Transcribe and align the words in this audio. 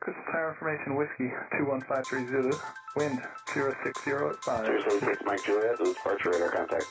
Crystal 0.00 0.24
Tower 0.32 0.50
Information 0.52 0.96
Whiskey 0.96 1.28
21530 1.58 2.26
Zulu, 2.32 2.58
wind 2.96 3.20
060 3.52 4.10
at 4.10 4.44
5. 4.44 4.66
076 4.88 5.22
Mike 5.26 5.44
Juliet, 5.44 5.76
this 5.78 5.88
is 5.88 5.94
departure 5.94 6.30
radar 6.30 6.50
contact. 6.50 6.86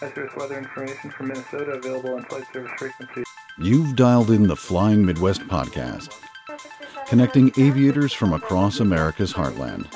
Hazardous 0.00 0.34
weather 0.34 0.56
information 0.56 1.10
from 1.10 1.28
Minnesota 1.28 1.72
available 1.72 2.14
on 2.14 2.24
flight 2.24 2.44
service 2.54 2.72
frequency. 2.78 3.22
You've 3.58 3.94
dialed 3.96 4.30
in 4.30 4.46
the 4.46 4.56
Flying 4.56 5.04
Midwest 5.04 5.42
podcast, 5.42 6.18
connecting 7.06 7.52
aviators 7.58 8.14
from 8.14 8.32
across 8.32 8.80
America's 8.80 9.34
heartland, 9.34 9.86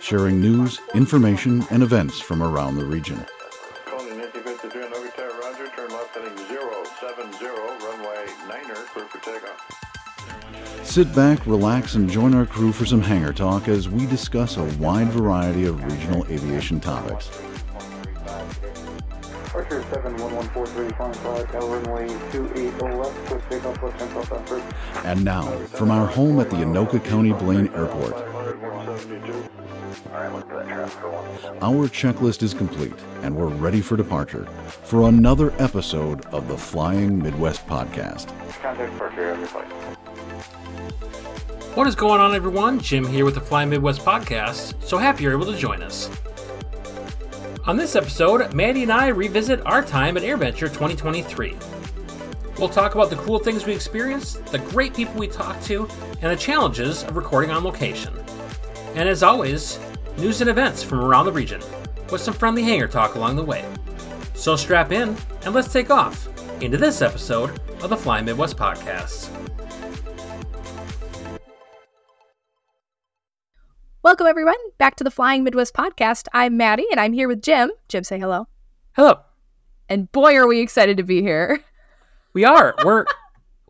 sharing 0.00 0.40
news, 0.40 0.80
information, 0.94 1.66
and 1.72 1.82
events 1.82 2.20
from 2.20 2.44
around 2.44 2.76
the 2.76 2.84
region. 2.84 3.26
Sit 10.94 11.12
back, 11.12 11.44
relax, 11.44 11.96
and 11.96 12.08
join 12.08 12.34
our 12.34 12.46
crew 12.46 12.70
for 12.70 12.86
some 12.86 13.02
hangar 13.02 13.32
talk 13.32 13.66
as 13.66 13.88
we 13.88 14.06
discuss 14.06 14.58
a 14.58 14.62
wide 14.78 15.08
variety 15.08 15.64
of 15.64 15.82
regional 15.82 16.24
aviation 16.26 16.78
topics. 16.78 17.28
Archer 19.52 19.82
71143, 19.90 20.90
flying 20.90 21.12
flight, 21.14 21.48
Tower 21.50 21.80
runway 21.80 22.06
28 22.30 22.80
left, 22.96 23.24
push 23.26 23.42
takeoff 23.50 23.82
left 23.82 23.98
10 23.98 24.08
south 24.10 24.32
after. 24.34 25.08
And 25.08 25.24
now, 25.24 25.50
from 25.66 25.90
our 25.90 26.06
home 26.06 26.38
at 26.38 26.48
the 26.48 26.58
Anoka 26.58 27.04
County 27.04 27.32
Blaine 27.32 27.66
Airport, 27.74 28.14
our 31.60 31.88
checklist 31.88 32.44
is 32.44 32.54
complete 32.54 32.94
and 33.22 33.34
we're 33.34 33.48
ready 33.48 33.80
for 33.80 33.96
departure 33.96 34.44
for 34.84 35.08
another 35.08 35.52
episode 35.58 36.24
of 36.26 36.46
the 36.46 36.56
Flying 36.56 37.20
Midwest 37.20 37.66
podcast. 37.66 38.30
What 41.74 41.86
is 41.86 41.94
going 41.94 42.20
on, 42.20 42.34
everyone? 42.34 42.78
Jim 42.78 43.04
here 43.06 43.24
with 43.24 43.34
the 43.34 43.40
Fly 43.40 43.64
Midwest 43.64 44.00
podcast. 44.02 44.80
So 44.82 44.96
happy 44.96 45.24
you're 45.24 45.32
able 45.32 45.52
to 45.52 45.58
join 45.58 45.82
us. 45.82 46.08
On 47.66 47.76
this 47.76 47.96
episode, 47.96 48.54
Madi 48.54 48.82
and 48.82 48.92
I 48.92 49.08
revisit 49.08 49.64
our 49.66 49.82
time 49.82 50.16
at 50.16 50.22
AirVenture 50.22 50.68
2023. 50.68 51.56
We'll 52.58 52.68
talk 52.68 52.94
about 52.94 53.10
the 53.10 53.16
cool 53.16 53.38
things 53.38 53.66
we 53.66 53.74
experienced, 53.74 54.44
the 54.46 54.58
great 54.58 54.94
people 54.94 55.14
we 55.14 55.26
talked 55.26 55.64
to, 55.64 55.88
and 56.20 56.30
the 56.30 56.36
challenges 56.36 57.02
of 57.04 57.16
recording 57.16 57.50
on 57.50 57.64
location. 57.64 58.14
And 58.94 59.08
as 59.08 59.22
always, 59.22 59.80
news 60.18 60.40
and 60.40 60.50
events 60.50 60.82
from 60.82 61.00
around 61.00 61.24
the 61.24 61.32
region, 61.32 61.60
with 62.12 62.20
some 62.20 62.34
friendly 62.34 62.62
hangar 62.62 62.86
talk 62.86 63.16
along 63.16 63.36
the 63.36 63.44
way. 63.44 63.64
So 64.34 64.56
strap 64.56 64.92
in 64.92 65.16
and 65.44 65.54
let's 65.54 65.72
take 65.72 65.90
off 65.90 66.28
into 66.62 66.76
this 66.76 67.02
episode 67.02 67.60
of 67.82 67.90
the 67.90 67.96
Fly 67.96 68.20
Midwest 68.20 68.56
podcast. 68.56 69.30
Welcome, 74.04 74.26
everyone, 74.26 74.58
back 74.76 74.96
to 74.96 75.04
the 75.04 75.10
Flying 75.10 75.44
Midwest 75.44 75.72
podcast. 75.72 76.28
I'm 76.34 76.58
Madi, 76.58 76.84
and 76.90 77.00
I'm 77.00 77.14
here 77.14 77.26
with 77.26 77.40
Jim. 77.40 77.70
Jim, 77.88 78.04
say 78.04 78.18
hello. 78.18 78.46
Hello. 78.92 79.18
And 79.88 80.12
boy, 80.12 80.36
are 80.36 80.46
we 80.46 80.60
excited 80.60 80.98
to 80.98 81.02
be 81.02 81.22
here. 81.22 81.64
We 82.34 82.44
are. 82.44 82.74
We're 82.84 83.06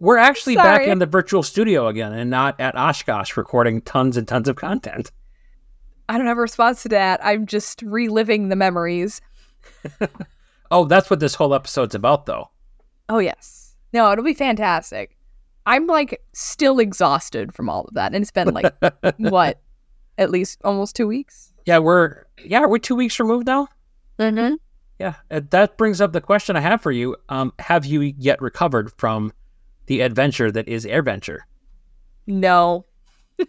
we're 0.00 0.18
actually 0.18 0.56
back 0.56 0.88
in 0.88 0.98
the 0.98 1.06
virtual 1.06 1.44
studio 1.44 1.86
again 1.86 2.12
and 2.12 2.30
not 2.30 2.60
at 2.60 2.74
Oshkosh 2.74 3.36
recording 3.36 3.80
tons 3.82 4.16
and 4.16 4.26
tons 4.26 4.48
of 4.48 4.56
content. 4.56 5.12
I 6.08 6.18
don't 6.18 6.26
have 6.26 6.38
a 6.38 6.40
response 6.40 6.82
to 6.82 6.88
that. 6.88 7.24
I'm 7.24 7.46
just 7.46 7.80
reliving 7.82 8.48
the 8.48 8.56
memories. 8.56 9.20
Oh, 10.70 10.86
that's 10.86 11.10
what 11.10 11.20
this 11.20 11.36
whole 11.36 11.54
episode's 11.54 11.94
about 11.94 12.26
though. 12.26 12.50
Oh, 13.08 13.18
yes. 13.18 13.76
No, 13.92 14.10
it'll 14.10 14.24
be 14.24 14.34
fantastic. 14.34 15.16
I'm 15.66 15.86
like 15.86 16.20
still 16.32 16.80
exhausted 16.80 17.54
from 17.54 17.68
all 17.68 17.84
of 17.84 17.94
that. 17.94 18.12
And 18.12 18.22
it's 18.22 18.32
been 18.32 18.48
like, 18.48 18.74
what, 19.18 19.60
at 20.18 20.30
least 20.30 20.60
almost 20.64 20.96
two 20.96 21.06
weeks? 21.06 21.52
Yeah, 21.66 21.78
we're 21.78 22.24
yeah, 22.44 22.66
we're 22.66 22.78
2 22.78 22.94
weeks 22.94 23.18
removed 23.18 23.46
now. 23.46 23.68
Mm-hmm. 24.18 24.54
Yeah, 24.98 25.14
uh, 25.30 25.40
that 25.50 25.76
brings 25.78 26.00
up 26.00 26.12
the 26.12 26.20
question 26.20 26.56
I 26.56 26.60
have 26.60 26.80
for 26.82 26.92
you. 26.92 27.16
Um 27.28 27.52
have 27.58 27.84
you 27.86 28.00
yet 28.00 28.40
recovered 28.42 28.92
from 28.98 29.32
the 29.86 30.00
adventure 30.02 30.50
that 30.50 30.68
is 30.68 30.84
AirVenture? 30.86 31.40
No. 32.26 32.84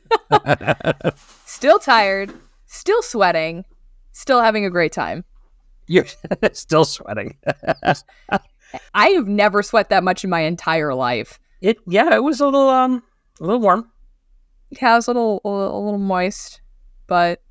Still 1.45 1.79
tired, 1.79 2.33
still 2.65 3.01
sweating, 3.01 3.63
still 4.11 4.41
having 4.41 4.65
a 4.65 4.69
great 4.69 4.91
time. 4.91 5.23
You're 5.87 6.07
still 6.53 6.85
sweating. 6.85 7.37
I 8.93 9.07
have 9.09 9.27
never 9.27 9.61
sweat 9.63 9.89
that 9.89 10.03
much 10.03 10.23
in 10.23 10.29
my 10.29 10.41
entire 10.41 10.93
life. 10.95 11.39
it 11.61 11.77
yeah, 11.87 12.15
it 12.15 12.23
was 12.23 12.39
a 12.41 12.45
little 12.45 12.67
um 12.69 13.03
a 13.39 13.43
little 13.43 13.61
warm. 13.61 13.89
Was 14.81 15.07
a 15.07 15.11
little, 15.11 15.41
a 15.43 15.49
little, 15.49 15.97
moist, 15.97 16.61
but 17.07 17.41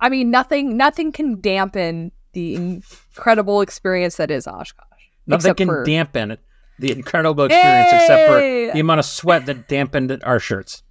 I 0.00 0.08
mean, 0.08 0.30
nothing, 0.30 0.76
nothing 0.76 1.12
can 1.12 1.40
dampen 1.40 2.12
the 2.32 2.54
incredible 2.54 3.60
experience 3.60 4.16
that 4.16 4.30
is 4.30 4.46
Oshkosh. 4.46 4.84
Nothing 5.26 5.54
can 5.54 5.68
for- 5.68 5.84
dampen 5.84 6.36
the 6.78 6.92
incredible 6.92 7.44
experience 7.44 7.92
except 7.92 8.28
for 8.28 8.40
the 8.40 8.80
amount 8.80 9.00
of 9.00 9.06
sweat 9.06 9.46
that 9.46 9.68
dampened 9.68 10.16
our 10.24 10.38
shirts. 10.38 10.82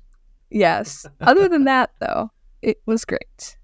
Yes. 0.49 1.05
Other 1.21 1.47
than 1.47 1.65
that, 1.65 1.91
though, 1.99 2.31
it 2.61 2.81
was 2.85 3.05
great. 3.05 3.57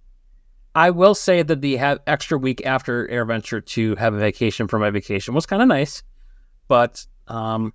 I 0.76 0.90
will 0.90 1.16
say 1.16 1.44
that 1.44 1.62
the 1.62 1.78
ha- 1.78 1.98
extra 2.08 2.38
week 2.38 2.66
after 2.66 3.08
AirVenture 3.08 3.66
to 3.66 3.96
have 3.96 4.14
a 4.14 4.18
vacation 4.18 4.68
for 4.68 4.80
my 4.80 4.90
vacation 4.90 5.34
was 5.34 5.46
kind 5.46 5.62
of 5.62 5.68
nice, 5.68 6.02
but 6.68 7.06
um, 7.28 7.74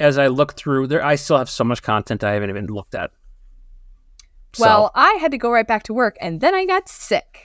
as 0.00 0.18
I 0.18 0.28
look 0.28 0.54
through 0.54 0.86
there, 0.88 1.04
I 1.04 1.14
still 1.16 1.38
have 1.38 1.50
so 1.50 1.64
much 1.64 1.82
content 1.82 2.22
I 2.24 2.32
haven't 2.32 2.50
even 2.50 2.66
looked 2.66 2.94
at. 2.94 3.10
So- 4.54 4.64
Well, 4.64 4.90
I 4.94 5.12
had 5.20 5.30
to 5.32 5.38
go 5.38 5.50
right 5.50 5.66
back 5.66 5.82
to 5.84 5.94
work, 5.94 6.16
and 6.20 6.40
then 6.40 6.54
I 6.54 6.64
got 6.66 6.88
sick. 6.88 7.40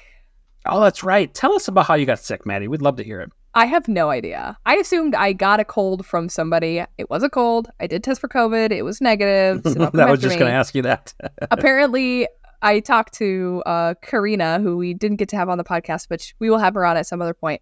oh, 0.66 0.82
that's 0.82 1.04
right. 1.04 1.34
Tell 1.34 1.54
us 1.54 1.68
about 1.68 1.88
how 1.88 1.96
you 1.96 2.06
got 2.06 2.20
sick, 2.20 2.46
Madi. 2.46 2.68
We'd 2.70 2.82
love 2.82 2.96
to 2.98 3.04
hear 3.04 3.20
it. 3.22 3.30
I 3.56 3.66
have 3.66 3.88
no 3.88 4.10
idea. 4.10 4.58
I 4.66 4.78
assumed 4.78 5.14
I 5.14 5.34
got 5.34 5.60
a 5.60 5.66
cold 5.66 6.06
from 6.06 6.28
somebody. 6.30 6.84
It 6.98 7.10
was 7.10 7.22
a 7.22 7.30
cold. 7.30 7.70
I 7.80 7.86
did 7.86 8.04
test 8.04 8.20
for 8.22 8.28
COVID. 8.28 8.72
It 8.72 8.82
was 8.84 9.00
negative. 9.02 9.62
So 9.64 9.92
I 9.94 10.10
was 10.10 10.22
just 10.22 10.40
going 10.40 10.50
to 10.50 10.58
ask 10.58 10.74
you 10.74 10.82
that. 10.84 11.14
apparently 11.52 12.28
i 12.66 12.80
talked 12.80 13.14
to 13.14 13.62
uh 13.66 13.94
karina 14.02 14.58
who 14.62 14.78
we 14.78 14.94
didn't 14.94 15.18
get 15.18 15.28
to 15.28 15.36
have 15.36 15.50
on 15.50 15.58
the 15.58 15.66
podcast 15.66 16.08
but 16.08 16.32
we 16.40 16.50
will 16.50 16.58
have 16.58 16.74
her 16.76 16.86
on 16.86 16.96
at 16.96 17.06
some 17.06 17.22
other 17.22 17.34
point 17.34 17.62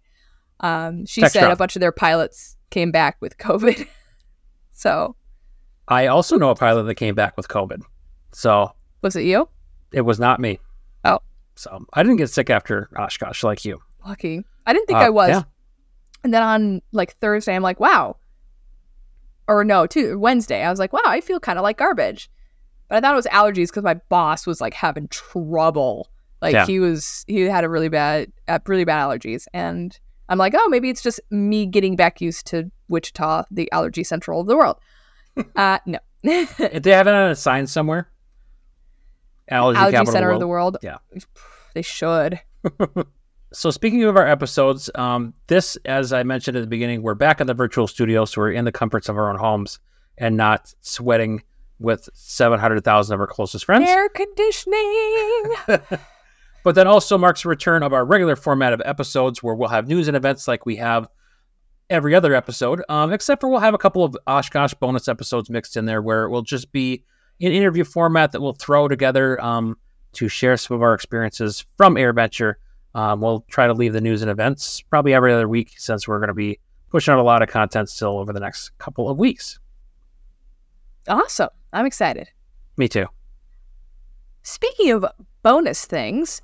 um 0.60 1.04
she 1.06 1.20
Text 1.20 1.32
said 1.32 1.40
drop. 1.40 1.52
a 1.52 1.56
bunch 1.56 1.74
of 1.74 1.80
their 1.80 1.90
pilots 1.90 2.56
came 2.70 2.92
back 2.92 3.16
with 3.20 3.36
covid 3.36 3.88
so 4.82 5.14
I 5.88 6.06
also 6.06 6.36
know 6.36 6.50
a 6.50 6.54
pilot 6.54 6.84
that 6.84 6.94
came 6.96 7.14
back 7.14 7.36
with 7.36 7.48
COVID, 7.48 7.82
so 8.32 8.72
was 9.02 9.16
it 9.16 9.22
you 9.24 9.48
it 9.92 10.02
was 10.02 10.18
not 10.18 10.40
me. 10.40 10.58
Oh. 11.04 11.18
so 11.56 11.84
I 11.92 12.02
didn't 12.02 12.16
get 12.18 12.30
sick 12.30 12.48
after 12.50 12.88
Oshkosh 12.96 13.42
like 13.44 13.64
you. 13.64 13.80
lucky 14.06 14.42
i 14.66 14.72
didn't 14.72 14.86
think 14.86 14.98
Uh, 15.00 15.06
i 15.06 15.10
was 15.10 15.28
yeah. 15.30 15.42
and 16.24 16.32
then 16.32 16.42
on 16.42 16.80
like 16.92 17.12
thursday 17.16 17.54
i'm 17.56 17.62
like 17.62 17.80
wow 17.80 18.16
or 19.48 19.64
no 19.64 19.86
tu- 19.86 20.18
wednesday 20.18 20.62
i 20.62 20.70
was 20.70 20.78
like 20.78 20.92
wow 20.92 21.00
i 21.06 21.20
feel 21.20 21.40
kind 21.40 21.58
of 21.58 21.62
like 21.64 21.76
garbage 21.78 22.30
but 22.88 22.96
i 22.96 23.00
thought 23.00 23.12
it 23.12 23.16
was 23.16 23.26
allergies 23.26 23.68
because 23.68 23.82
my 23.82 23.94
boss 24.08 24.46
was 24.46 24.60
like 24.60 24.72
having 24.74 25.08
trouble 25.08 26.08
like 26.40 26.54
Yeah. 26.54 26.64
he 26.66 26.78
was 26.78 27.24
he 27.26 27.40
had 27.42 27.64
a 27.64 27.68
really 27.68 27.88
bad 27.88 28.32
uh, 28.48 28.58
really 28.66 28.84
bad 28.84 29.02
allergies 29.08 29.46
and 29.52 29.98
i'm 30.32 30.38
like 30.38 30.54
oh 30.56 30.68
maybe 30.68 30.88
it's 30.90 31.02
just 31.02 31.20
me 31.30 31.66
getting 31.66 31.94
back 31.94 32.20
used 32.20 32.46
to 32.46 32.70
wichita 32.88 33.44
the 33.50 33.70
allergy 33.72 34.02
central 34.02 34.40
of 34.40 34.46
the 34.46 34.56
world. 34.56 34.78
Uh 35.56 35.78
no. 35.86 35.98
If 36.24 36.82
they 36.82 36.90
have 36.90 37.06
it 37.06 37.14
on 37.14 37.30
a 37.30 37.34
sign 37.34 37.66
somewhere, 37.66 38.10
allergy, 39.48 39.78
allergy 39.78 39.96
capital 39.96 40.12
center 40.12 40.28
of 40.28 40.34
of 40.34 40.40
the 40.40 40.46
world? 40.46 40.76
Yeah. 40.82 40.98
they 41.74 41.82
should. 41.82 42.40
So 43.54 43.70
speaking 43.70 44.02
of 44.04 44.16
our 44.16 44.26
episodes, 44.26 44.88
um, 44.94 45.34
this, 45.46 45.76
as 45.84 46.12
I 46.12 46.22
mentioned 46.22 46.56
at 46.56 46.60
the 46.60 46.66
beginning, 46.66 47.02
we're 47.02 47.14
back 47.14 47.38
in 47.40 47.46
the 47.46 47.52
virtual 47.52 47.86
studio, 47.86 48.24
so 48.24 48.40
we're 48.40 48.52
in 48.52 48.64
the 48.64 48.72
comforts 48.72 49.10
of 49.10 49.18
our 49.18 49.28
own 49.28 49.36
homes 49.36 49.78
and 50.16 50.38
not 50.38 50.74
sweating 50.80 51.42
with 51.78 52.08
seven 52.14 52.58
hundred 52.58 52.82
thousand 52.82 53.14
of 53.14 53.20
our 53.20 53.26
closest 53.26 53.66
friends. 53.66 53.88
air 53.88 54.08
conditioning 54.08 55.42
But 56.64 56.74
that 56.76 56.86
also 56.86 57.18
marks 57.18 57.42
the 57.42 57.48
return 57.48 57.82
of 57.82 57.92
our 57.92 58.04
regular 58.04 58.36
format 58.36 58.72
of 58.72 58.82
episodes, 58.84 59.42
where 59.42 59.54
we'll 59.54 59.68
have 59.68 59.88
news 59.88 60.08
and 60.08 60.16
events 60.16 60.46
like 60.46 60.64
we 60.64 60.76
have 60.76 61.08
every 61.90 62.14
other 62.14 62.34
episode, 62.34 62.82
um, 62.88 63.12
except 63.12 63.40
for 63.40 63.48
we'll 63.48 63.60
have 63.60 63.74
a 63.74 63.78
couple 63.78 64.04
of 64.04 64.16
Oshkosh 64.26 64.74
bonus 64.74 65.08
episodes 65.08 65.50
mixed 65.50 65.76
in 65.76 65.86
there, 65.86 66.00
where 66.00 66.24
it 66.24 66.30
will 66.30 66.42
just 66.42 66.70
be 66.72 67.04
an 67.40 67.52
interview 67.52 67.84
format 67.84 68.32
that 68.32 68.40
we'll 68.40 68.52
throw 68.52 68.86
together 68.88 69.42
um, 69.42 69.76
to 70.12 70.28
share 70.28 70.56
some 70.56 70.76
of 70.76 70.82
our 70.82 70.94
experiences 70.94 71.64
from 71.76 71.96
AirVenture. 71.96 72.54
Um, 72.94 73.20
we'll 73.20 73.44
try 73.48 73.66
to 73.66 73.72
leave 73.72 73.92
the 73.92 74.00
news 74.00 74.22
and 74.22 74.30
events 74.30 74.82
probably 74.82 75.14
every 75.14 75.32
other 75.32 75.48
week 75.48 75.72
since 75.76 76.06
we're 76.06 76.18
going 76.18 76.28
to 76.28 76.34
be 76.34 76.60
pushing 76.90 77.12
out 77.12 77.18
a 77.18 77.22
lot 77.22 77.42
of 77.42 77.48
content 77.48 77.88
still 77.88 78.18
over 78.18 78.32
the 78.32 78.40
next 78.40 78.76
couple 78.78 79.08
of 79.08 79.16
weeks. 79.16 79.58
awesome 81.08 81.48
i'm 81.72 81.86
excited 81.86 82.28
Me 82.76 82.86
too. 82.88 83.06
Speaking 84.42 84.90
of 84.90 85.04
bonus 85.42 85.84
things, 85.84 86.42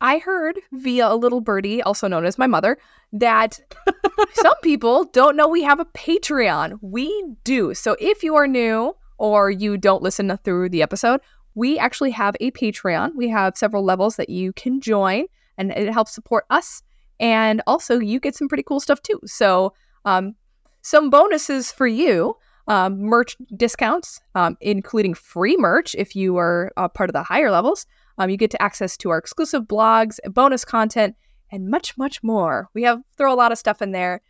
I 0.00 0.18
heard 0.18 0.58
via 0.72 1.08
a 1.08 1.16
little 1.16 1.40
birdie, 1.40 1.82
also 1.82 2.08
known 2.08 2.26
as 2.26 2.38
my 2.38 2.46
mother, 2.46 2.78
that 3.12 3.58
some 4.34 4.54
people 4.62 5.04
don't 5.04 5.36
know 5.36 5.48
we 5.48 5.62
have 5.62 5.80
a 5.80 5.86
Patreon. 5.86 6.78
We 6.82 7.24
do. 7.44 7.74
So 7.74 7.96
if 7.98 8.22
you 8.22 8.36
are 8.36 8.46
new 8.46 8.94
or 9.18 9.50
you 9.50 9.76
don't 9.76 10.02
listen 10.02 10.36
through 10.44 10.68
the 10.68 10.82
episode, 10.82 11.20
we 11.54 11.78
actually 11.78 12.10
have 12.10 12.36
a 12.40 12.50
Patreon. 12.50 13.12
We 13.16 13.28
have 13.28 13.56
several 13.56 13.84
levels 13.84 14.16
that 14.16 14.28
you 14.28 14.52
can 14.52 14.80
join, 14.80 15.24
and 15.56 15.72
it 15.72 15.90
helps 15.90 16.12
support 16.12 16.44
us. 16.50 16.82
And 17.18 17.62
also, 17.66 17.98
you 17.98 18.20
get 18.20 18.34
some 18.34 18.48
pretty 18.48 18.62
cool 18.62 18.80
stuff 18.80 19.00
too. 19.02 19.18
So, 19.24 19.72
um, 20.04 20.34
some 20.82 21.08
bonuses 21.08 21.72
for 21.72 21.86
you 21.86 22.36
um, 22.68 23.00
merch 23.00 23.36
discounts, 23.56 24.20
um, 24.34 24.56
including 24.60 25.14
free 25.14 25.56
merch 25.56 25.94
if 25.96 26.16
you 26.16 26.36
are 26.36 26.72
uh, 26.76 26.88
part 26.88 27.08
of 27.08 27.14
the 27.14 27.22
higher 27.22 27.50
levels. 27.50 27.86
Um, 28.18 28.30
you 28.30 28.36
get 28.36 28.50
to 28.52 28.62
access 28.62 28.96
to 28.98 29.10
our 29.10 29.18
exclusive 29.18 29.64
blogs, 29.64 30.18
bonus 30.26 30.64
content, 30.64 31.14
and 31.50 31.68
much, 31.68 31.96
much 31.98 32.22
more. 32.22 32.68
We 32.74 32.82
have 32.84 33.00
throw 33.16 33.32
a 33.32 33.36
lot 33.36 33.52
of 33.52 33.58
stuff 33.58 33.82
in 33.82 33.92
there. 33.92 34.22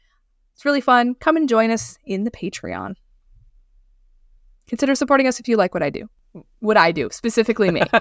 It's 0.54 0.64
really 0.64 0.80
fun. 0.80 1.14
Come 1.14 1.36
and 1.36 1.48
join 1.48 1.70
us 1.70 1.98
in 2.04 2.24
the 2.24 2.30
Patreon. 2.30 2.94
Consider 4.66 4.94
supporting 4.94 5.26
us 5.26 5.38
if 5.38 5.48
you 5.48 5.56
like 5.56 5.74
what 5.74 5.82
I 5.82 5.90
do. 5.90 6.08
What 6.58 6.76
I 6.76 6.92
do, 6.92 7.08
specifically 7.10 7.70
me. 7.70 7.82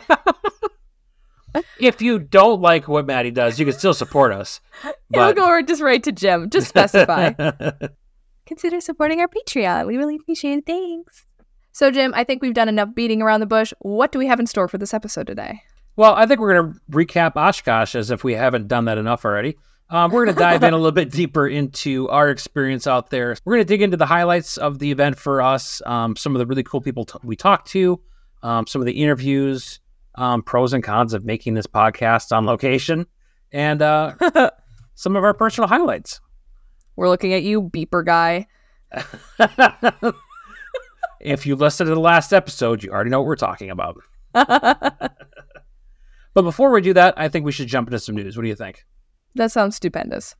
If 1.79 2.01
you 2.01 2.19
don't 2.19 2.61
like 2.61 2.87
what 2.87 3.07
Madi 3.07 3.31
does, 3.31 3.59
you 3.59 3.65
can 3.65 3.73
still 3.73 3.93
support 3.93 4.33
us. 4.33 4.59
It'll 4.83 4.95
But 5.09 5.35
go 5.35 5.61
just 5.61 5.81
right 5.81 6.03
to 6.03 6.11
Jim. 6.11 6.49
Just 6.49 6.67
specify. 6.67 7.31
Consider 8.45 8.81
supporting 8.81 9.21
our 9.21 9.27
Patreon. 9.27 9.87
We 9.87 9.97
really 9.97 10.15
appreciate 10.15 10.59
it. 10.59 10.65
Thanks. 10.65 11.25
So, 11.71 11.91
Jim, 11.91 12.13
I 12.15 12.23
think 12.23 12.41
we've 12.41 12.53
done 12.53 12.69
enough 12.69 12.93
beating 12.93 13.21
around 13.21 13.39
the 13.39 13.45
bush. 13.45 13.73
What 13.79 14.11
do 14.11 14.19
we 14.19 14.27
have 14.27 14.39
in 14.39 14.47
store 14.47 14.67
for 14.67 14.77
this 14.77 14.93
episode 14.93 15.27
today? 15.27 15.61
Well, 15.95 16.13
I 16.13 16.25
think 16.25 16.39
we're 16.39 16.53
going 16.53 16.73
to 16.73 16.79
recap 16.91 17.35
Oshkosh 17.35 17.95
as 17.95 18.11
if 18.11 18.23
we 18.23 18.33
haven't 18.33 18.67
done 18.67 18.85
that 18.85 18.97
enough 18.97 19.25
already. 19.25 19.57
Um, 19.89 20.11
we're 20.11 20.25
going 20.25 20.35
to 20.35 20.41
dive 20.41 20.63
in 20.63 20.73
a 20.73 20.77
little 20.77 20.91
bit 20.91 21.11
deeper 21.11 21.47
into 21.47 22.09
our 22.09 22.29
experience 22.29 22.87
out 22.87 23.11
there. 23.11 23.37
We're 23.45 23.55
going 23.55 23.65
to 23.65 23.67
dig 23.67 23.83
into 23.83 23.97
the 23.97 24.07
highlights 24.07 24.57
of 24.57 24.79
the 24.79 24.91
event 24.91 25.17
for 25.17 25.41
us, 25.41 25.81
um, 25.85 26.15
some 26.15 26.35
of 26.35 26.39
the 26.39 26.45
really 26.47 26.63
cool 26.63 26.81
people 26.81 27.05
t- 27.05 27.19
we 27.23 27.35
talked 27.35 27.67
to, 27.69 28.01
um, 28.41 28.65
some 28.65 28.81
of 28.81 28.87
the 28.87 29.03
interviews, 29.03 29.79
um, 30.15 30.41
pros 30.41 30.73
and 30.73 30.83
cons 30.83 31.13
of 31.13 31.23
making 31.23 31.53
this 31.53 31.67
podcast 31.67 32.35
on 32.35 32.45
location, 32.45 33.05
and 33.51 33.81
uh, 33.83 34.15
some 34.95 35.15
of 35.15 35.23
our 35.23 35.35
personal 35.35 35.67
highlights. 35.67 36.19
We're 36.95 37.09
looking 37.09 37.33
at 37.33 37.43
you, 37.43 37.61
beeper 37.61 38.03
guy. 38.03 38.47
if 41.19 41.45
you 41.45 41.55
listened 41.55 41.89
to 41.89 41.93
the 41.93 41.99
last 41.99 42.33
episode, 42.33 42.83
you 42.83 42.89
already 42.89 43.11
know 43.11 43.19
what 43.19 43.27
we're 43.27 43.35
talking 43.35 43.69
about. 43.69 44.01
But 46.35 46.43
before 46.43 46.69
we 46.69 46.81
do 46.81 46.93
that, 46.93 47.13
I 47.17 47.29
think 47.29 47.45
we 47.45 47.53
should 47.53 47.69
jump 47.69 47.87
into 47.87 47.97
some 47.97 48.13
news. 48.13 48.37
What 48.37 48.43
do 48.43 48.49
you 48.49 48.55
think? 48.55 48.85
That 49.35 49.51
sounds 49.51 49.77
stupendous. 49.77 50.35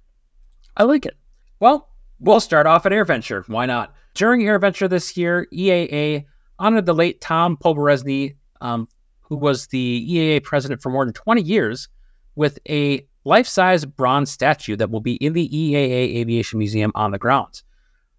I 0.76 0.84
like 0.84 1.06
it. 1.06 1.16
Well, 1.62 1.90
we'll 2.20 2.42
start 2.42 2.68
off 2.68 2.86
at 2.86 2.92
AirVenture. 2.92 3.48
Why 3.48 3.66
not? 3.66 3.96
During 4.14 4.42
AirVenture 4.42 4.90
this 4.90 5.16
year, 5.16 5.48
EAA 5.54 6.26
honored 6.60 6.86
the 6.86 6.94
late 6.94 7.22
Tom 7.22 7.58
Poberezny, 7.58 8.36
um, 8.60 8.90
who 9.22 9.38
was 9.38 9.68
the 9.68 10.06
EAA 10.10 10.44
president 10.44 10.82
for 10.82 10.90
more 10.90 11.06
than 11.06 11.14
20 11.14 11.42
years, 11.42 11.88
with 12.36 12.60
a 12.70 13.08
life-size 13.24 13.86
bronze 13.86 14.30
statue 14.30 14.76
that 14.76 14.92
will 14.92 15.00
be 15.00 15.16
in 15.16 15.32
the 15.32 15.48
EAA 15.50 16.18
Aviation 16.18 16.60
Museum 16.60 16.92
on 16.94 17.12
the 17.12 17.18
grounds. 17.18 17.64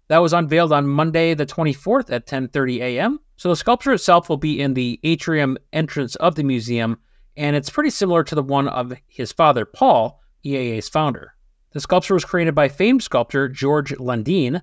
That 0.07 0.17
was 0.19 0.33
unveiled 0.33 0.73
on 0.73 0.87
Monday, 0.87 1.35
the 1.35 1.45
24th 1.45 2.11
at 2.11 2.25
10:30 2.25 2.79
a.m. 2.79 3.19
So 3.35 3.49
the 3.49 3.55
sculpture 3.55 3.93
itself 3.93 4.29
will 4.29 4.37
be 4.37 4.59
in 4.59 4.73
the 4.73 4.99
atrium 5.03 5.57
entrance 5.73 6.15
of 6.15 6.35
the 6.35 6.43
museum, 6.43 6.97
and 7.37 7.55
it's 7.55 7.69
pretty 7.69 7.91
similar 7.91 8.23
to 8.23 8.35
the 8.35 8.43
one 8.43 8.67
of 8.67 8.93
his 9.07 9.31
father, 9.31 9.63
Paul, 9.63 10.19
EAA's 10.43 10.89
founder. 10.89 11.35
The 11.71 11.79
sculpture 11.79 12.15
was 12.15 12.25
created 12.25 12.55
by 12.55 12.67
famed 12.67 13.03
sculptor 13.03 13.47
George 13.47 13.91
Lundeen. 13.93 14.61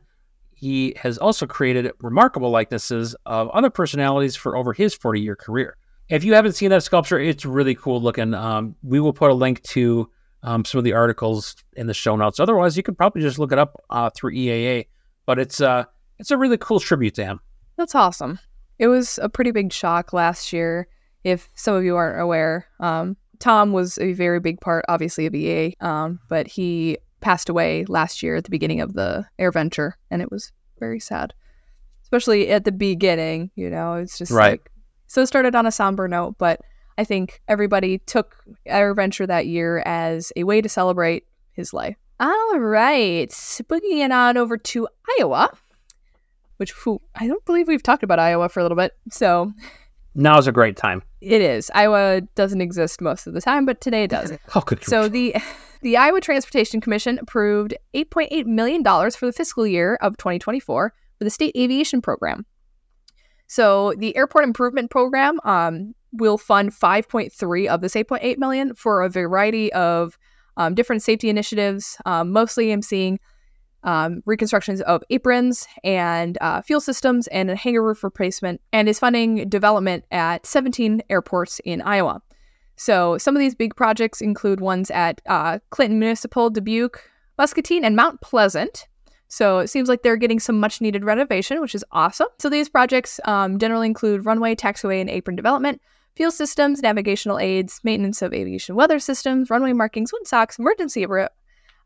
He 0.51 0.95
has 0.99 1.17
also 1.17 1.47
created 1.47 1.93
remarkable 2.01 2.51
likenesses 2.51 3.15
of 3.27 3.49
other 3.51 3.71
personalities 3.71 4.35
for 4.35 4.57
over 4.57 4.73
his 4.73 4.95
40 4.95 5.21
year 5.21 5.37
career. 5.37 5.77
If 6.09 6.25
you 6.25 6.35
haven't 6.35 6.53
seen 6.53 6.71
that 6.71 6.83
sculpture, 6.83 7.19
it's 7.19 7.45
really 7.45 7.75
cool 7.75 8.03
looking. 8.03 8.35
Um, 8.35 8.75
we 8.83 9.01
will 9.01 9.13
put 9.13 9.31
a 9.31 9.35
link 9.35 9.63
to 9.63 10.11
um, 10.43 10.65
some 10.65 10.79
of 10.79 10.85
the 10.85 10.93
articles 10.93 11.57
in 11.77 11.87
the 11.87 11.95
show 11.95 12.17
notes. 12.17 12.41
Otherwise, 12.41 12.77
you 12.77 12.83
could 12.83 12.99
probably 12.99 13.23
just 13.23 13.39
look 13.39 13.53
it 13.53 13.59
up 13.59 13.83
uh, 13.91 14.11
through 14.11 14.33
EAA. 14.33 14.89
But 15.27 15.39
it's 15.39 15.61
uh, 15.61 15.85
it's 16.19 16.31
a 16.31 16.37
really 16.37 16.59
cool 16.59 16.81
tribute 16.81 17.15
to 17.15 17.25
him. 17.25 17.41
That's 17.77 17.95
awesome. 17.95 18.39
It 18.79 18.89
was 18.89 19.19
a 19.23 19.29
pretty 19.29 19.53
big 19.53 19.73
shock 19.73 20.13
last 20.13 20.53
year. 20.53 20.89
If 21.25 21.49
some 21.55 21.75
of 21.75 21.85
you 21.85 21.97
aren't 21.97 22.21
aware, 22.21 22.67
um, 22.81 23.17
Tom 23.41 23.73
was 23.73 23.99
a 23.99 24.13
very 24.13 24.41
big 24.41 24.61
part, 24.61 24.85
obviously, 24.89 25.27
of 25.27 25.33
EAA, 25.33 25.75
um, 25.83 26.21
but 26.29 26.47
he 26.47 26.99
passed 27.21 27.49
away 27.49 27.85
last 27.87 28.23
year 28.23 28.37
at 28.37 28.45
the 28.45 28.51
beginning 28.51 28.81
of 28.81 28.93
the 28.93 29.25
Air 29.39 29.51
Venture, 29.51 29.97
and 30.11 30.21
it 30.23 30.31
was 30.31 30.53
very 30.79 31.01
sad, 31.01 31.33
especially 32.03 32.51
at 32.51 32.65
the 32.65 32.73
beginning. 32.73 33.51
You 33.57 33.71
know, 33.71 33.95
it's 33.95 34.19
just 34.19 34.31
Right. 34.31 34.53
like 34.61 34.71
so. 35.07 35.23
It 35.23 35.27
started 35.27 35.55
on 35.55 35.67
a 35.67 35.73
somber 35.73 36.07
note, 36.07 36.37
but 36.39 36.61
I 36.99 37.05
think 37.05 37.41
everybody 37.49 37.99
took 37.99 38.37
Air 38.67 38.95
Venture 38.95 39.27
that 39.27 39.47
year 39.47 39.83
as 39.87 40.33
a 40.37 40.45
way 40.45 40.61
to 40.61 40.69
celebrate 40.69 41.25
his 41.53 41.73
life. 41.73 41.97
All 42.21 42.59
right, 42.59 43.31
boogieing 43.31 44.13
on 44.13 44.37
over 44.37 44.57
to 44.57 44.87
Iowa, 45.19 45.51
which 46.59 46.73
whew, 46.85 47.01
I 47.15 47.27
don't 47.27 47.45
believe 47.45 47.67
we've 47.67 47.83
talked 47.83 48.03
about 48.03 48.19
Iowa 48.19 48.49
for 48.49 48.61
a 48.61 48.63
little 48.63 48.77
bit. 48.77 48.93
So 49.11 49.53
Now's 50.15 50.47
a 50.47 50.53
great 50.53 50.77
time. 50.77 51.03
It 51.25 51.41
is. 51.41 51.71
Iowa 51.75 52.23
doesn't 52.35 52.61
exist 52.61 53.01
most 53.01 53.27
of 53.27 53.35
the 53.35 53.41
time, 53.41 53.65
but 53.65 53.81
today 53.81 54.05
it 54.05 54.11
does. 54.11 54.33
How 54.49 54.61
could 54.61 54.81
you? 54.81 54.87
So 54.87 55.09
the 55.09 55.35
the 55.83 55.97
Iowa 55.97 56.21
Transportation 56.21 56.81
Commission 56.81 57.19
approved 57.19 57.75
8.8 57.95 58.47
million 58.47 58.83
dollars 58.83 59.17
for 59.17 59.27
the 59.27 59.33
fiscal 59.33 59.67
year 59.67 59.97
of 60.01 60.17
2024 60.17 60.93
for 61.19 61.25
the 61.25 61.31
state 61.31 61.55
aviation 61.57 62.01
program. 62.01 62.47
So 63.47 63.95
the 63.99 64.17
airport 64.17 64.45
improvement 64.45 64.91
program 64.91 65.39
um, 65.45 65.95
will 66.13 66.39
fund 66.39 66.73
5.3 66.73 67.67
of 67.67 67.81
this 67.81 67.95
8.8 67.95 68.39
million 68.39 68.75
for 68.75 69.03
a 69.03 69.09
variety 69.09 69.73
of 69.73 70.19
um, 70.57 70.75
different 70.75 71.03
safety 71.03 71.29
initiatives. 71.29 71.97
Um, 72.07 72.31
mostly, 72.31 72.73
I'm 72.73 72.83
seeing 72.83 73.19
um, 73.85 74.23
reconstructions 74.27 74.81
of 74.83 75.03
aprons 75.11 75.67
and 75.85 76.37
uh, 76.41 76.61
fuel 76.63 76.81
systems 76.81 77.27
and 77.29 77.51
a 77.51 77.57
hangar 77.57 77.83
roof 77.83 78.03
replacement, 78.03 78.61
and 78.73 78.89
is 78.89 78.99
funding 78.99 79.49
development 79.49 80.05
at 80.11 80.45
17 80.45 81.03
airports 81.09 81.61
in 81.65 81.81
Iowa. 81.83 82.21
So 82.77 83.19
some 83.19 83.37
of 83.37 83.41
these 83.41 83.55
big 83.55 83.77
projects 83.77 84.21
include 84.21 84.61
ones 84.61 84.91
at 84.91 85.21
uh, 85.27 85.61
Clinton 85.71 85.99
Municipal, 85.99 86.51
Dubuque, 86.51 87.01
Muscatine, 87.39 87.85
and 87.85 87.95
Mount 87.95 88.21
Pleasant. 88.21 88.89
So 89.29 89.61
it 89.61 89.69
seems 89.69 89.89
like 89.89 90.03
they're 90.03 90.17
getting 90.17 90.41
some 90.41 90.61
much 90.61 90.81
needed 90.81 91.05
renovation, 91.05 91.61
which 91.61 91.75
is 91.75 91.85
awesome. 91.93 92.29
So 92.39 92.49
these 92.49 92.69
projects 92.69 93.21
um, 93.25 93.59
generally 93.59 93.87
include 93.87 94.27
runway, 94.27 94.55
taxiway, 94.55 95.01
and 95.01 95.11
apron 95.11 95.37
development, 95.37 95.81
fuel 96.15 96.31
systems, 96.31 96.83
navigational 96.83 97.39
aids, 97.39 97.81
maintenance 97.83 98.23
of 98.23 98.33
aviation 98.33 98.77
weather 98.77 98.99
systems, 98.99 99.51
runway 99.51 99.73
markings, 99.73 100.13
windsocks, 100.13 100.59
emergency 100.59 101.03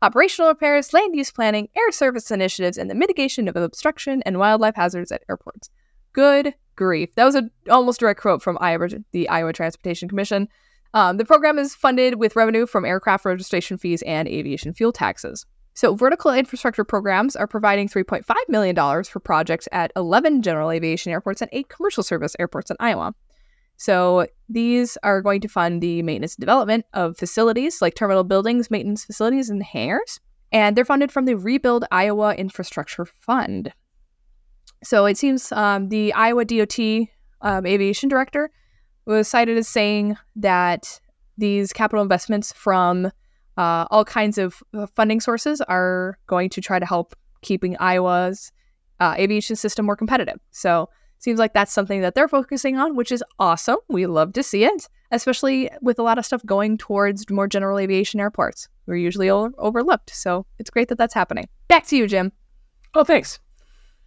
operational 0.01 0.49
repairs, 0.49 0.93
land 0.93 1.15
use 1.15 1.31
planning, 1.31 1.69
air 1.77 1.91
service 1.91 2.31
initiatives, 2.31 2.77
and 2.77 2.89
the 2.89 2.95
mitigation 2.95 3.47
of 3.47 3.55
obstruction 3.55 4.21
and 4.23 4.39
wildlife 4.39 4.75
hazards 4.75 5.11
at 5.11 5.23
airports. 5.29 5.69
Good 6.13 6.53
grief. 6.75 7.13
That 7.15 7.25
was 7.25 7.35
a 7.35 7.49
almost 7.69 7.99
direct 7.99 8.21
quote 8.21 8.41
from 8.41 8.57
Iowa, 8.61 8.89
the 9.11 9.29
Iowa 9.29 9.53
Transportation 9.53 10.09
Commission. 10.09 10.47
Um, 10.93 11.17
the 11.17 11.25
program 11.25 11.59
is 11.59 11.75
funded 11.75 12.15
with 12.15 12.35
revenue 12.35 12.65
from 12.65 12.85
aircraft 12.85 13.25
registration 13.25 13.77
fees 13.77 14.01
and 14.03 14.27
aviation 14.27 14.73
fuel 14.73 14.91
taxes. 14.91 15.45
So, 15.75 15.95
vertical 15.95 16.31
infrastructure 16.31 16.83
programs 16.83 17.35
are 17.35 17.47
providing 17.47 17.87
$3.5 17.87 18.23
million 18.49 18.75
for 19.03 19.19
projects 19.19 19.67
at 19.71 19.91
11 19.95 20.41
general 20.41 20.71
aviation 20.71 21.11
airports 21.11 21.41
and 21.41 21.49
8 21.53 21.69
commercial 21.69 22.03
service 22.03 22.35
airports 22.39 22.71
in 22.71 22.77
Iowa. 22.79 23.13
So, 23.79 24.27
these 24.49 24.97
are 25.03 25.21
going 25.21 25.39
to 25.39 25.47
fund 25.47 25.81
the 25.81 26.01
maintenance 26.03 26.35
and 26.35 26.41
development 26.41 26.85
of 26.93 27.15
facilities 27.17 27.81
like 27.81 27.95
terminal 27.95 28.25
buildings, 28.25 28.69
maintenance 28.69 29.05
facilities, 29.05 29.49
and 29.49 29.63
hangars. 29.63 30.19
And 30.51 30.75
they're 30.75 30.83
funded 30.83 31.13
from 31.13 31.23
the 31.23 31.35
Rebuild 31.35 31.85
Iowa 31.89 32.35
Infrastructure 32.35 33.05
Fund. 33.05 33.71
So, 34.83 35.05
it 35.05 35.17
seems 35.17 35.53
um, 35.53 35.87
the 35.87 36.11
Iowa 36.11 36.43
DOT 36.43 36.77
um, 37.41 37.65
aviation 37.65 38.09
director 38.09 38.51
was 39.05 39.29
cited 39.29 39.57
as 39.57 39.69
saying 39.69 40.17
that 40.35 40.99
these 41.37 41.71
capital 41.71 42.03
investments 42.03 42.51
from 42.51 43.05
uh, 43.55 43.85
all 43.89 44.03
kinds 44.03 44.37
of 44.37 44.61
uh, 44.73 44.87
funding 44.87 45.21
sources 45.21 45.61
are 45.61 46.17
going 46.27 46.49
to 46.49 46.59
try 46.59 46.79
to 46.79 46.85
help 46.85 47.15
keeping 47.41 47.77
Iowa's 47.77 48.51
uh, 48.99 49.15
aviation 49.17 49.55
system 49.55 49.85
more 49.85 49.95
competitive. 49.95 50.37
So 50.51 50.89
seems 51.19 51.39
like 51.39 51.53
that's 51.53 51.71
something 51.73 52.01
that 52.01 52.15
they're 52.15 52.27
focusing 52.27 52.77
on, 52.77 52.95
which 52.95 53.11
is 53.11 53.23
awesome. 53.37 53.77
We 53.87 54.05
love 54.07 54.33
to 54.33 54.43
see 54.43 54.63
it, 54.63 54.89
especially 55.11 55.69
with 55.81 55.99
a 55.99 56.03
lot 56.03 56.17
of 56.17 56.25
stuff 56.25 56.45
going 56.45 56.77
towards 56.77 57.29
more 57.29 57.47
general 57.47 57.77
aviation 57.77 58.19
airports. 58.19 58.67
We're 58.87 58.95
usually 58.95 59.29
o- 59.29 59.51
overlooked, 59.57 60.09
so 60.09 60.45
it's 60.57 60.69
great 60.69 60.87
that 60.87 60.97
that's 60.97 61.13
happening. 61.13 61.47
Back 61.67 61.85
to 61.87 61.97
you, 61.97 62.07
Jim. 62.07 62.31
oh, 62.95 63.03
thanks. 63.03 63.39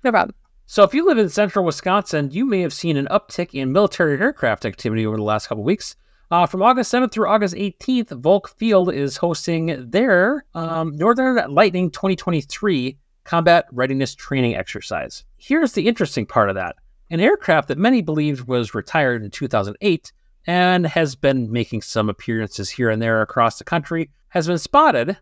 No 0.02 0.11
problem. 0.11 0.35
So, 0.66 0.83
if 0.85 0.95
you 0.95 1.07
live 1.07 1.19
in 1.19 1.28
central 1.28 1.64
Wisconsin, 1.64 2.31
you 2.31 2.47
may 2.47 2.61
have 2.61 2.73
seen 2.73 2.97
an 2.97 3.07
uptick 3.11 3.50
in 3.52 3.73
military 3.73 4.19
aircraft 4.19 4.64
activity 4.64 5.07
over 5.07 5.16
the 5.16 5.23
last 5.23 5.49
couple 5.49 5.64
weeks. 5.64 5.97
Uh, 6.31 6.47
from 6.47 6.62
August 6.62 6.90
7th 6.90 7.12
through 7.12 7.28
August 7.28 7.54
18th, 7.54 8.09
Volk 8.23 8.49
Field 8.57 8.90
is 8.90 9.19
hosting 9.19 9.90
their 9.90 10.47
um, 10.54 10.97
Northern 10.97 11.52
Lightning 11.52 11.90
2023 11.90 12.97
Combat 13.25 13.66
Readiness 13.71 14.14
Training 14.14 14.57
Exercise. 14.57 15.25
Here's 15.37 15.73
the 15.73 15.87
interesting 15.87 16.25
part 16.25 16.49
of 16.49 16.54
that 16.54 16.76
an 17.12 17.21
aircraft 17.21 17.69
that 17.69 17.76
many 17.76 18.00
believed 18.00 18.49
was 18.49 18.75
retired 18.75 19.23
in 19.23 19.31
2008 19.31 20.12
and 20.47 20.87
has 20.87 21.14
been 21.14 21.52
making 21.52 21.83
some 21.83 22.09
appearances 22.09 22.71
here 22.71 22.88
and 22.88 23.02
there 23.02 23.21
across 23.21 23.59
the 23.59 23.64
country 23.64 24.11
has 24.28 24.47
been 24.47 24.57
spotted 24.57 25.19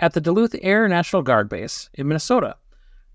at 0.00 0.12
the 0.12 0.20
Duluth 0.20 0.56
Air 0.60 0.88
National 0.88 1.22
Guard 1.22 1.48
Base 1.48 1.88
in 1.94 2.08
Minnesota. 2.08 2.56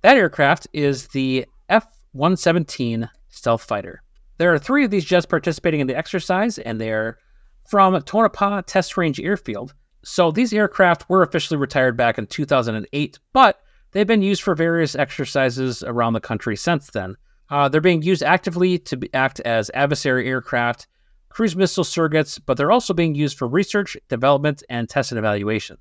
That 0.02 0.16
aircraft 0.16 0.68
is 0.72 1.08
the 1.10 1.46
F 1.68 1.86
117 2.14 3.10
Stealth 3.28 3.64
Fighter. 3.66 4.02
There 4.38 4.54
are 4.54 4.60
three 4.60 4.86
of 4.86 4.92
these 4.92 5.04
jets 5.04 5.26
participating 5.26 5.82
in 5.82 5.88
the 5.88 5.98
exercise, 5.98 6.58
and 6.60 6.80
they're 6.80 7.18
from 7.70 8.02
Tonopah 8.02 8.62
Test 8.62 8.96
Range 8.96 9.20
Airfield. 9.20 9.74
So 10.06 10.32
these 10.32 10.54
aircraft 10.54 11.10
were 11.10 11.22
officially 11.22 11.58
retired 11.58 11.98
back 11.98 12.18
in 12.18 12.28
2008, 12.28 13.20
but 13.34 13.60
they've 13.92 14.08
been 14.08 14.22
used 14.22 14.42
for 14.42 14.56
various 14.56 14.96
exercises 14.96 15.84
around 15.84 16.14
the 16.14 16.22
country 16.22 16.56
since 16.56 16.90
then. 16.92 17.18
Uh, 17.50 17.70
they're 17.70 17.82
being 17.82 18.02
used 18.02 18.24
actively 18.24 18.78
to 18.80 18.98
be, 18.98 19.14
act 19.14 19.40
as 19.42 19.72
adversary 19.74 20.28
aircraft, 20.28 20.88
cruise 21.30 21.56
missile 21.56 21.84
surrogates, 21.84 22.40
but 22.46 22.58
they're 22.58 22.72
also 22.72 22.94
being 22.94 23.16
used 23.16 23.38
for 23.38 23.48
research, 23.48 23.96
development, 24.10 24.64
and 24.70 24.90
test 24.90 25.12
and 25.12 25.20
evaluation. 25.20 25.78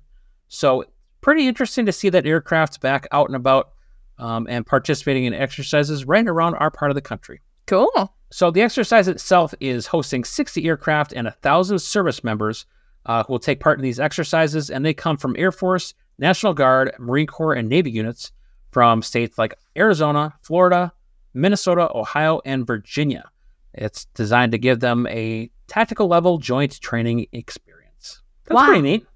So, 0.47 0.85
pretty 1.21 1.47
interesting 1.47 1.85
to 1.85 1.91
see 1.91 2.09
that 2.09 2.25
aircraft 2.25 2.79
back 2.79 3.07
out 3.11 3.27
and 3.27 3.35
about 3.35 3.71
um, 4.17 4.47
and 4.49 4.65
participating 4.65 5.25
in 5.25 5.33
exercises 5.33 6.05
right 6.05 6.27
around 6.27 6.55
our 6.55 6.71
part 6.71 6.91
of 6.91 6.95
the 6.95 7.01
country. 7.01 7.41
Cool. 7.65 8.13
So, 8.31 8.49
the 8.49 8.61
exercise 8.61 9.07
itself 9.07 9.53
is 9.59 9.87
hosting 9.87 10.23
60 10.23 10.65
aircraft 10.65 11.11
and 11.11 11.25
1,000 11.25 11.79
service 11.79 12.23
members 12.23 12.65
uh, 13.05 13.23
who 13.23 13.33
will 13.33 13.39
take 13.39 13.59
part 13.59 13.79
in 13.79 13.83
these 13.83 13.99
exercises, 13.99 14.69
and 14.69 14.85
they 14.85 14.93
come 14.93 15.17
from 15.17 15.35
Air 15.37 15.51
Force, 15.51 15.93
National 16.19 16.53
Guard, 16.53 16.93
Marine 16.99 17.27
Corps, 17.27 17.53
and 17.53 17.67
Navy 17.67 17.91
units 17.91 18.31
from 18.71 19.01
states 19.01 19.37
like 19.37 19.55
Arizona, 19.77 20.35
Florida, 20.41 20.91
Minnesota, 21.37 21.89
Ohio, 21.93 22.41
and 22.45 22.65
Virginia. 22.65 23.29
It's 23.73 24.05
designed 24.15 24.51
to 24.53 24.57
give 24.57 24.79
them 24.79 25.05
a 25.07 25.49
tactical 25.67 26.07
level 26.07 26.37
joint 26.39 26.79
training 26.81 27.27
experience. 27.31 28.21
That's 28.45 28.55
Wow. 28.55 28.65
pretty 28.67 28.81
neat. 28.81 29.07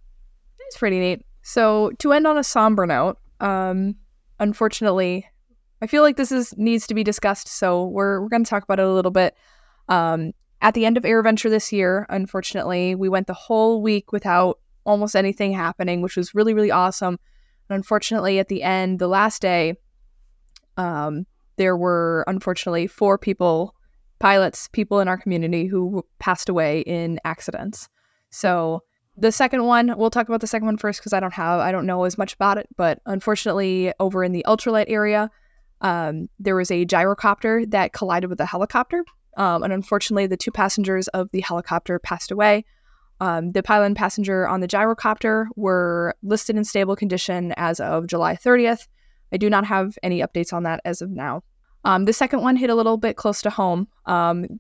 It's 0.60 0.78
pretty 0.78 1.00
neat. 1.00 1.26
So 1.42 1.92
to 2.00 2.14
end 2.14 2.28
on 2.28 2.38
a 2.38 2.44
somber 2.44 2.86
note, 2.86 3.18
um, 3.40 3.96
unfortunately, 4.40 5.26
I 5.82 5.88
feel 5.88 6.04
like 6.04 6.16
this 6.16 6.32
is 6.32 6.56
needs 6.58 6.86
to 6.88 6.94
be 6.94 7.04
discussed. 7.04 7.48
So 7.48 7.86
we're 7.86 8.22
we're 8.22 8.30
going 8.30 8.44
to 8.44 8.50
talk 8.50 8.64
about 8.64 8.80
it 8.80 8.86
a 8.86 8.94
little 8.94 9.12
bit. 9.12 9.36
Um, 9.90 10.34
at 10.62 10.76
the 10.76 10.86
end 10.86 10.96
of 10.98 11.04
AirVenture 11.04 11.50
this 11.50 11.72
year, 11.74 12.06
unfortunately, 12.10 12.94
we 12.94 13.10
went 13.10 13.26
the 13.28 13.34
whole 13.34 13.82
week 13.82 14.12
without 14.12 14.60
almost 14.86 15.16
anything 15.16 15.54
happening, 15.54 16.02
which 16.02 16.16
was 16.16 16.36
really 16.36 16.54
really 16.54 16.70
awesome. 16.72 17.18
And 17.68 17.76
unfortunately, 17.78 18.38
at 18.38 18.48
the 18.48 18.62
end, 18.62 19.00
the 19.00 19.08
last 19.08 19.42
day, 19.42 19.76
um, 20.78 21.26
there 21.58 21.76
were 21.76 22.24
unfortunately 22.28 22.88
four 22.88 23.18
people, 23.18 23.76
pilots, 24.20 24.68
people 24.72 25.00
in 25.00 25.08
our 25.08 25.18
community 25.18 25.66
who 25.66 26.06
passed 26.20 26.50
away 26.50 26.82
in 26.82 27.20
accidents. 27.26 27.90
So 28.30 28.84
the 29.18 29.32
second 29.32 29.66
one, 29.66 29.94
we'll 29.98 30.10
talk 30.10 30.28
about 30.28 30.42
the 30.42 30.48
second 30.48 30.66
one 30.66 30.78
first 30.78 31.00
because 31.00 31.14
I 31.14 31.20
don't 31.20 31.34
have, 31.34 31.60
I 31.60 31.72
don't 31.72 31.86
know 31.86 32.06
as 32.06 32.18
much 32.18 32.34
about 32.34 32.58
it. 32.58 32.68
But 32.78 33.00
unfortunately, 33.06 33.94
over 34.00 34.24
in 34.24 34.32
the 34.32 34.46
ultralight 34.48 34.86
area, 34.88 35.30
um, 35.82 36.30
there 36.40 36.56
was 36.56 36.72
a 36.72 36.86
gyrocopter 36.86 37.70
that 37.72 37.94
collided 37.94 38.30
with 38.30 38.40
a 38.40 38.46
helicopter. 38.46 39.04
Um, 39.38 39.64
and 39.64 39.74
unfortunately, 39.74 40.28
the 40.28 40.38
two 40.38 40.52
passengers 40.52 41.08
of 41.10 41.30
the 41.32 41.42
helicopter 41.42 42.00
passed 42.00 42.32
away. 42.32 42.66
Um, 43.20 43.52
the 43.52 43.64
pilot 43.64 43.86
and 43.86 43.96
passenger 43.96 44.48
on 44.48 44.62
the 44.62 44.68
gyrocopter 44.68 45.46
were 45.56 46.16
listed 46.24 46.56
in 46.56 46.64
stable 46.64 46.96
condition 46.96 47.54
as 47.56 47.80
of 47.80 48.08
July 48.08 48.36
30th. 48.36 48.88
I 49.32 49.38
do 49.38 49.50
not 49.50 49.66
have 49.66 49.98
any 50.04 50.22
updates 50.22 50.54
on 50.54 50.64
that 50.64 50.82
as 50.86 51.02
of 51.02 51.10
now. 51.10 51.44
Um, 51.84 52.06
the 52.06 52.14
second 52.14 52.42
one 52.42 52.56
hit 52.56 52.70
a 52.70 52.76
little 52.76 52.98
bit 52.98 53.16
close 53.16 53.42
to 53.42 53.50
home. 53.50 53.88
Um, 54.06 54.60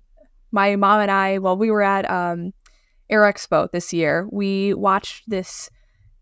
my 0.51 0.75
mom 0.75 1.01
and 1.01 1.11
I, 1.11 1.37
while 1.37 1.57
we 1.57 1.71
were 1.71 1.83
at 1.83 2.09
um, 2.09 2.53
Air 3.09 3.21
Expo 3.21 3.69
this 3.71 3.93
year, 3.93 4.27
we 4.31 4.73
watched 4.73 5.29
this 5.29 5.69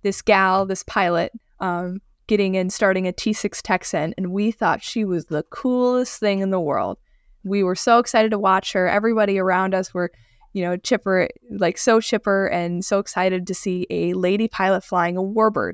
this 0.02 0.22
gal, 0.22 0.66
this 0.66 0.84
pilot, 0.84 1.34
um, 1.60 2.02
getting 2.28 2.56
in, 2.56 2.70
starting 2.70 3.08
a 3.08 3.12
T6 3.12 3.60
Texan, 3.62 4.14
and 4.18 4.32
we 4.32 4.52
thought 4.52 4.82
she 4.82 5.04
was 5.04 5.26
the 5.26 5.44
coolest 5.50 6.20
thing 6.20 6.40
in 6.40 6.52
the 6.52 6.60
world. 6.60 6.98
We 7.44 7.64
were 7.64 7.76
so 7.76 8.00
excited 8.00 8.32
to 8.32 8.40
watch 8.40 8.72
her. 8.74 8.88
Everybody 8.88 9.38
around 9.40 9.74
us 9.74 9.94
were, 9.94 10.12
you 10.54 10.64
know, 10.64 10.78
chipper, 10.78 11.28
like 11.50 11.78
so 11.78 12.00
chipper, 12.00 12.48
and 12.48 12.86
so 12.86 13.00
excited 13.00 13.46
to 13.48 13.54
see 13.54 13.86
a 13.90 14.14
lady 14.14 14.48
pilot 14.48 14.84
flying 14.84 15.18
a 15.18 15.22
warbird. 15.22 15.74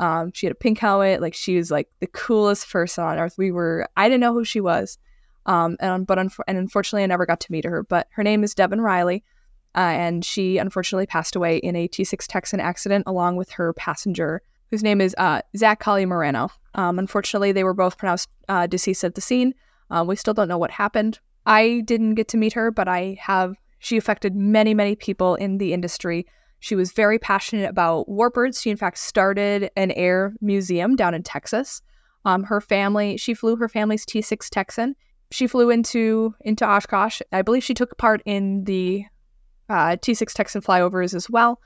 Um, 0.00 0.32
she 0.32 0.46
had 0.46 0.52
a 0.52 0.56
pink 0.56 0.78
helmet, 0.78 1.20
like 1.20 1.34
she 1.34 1.56
was 1.56 1.70
like 1.70 1.88
the 2.00 2.06
coolest 2.06 2.68
person 2.70 3.04
on 3.04 3.18
earth. 3.18 3.34
We 3.36 3.52
were, 3.52 3.86
I 3.98 4.08
didn't 4.08 4.22
know 4.22 4.32
who 4.32 4.44
she 4.44 4.60
was, 4.60 4.98
um, 5.44 5.76
and 5.78 6.06
but 6.06 6.16
unf- 6.16 6.40
and 6.48 6.56
unfortunately, 6.56 7.02
I 7.02 7.06
never 7.06 7.26
got 7.26 7.40
to 7.40 7.52
meet 7.52 7.66
her. 7.66 7.82
But 7.82 8.08
her 8.12 8.24
name 8.24 8.42
is 8.42 8.54
Devyn 8.54 8.80
Reiley, 8.80 9.22
uh, 9.74 9.80
and 9.80 10.24
she 10.24 10.56
unfortunately 10.56 11.04
passed 11.04 11.36
away 11.36 11.58
in 11.58 11.76
a 11.76 11.86
T6 11.86 12.26
Texan 12.26 12.60
accident 12.60 13.04
along 13.06 13.36
with 13.36 13.50
her 13.50 13.74
passenger, 13.74 14.40
whose 14.70 14.82
name 14.82 15.02
is 15.02 15.14
uh, 15.18 15.42
Zach 15.54 15.82
Colliemoreno. 15.82 16.50
Um, 16.74 16.98
unfortunately, 16.98 17.52
they 17.52 17.64
were 17.64 17.74
both 17.74 17.98
pronounced 17.98 18.30
uh, 18.48 18.66
deceased 18.66 19.04
at 19.04 19.16
the 19.16 19.20
scene. 19.20 19.52
Uh, 19.90 20.02
we 20.06 20.16
still 20.16 20.34
don't 20.34 20.48
know 20.48 20.58
what 20.58 20.70
happened. 20.70 21.18
I 21.44 21.82
didn't 21.84 22.14
get 22.14 22.28
to 22.28 22.38
meet 22.38 22.54
her, 22.54 22.70
but 22.70 22.88
I 22.88 23.18
have. 23.20 23.54
She 23.80 23.96
affected 23.96 24.34
many, 24.34 24.74
many 24.74 24.94
people 24.94 25.34
in 25.34 25.58
the 25.58 25.72
industry. 25.72 26.26
She 26.60 26.74
was 26.74 26.92
very 26.92 27.18
passionate 27.18 27.68
about 27.68 28.06
warbirds. 28.06 28.62
She, 28.62 28.70
in 28.70 28.76
fact, 28.76 28.98
started 28.98 29.70
an 29.76 29.90
air 29.92 30.34
museum 30.40 30.94
down 30.94 31.14
in 31.14 31.22
Texas. 31.22 31.82
Um, 32.26 32.44
her 32.44 32.60
family, 32.60 33.16
she 33.16 33.32
flew 33.32 33.56
her 33.56 33.68
family's 33.68 34.04
T6 34.04 34.48
Texan. 34.50 34.94
She 35.30 35.46
flew 35.46 35.70
into 35.70 36.34
into 36.40 36.66
Oshkosh. 36.66 37.22
I 37.32 37.42
believe 37.42 37.64
she 37.64 37.74
took 37.74 37.96
part 37.96 38.20
in 38.26 38.64
the 38.64 39.04
uh, 39.68 39.96
T6 39.96 40.32
Texan 40.34 40.60
flyovers 40.60 41.14
as 41.14 41.30
well. 41.30 41.60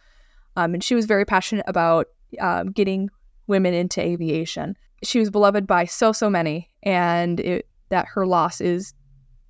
Um, 0.57 0.75
and 0.75 0.85
she 0.85 0.95
was 0.95 1.07
very 1.07 1.25
passionate 1.25 1.65
about 1.67 2.07
um, 2.41 2.71
getting 2.71 3.11
women 3.47 3.75
into 3.75 4.01
aviation. 4.01 4.77
She 5.03 5.19
was 5.19 5.31
beloved 5.31 5.67
by 5.67 5.87
so 5.87 6.13
so 6.13 6.31
many, 6.31 6.71
and 6.83 7.41
it, 7.41 7.69
that 7.89 8.07
her 8.07 8.27
loss 8.27 8.61
is 8.61 8.95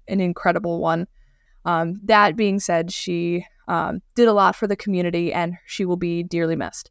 an 0.08 0.20
incredible 0.20 0.80
one. 0.80 1.06
Um, 1.64 2.00
that 2.04 2.36
being 2.36 2.60
said, 2.60 2.92
she 2.92 3.44
um, 3.68 4.00
did 4.14 4.28
a 4.28 4.32
lot 4.32 4.56
for 4.56 4.66
the 4.66 4.76
community, 4.76 5.32
and 5.32 5.56
she 5.66 5.84
will 5.84 5.96
be 5.96 6.22
dearly 6.22 6.56
missed. 6.56 6.90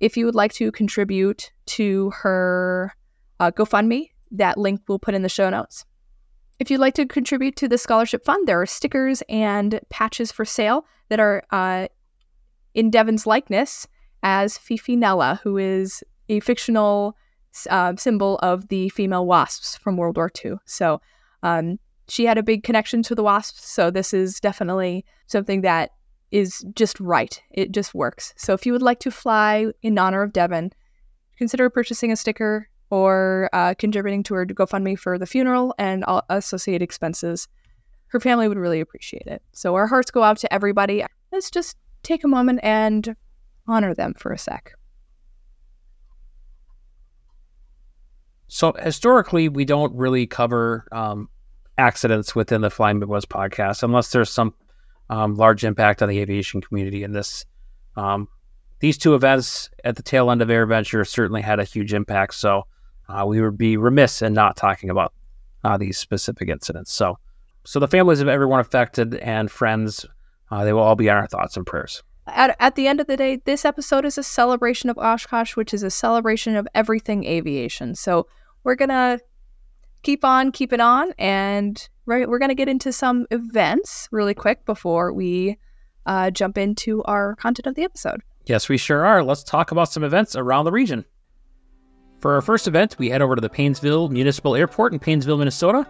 If 0.00 0.16
you 0.16 0.24
would 0.24 0.34
like 0.34 0.52
to 0.54 0.72
contribute 0.72 1.52
to 1.66 2.10
her 2.10 2.94
uh, 3.38 3.50
GoFundMe, 3.50 4.10
that 4.32 4.58
link 4.58 4.80
we'll 4.88 4.98
put 4.98 5.14
in 5.14 5.22
the 5.22 5.28
show 5.28 5.50
notes. 5.50 5.84
If 6.58 6.70
you'd 6.70 6.80
like 6.80 6.94
to 6.94 7.06
contribute 7.06 7.56
to 7.56 7.68
the 7.68 7.78
scholarship 7.78 8.24
fund, 8.24 8.46
there 8.46 8.60
are 8.60 8.66
stickers 8.66 9.22
and 9.28 9.80
patches 9.88 10.30
for 10.30 10.44
sale 10.44 10.84
that 11.08 11.20
are 11.20 11.42
uh, 11.50 11.88
in 12.74 12.90
Devyn's 12.90 13.26
likeness 13.26 13.86
as 14.22 14.58
Fifinella, 14.58 15.40
who 15.40 15.56
is 15.56 16.04
a 16.28 16.40
fictional 16.40 17.16
uh, 17.68 17.94
symbol 17.96 18.38
of 18.38 18.68
the 18.68 18.88
female 18.90 19.26
wasps 19.26 19.76
from 19.76 19.96
World 19.96 20.16
War 20.16 20.30
II. 20.44 20.54
So 20.66 21.00
um, 21.42 21.78
she 22.08 22.24
had 22.24 22.38
a 22.38 22.42
big 22.42 22.62
connection 22.62 23.02
to 23.04 23.14
the 23.14 23.22
wasps. 23.22 23.68
So 23.68 23.90
this 23.90 24.12
is 24.12 24.40
definitely 24.40 25.04
something 25.26 25.62
that 25.62 25.90
is 26.30 26.64
just 26.74 26.98
right. 27.00 27.40
It 27.50 27.72
just 27.72 27.94
works. 27.94 28.32
So 28.36 28.52
if 28.52 28.64
you 28.66 28.72
would 28.72 28.82
like 28.82 29.00
to 29.00 29.10
fly 29.10 29.66
in 29.82 29.98
honor 29.98 30.22
of 30.22 30.32
Devyn, 30.32 30.72
consider 31.36 31.70
purchasing 31.70 32.12
a 32.12 32.16
sticker 32.16 32.68
or 32.90 33.48
uh, 33.52 33.74
contributing 33.78 34.22
to 34.24 34.34
her 34.34 34.46
GoFundMe 34.46 34.98
for 34.98 35.18
the 35.18 35.26
funeral 35.26 35.74
and 35.78 36.04
all 36.04 36.22
associated 36.28 36.82
expenses. 36.82 37.48
Her 38.08 38.20
family 38.20 38.48
would 38.48 38.58
really 38.58 38.80
appreciate 38.80 39.26
it. 39.26 39.42
So 39.52 39.74
our 39.74 39.86
hearts 39.86 40.10
go 40.10 40.22
out 40.22 40.38
to 40.38 40.52
everybody. 40.52 41.04
Let's 41.30 41.50
just 41.50 41.76
take 42.02 42.24
a 42.24 42.28
moment 42.28 42.60
and 42.62 43.14
honor 43.66 43.94
them 43.94 44.14
for 44.14 44.32
a 44.32 44.38
sec. 44.38 44.72
So 48.48 48.72
historically, 48.82 49.48
we 49.48 49.64
don't 49.64 49.94
really 49.94 50.26
cover 50.26 50.88
um, 50.90 51.28
accidents 51.78 52.34
within 52.34 52.62
the 52.62 52.70
Flying 52.70 52.98
Midwest 52.98 53.28
podcast 53.28 53.84
unless 53.84 54.10
there's 54.10 54.30
some 54.30 54.54
um, 55.10 55.34
large 55.34 55.64
impact 55.64 56.02
on 56.02 56.08
the 56.08 56.20
aviation 56.20 56.62
community. 56.62 57.04
And 57.04 57.14
this, 57.14 57.44
um, 57.96 58.28
these 58.78 58.96
two 58.96 59.14
events 59.14 59.68
at 59.84 59.96
the 59.96 60.02
tail 60.02 60.30
end 60.30 60.40
of 60.40 60.48
AirVenture 60.48 61.06
certainly 61.06 61.42
had 61.42 61.58
a 61.58 61.64
huge 61.64 61.92
impact. 61.92 62.34
So 62.34 62.62
uh, 63.08 63.26
we 63.26 63.42
would 63.42 63.58
be 63.58 63.76
remiss 63.76 64.22
in 64.22 64.32
not 64.32 64.56
talking 64.56 64.88
about 64.88 65.12
uh, 65.64 65.76
these 65.76 65.98
specific 65.98 66.48
incidents. 66.48 66.92
So, 66.92 67.18
so 67.64 67.80
the 67.80 67.88
families 67.88 68.20
of 68.20 68.28
everyone 68.28 68.60
affected 68.60 69.16
and 69.16 69.50
friends, 69.50 70.06
uh, 70.50 70.64
they 70.64 70.72
will 70.72 70.80
all 70.80 70.96
be 70.96 71.10
on 71.10 71.16
our 71.16 71.26
thoughts 71.26 71.56
and 71.56 71.66
prayers. 71.66 72.02
At, 72.28 72.56
at 72.60 72.76
the 72.76 72.86
end 72.86 73.00
of 73.00 73.08
the 73.08 73.16
day, 73.16 73.36
this 73.44 73.64
episode 73.64 74.04
is 74.04 74.16
a 74.16 74.22
celebration 74.22 74.88
of 74.88 74.96
Oshkosh, 74.96 75.56
which 75.56 75.74
is 75.74 75.82
a 75.82 75.90
celebration 75.90 76.54
of 76.54 76.68
everything 76.74 77.24
aviation. 77.24 77.96
So 77.96 78.28
we're 78.62 78.76
going 78.76 78.90
to 78.90 79.20
keep 80.02 80.24
on 80.24 80.52
keeping 80.52 80.80
on 80.80 81.12
and 81.18 81.88
right, 82.10 82.28
we're 82.28 82.38
going 82.38 82.50
to 82.50 82.54
get 82.54 82.68
into 82.68 82.92
some 82.92 83.26
events 83.30 84.08
really 84.10 84.34
quick 84.34 84.64
before 84.66 85.12
we 85.12 85.58
uh, 86.06 86.30
jump 86.30 86.58
into 86.58 87.02
our 87.04 87.36
content 87.36 87.66
of 87.66 87.74
the 87.74 87.84
episode. 87.84 88.20
Yes, 88.46 88.68
we 88.68 88.76
sure 88.76 89.06
are. 89.06 89.22
Let's 89.22 89.44
talk 89.44 89.70
about 89.70 89.90
some 89.90 90.04
events 90.04 90.34
around 90.36 90.64
the 90.64 90.72
region. 90.72 91.04
For 92.18 92.34
our 92.34 92.42
first 92.42 92.68
event, 92.68 92.96
we 92.98 93.08
head 93.08 93.22
over 93.22 93.34
to 93.34 93.40
the 93.40 93.48
Paynesville 93.48 94.10
Municipal 94.10 94.56
Airport 94.56 94.92
in 94.92 94.98
Paynesville, 94.98 95.38
Minnesota 95.38 95.86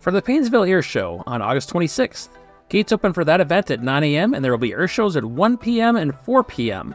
for 0.00 0.10
the 0.10 0.22
Paynesville 0.22 0.68
Air 0.68 0.82
Show 0.82 1.22
on 1.26 1.42
August 1.42 1.70
26th. 1.70 2.28
Gates 2.68 2.92
open 2.92 3.12
for 3.12 3.24
that 3.24 3.40
event 3.40 3.70
at 3.70 3.82
9 3.82 4.04
a.m., 4.04 4.34
and 4.34 4.44
there 4.44 4.52
will 4.52 4.58
be 4.58 4.72
air 4.72 4.88
shows 4.88 5.16
at 5.16 5.24
1 5.24 5.58
p.m. 5.58 5.96
and 5.96 6.14
4 6.14 6.42
p.m. 6.44 6.94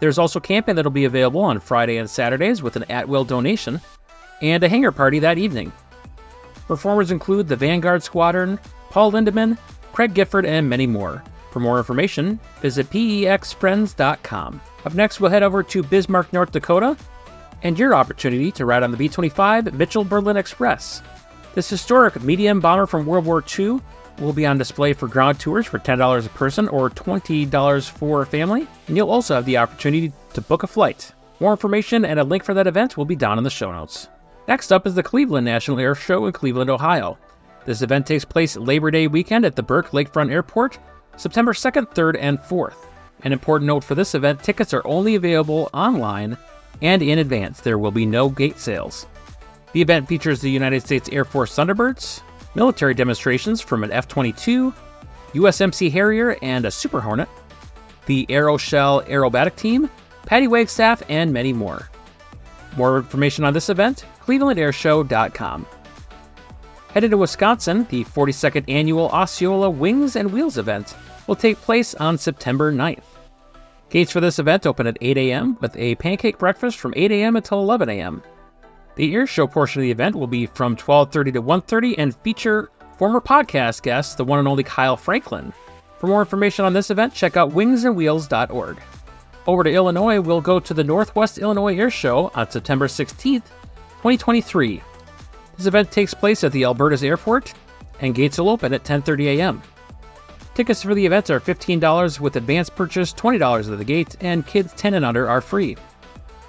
There's 0.00 0.18
also 0.18 0.40
camping 0.40 0.76
that'll 0.76 0.90
be 0.90 1.04
available 1.04 1.40
on 1.40 1.60
Friday 1.60 1.98
and 1.98 2.08
Saturdays 2.08 2.62
with 2.62 2.76
an 2.76 2.84
at 2.84 3.08
will 3.08 3.24
donation, 3.24 3.80
and 4.40 4.62
a 4.62 4.68
hangar 4.68 4.92
party 4.92 5.18
that 5.18 5.38
evening. 5.38 5.72
Performers 6.68 7.10
include 7.10 7.48
the 7.48 7.56
Vanguard 7.56 8.02
Squadron, 8.02 8.60
Paul 8.90 9.12
Lindemann, 9.12 9.58
Craig 9.92 10.14
Gifford, 10.14 10.46
and 10.46 10.68
many 10.68 10.86
more. 10.86 11.24
For 11.50 11.60
more 11.60 11.78
information, 11.78 12.38
visit 12.60 12.88
pexfriends.com. 12.90 14.60
Up 14.84 14.94
next, 14.94 15.18
we'll 15.18 15.30
head 15.30 15.42
over 15.42 15.62
to 15.62 15.82
Bismarck, 15.82 16.32
North 16.32 16.52
Dakota, 16.52 16.96
and 17.62 17.78
your 17.78 17.94
opportunity 17.94 18.52
to 18.52 18.66
ride 18.66 18.82
on 18.82 18.90
the 18.90 18.96
B 18.96 19.08
25 19.08 19.74
Mitchell 19.74 20.04
Berlin 20.04 20.36
Express. 20.36 21.02
This 21.54 21.70
historic 21.70 22.22
medium 22.22 22.60
bomber 22.60 22.86
from 22.86 23.06
World 23.06 23.24
War 23.24 23.42
II 23.58 23.80
will 24.20 24.32
be 24.32 24.46
on 24.46 24.58
display 24.58 24.92
for 24.92 25.08
ground 25.08 25.40
tours 25.40 25.66
for 25.66 25.78
$10 25.78 26.26
a 26.26 26.28
person 26.30 26.68
or 26.68 26.90
$20 26.90 27.90
for 27.90 28.22
a 28.22 28.26
family, 28.26 28.66
and 28.86 28.96
you'll 28.96 29.10
also 29.10 29.34
have 29.34 29.46
the 29.46 29.56
opportunity 29.56 30.12
to 30.34 30.40
book 30.42 30.62
a 30.62 30.66
flight. 30.66 31.12
More 31.40 31.52
information 31.52 32.04
and 32.04 32.20
a 32.20 32.24
link 32.24 32.44
for 32.44 32.54
that 32.54 32.66
event 32.66 32.96
will 32.96 33.04
be 33.04 33.16
down 33.16 33.38
in 33.38 33.44
the 33.44 33.50
show 33.50 33.72
notes. 33.72 34.08
Next 34.48 34.72
up 34.72 34.86
is 34.86 34.94
the 34.94 35.02
Cleveland 35.02 35.44
National 35.44 35.78
Air 35.78 35.94
Show 35.94 36.24
in 36.24 36.32
Cleveland, 36.32 36.70
Ohio. 36.70 37.18
This 37.66 37.82
event 37.82 38.06
takes 38.06 38.24
place 38.24 38.56
Labor 38.56 38.90
Day 38.90 39.06
weekend 39.06 39.44
at 39.44 39.54
the 39.54 39.62
Burke 39.62 39.90
Lakefront 39.90 40.32
Airport, 40.32 40.78
September 41.18 41.52
2nd, 41.52 41.94
3rd, 41.94 42.16
and 42.18 42.38
4th. 42.38 42.86
An 43.24 43.32
important 43.34 43.66
note 43.66 43.84
for 43.84 43.94
this 43.94 44.14
event 44.14 44.42
tickets 44.42 44.72
are 44.72 44.86
only 44.86 45.16
available 45.16 45.68
online 45.74 46.38
and 46.80 47.02
in 47.02 47.18
advance. 47.18 47.60
There 47.60 47.76
will 47.76 47.90
be 47.90 48.06
no 48.06 48.30
gate 48.30 48.58
sales. 48.58 49.06
The 49.74 49.82
event 49.82 50.08
features 50.08 50.40
the 50.40 50.50
United 50.50 50.82
States 50.82 51.10
Air 51.12 51.26
Force 51.26 51.54
Thunderbirds, 51.54 52.22
military 52.54 52.94
demonstrations 52.94 53.60
from 53.60 53.84
an 53.84 53.92
F 53.92 54.08
22, 54.08 54.72
USMC 55.34 55.92
Harrier, 55.92 56.38
and 56.40 56.64
a 56.64 56.70
Super 56.70 57.02
Hornet, 57.02 57.28
the 58.06 58.24
Aeroshell 58.30 59.06
Aerobatic 59.08 59.56
Team, 59.56 59.90
Patty 60.24 60.48
Wagstaff, 60.48 61.02
and 61.10 61.34
many 61.34 61.52
more. 61.52 61.90
More 62.78 62.96
information 62.96 63.44
on 63.44 63.52
this 63.52 63.68
event, 63.68 64.06
clevelandairshow.com. 64.28 65.66
Headed 66.92 67.10
to 67.12 67.16
Wisconsin, 67.16 67.86
the 67.88 68.04
42nd 68.04 68.64
annual 68.68 69.08
Osceola 69.08 69.70
Wings 69.70 70.16
and 70.16 70.30
Wheels 70.30 70.58
event 70.58 70.94
will 71.26 71.34
take 71.34 71.60
place 71.62 71.94
on 71.94 72.18
September 72.18 72.70
9th. 72.70 73.02
Gates 73.88 74.12
for 74.12 74.20
this 74.20 74.38
event 74.38 74.66
open 74.66 74.86
at 74.86 74.98
8 75.00 75.16
a.m. 75.16 75.56
with 75.62 75.74
a 75.76 75.94
pancake 75.94 76.36
breakfast 76.38 76.78
from 76.78 76.92
8 76.94 77.10
a.m. 77.10 77.36
until 77.36 77.60
11 77.60 77.88
a.m. 77.88 78.22
The 78.96 79.14
air 79.14 79.26
show 79.26 79.46
portion 79.46 79.80
of 79.80 79.84
the 79.84 79.90
event 79.90 80.14
will 80.14 80.26
be 80.26 80.44
from 80.44 80.76
12:30 80.76 81.32
to 81.32 81.42
1:30 81.42 81.94
and 81.96 82.14
feature 82.16 82.70
former 82.98 83.20
podcast 83.20 83.82
guest, 83.82 84.18
the 84.18 84.24
one 84.24 84.40
and 84.40 84.48
only 84.48 84.64
Kyle 84.64 84.96
Franklin. 84.96 85.54
For 85.98 86.06
more 86.06 86.20
information 86.20 86.64
on 86.64 86.74
this 86.74 86.90
event, 86.90 87.14
check 87.14 87.36
out 87.36 87.52
wingsandwheels.org. 87.52 88.76
Over 89.46 89.64
to 89.64 89.72
Illinois, 89.72 90.20
we'll 90.20 90.42
go 90.42 90.60
to 90.60 90.74
the 90.74 90.84
Northwest 90.84 91.38
Illinois 91.38 91.78
Air 91.78 91.90
Show 91.90 92.30
on 92.34 92.50
September 92.50 92.88
16th, 92.88 93.44
2023. 93.98 94.82
This 95.56 95.66
event 95.66 95.90
takes 95.90 96.14
place 96.14 96.44
at 96.44 96.52
the 96.52 96.64
Albertus 96.64 97.02
Airport, 97.02 97.52
and 98.00 98.14
gates 98.14 98.38
will 98.38 98.48
open 98.48 98.72
at 98.72 98.84
10:30 98.84 99.38
a.m. 99.38 99.62
Tickets 100.54 100.82
for 100.82 100.94
the 100.94 101.06
event 101.06 101.30
are 101.30 101.40
$15 101.40 102.20
with 102.20 102.36
advance 102.36 102.68
purchase 102.68 103.12
$20 103.12 103.70
at 103.70 103.78
the 103.78 103.84
gate, 103.84 104.16
and 104.20 104.46
kids 104.46 104.72
10 104.74 104.94
and 104.94 105.04
under 105.04 105.28
are 105.28 105.40
free. 105.40 105.76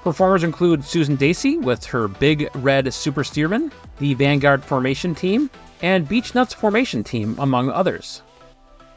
Performers 0.03 0.43
include 0.43 0.83
Susan 0.83 1.15
Dacy 1.15 1.57
with 1.57 1.85
her 1.85 2.07
Big 2.07 2.49
Red 2.55 2.93
Super 2.93 3.23
Stearman, 3.23 3.71
the 3.99 4.13
Vanguard 4.15 4.63
Formation 4.63 5.13
Team, 5.13 5.49
and 5.81 6.07
Beach 6.07 6.33
Nuts 6.33 6.53
Formation 6.53 7.03
Team, 7.03 7.35
among 7.39 7.69
others. 7.69 8.21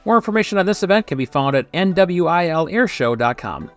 More 0.04 0.16
information 0.16 0.58
on 0.58 0.66
this 0.66 0.82
event 0.82 1.06
can 1.06 1.18
be 1.18 1.26
found 1.26 1.56
at 1.56 1.70
nwilairshow.com. 1.72 3.70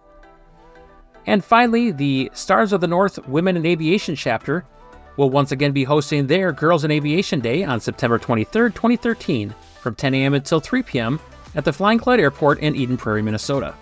And 1.27 1.43
finally, 1.43 1.91
the 1.91 2.29
Stars 2.33 2.71
of 2.71 2.81
the 2.81 2.87
North 2.87 3.27
Women 3.27 3.57
in 3.57 3.65
Aviation 3.65 4.15
chapter 4.15 4.65
will 5.17 5.29
once 5.29 5.51
again 5.51 5.71
be 5.71 5.83
hosting 5.83 6.27
their 6.27 6.51
Girls 6.51 6.83
in 6.83 6.91
Aviation 6.91 7.39
Day 7.39 7.63
on 7.63 7.79
September 7.79 8.19
23rd, 8.19 8.73
2013, 8.73 9.53
from 9.81 9.95
10 9.95 10.13
a.m. 10.13 10.33
until 10.33 10.59
3 10.59 10.83
p.m. 10.83 11.19
at 11.55 11.65
the 11.65 11.73
Flying 11.73 11.97
Cloud 11.97 12.19
Airport 12.19 12.59
in 12.59 12.75
Eden 12.75 12.97
Prairie, 12.97 13.21
Minnesota. 13.21 13.73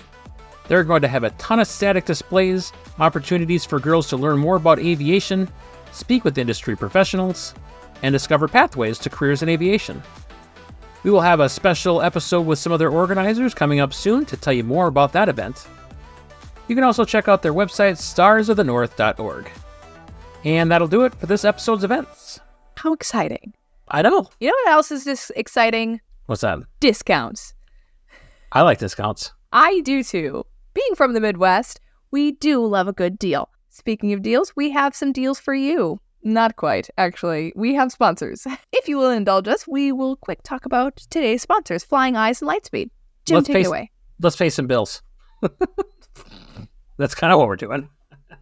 They're 0.68 0.84
going 0.84 1.02
to 1.02 1.08
have 1.08 1.24
a 1.24 1.32
ton 1.32 1.60
of 1.60 1.68
static 1.68 2.06
displays, 2.06 2.72
opportunities 3.00 3.66
for 3.66 3.80
girls 3.80 4.08
to 4.10 4.18
learn 4.18 4.40
more 4.40 4.56
about 4.56 4.80
aviation, 4.80 5.50
speak 5.92 6.24
with 6.24 6.38
industry 6.38 6.76
professionals, 6.76 7.54
and 8.02 8.14
discover 8.14 8.48
pathways 8.48 8.98
to 9.00 9.10
careers 9.10 9.42
in 9.42 9.50
aviation. 9.50 10.02
We 11.04 11.12
will 11.12 11.22
have 11.22 11.42
a 11.42 11.50
special 11.50 12.02
episode 12.02 12.46
with 12.46 12.60
some 12.60 12.72
of 12.72 12.80
their 12.80 12.90
organizers 12.90 13.54
coming 13.54 13.82
up 13.82 13.94
soon 13.94 14.26
to 14.26 14.38
tell 14.38 14.54
you 14.54 14.64
more 14.64 14.88
about 14.88 15.12
that 15.14 15.28
event. 15.28 15.68
You 16.68 16.76
can 16.76 16.84
also 16.84 17.06
check 17.06 17.28
out 17.28 17.42
their 17.42 17.54
website, 17.54 17.98
starsofthenorth.org. 17.98 19.50
And 20.46 20.72
that'll 20.72 20.88
do 20.88 21.04
it 21.04 21.14
for 21.16 21.26
this 21.26 21.46
episode's 21.46 21.84
events. 21.84 22.40
How 22.78 22.94
exciting! 22.94 23.54
I 23.90 24.02
know. 24.02 24.28
You 24.40 24.48
know 24.48 24.56
what 24.64 24.72
else 24.72 24.92
is 24.92 25.04
just 25.06 25.32
exciting? 25.36 26.02
What's 26.26 26.42
that? 26.42 26.60
Discounts. 26.80 27.54
I 28.52 28.62
like 28.62 28.80
discounts. 28.80 29.32
I 29.52 29.82
do 29.82 30.04
too. 30.04 30.46
Being 30.74 30.96
from 30.96 31.14
the 31.14 31.20
Midwest, 31.22 31.80
we 32.12 32.32
do 32.34 32.66
love 32.66 32.88
a 32.88 32.94
good 32.94 33.18
deal. 33.20 33.50
Speaking 33.70 34.14
of 34.14 34.22
deals, 34.22 34.54
we 34.56 34.72
have 34.72 34.96
some 34.96 35.12
deals 35.12 35.40
for 35.40 35.54
you. 35.54 36.00
Not 36.24 36.56
quite, 36.56 36.90
actually. 36.98 37.52
We 37.56 37.74
have 37.76 37.92
sponsors. 37.92 38.46
If 38.72 38.88
you 38.88 38.98
will 38.98 39.12
indulge 39.12 39.48
us, 39.48 39.68
we 39.68 39.92
will 39.92 40.16
quick 40.18 40.42
talk 40.44 40.66
about 40.66 40.98
today's 40.98 41.42
sponsors, 41.42 41.84
Flying 41.84 42.16
Eyes 42.18 42.42
and 42.42 42.50
Lightspeed. 42.50 42.90
Jim, 43.26 43.36
Let's 43.36 43.48
take 43.48 43.56
face- 43.56 43.66
it 43.66 43.70
away. 43.70 43.92
Let's 44.22 44.36
pay 44.36 44.50
some 44.50 44.68
bills. 44.68 45.02
That's 46.98 47.16
kind 47.16 47.34
of 47.34 47.40
what 47.40 47.48
we're 47.48 47.56
doing. 47.56 47.90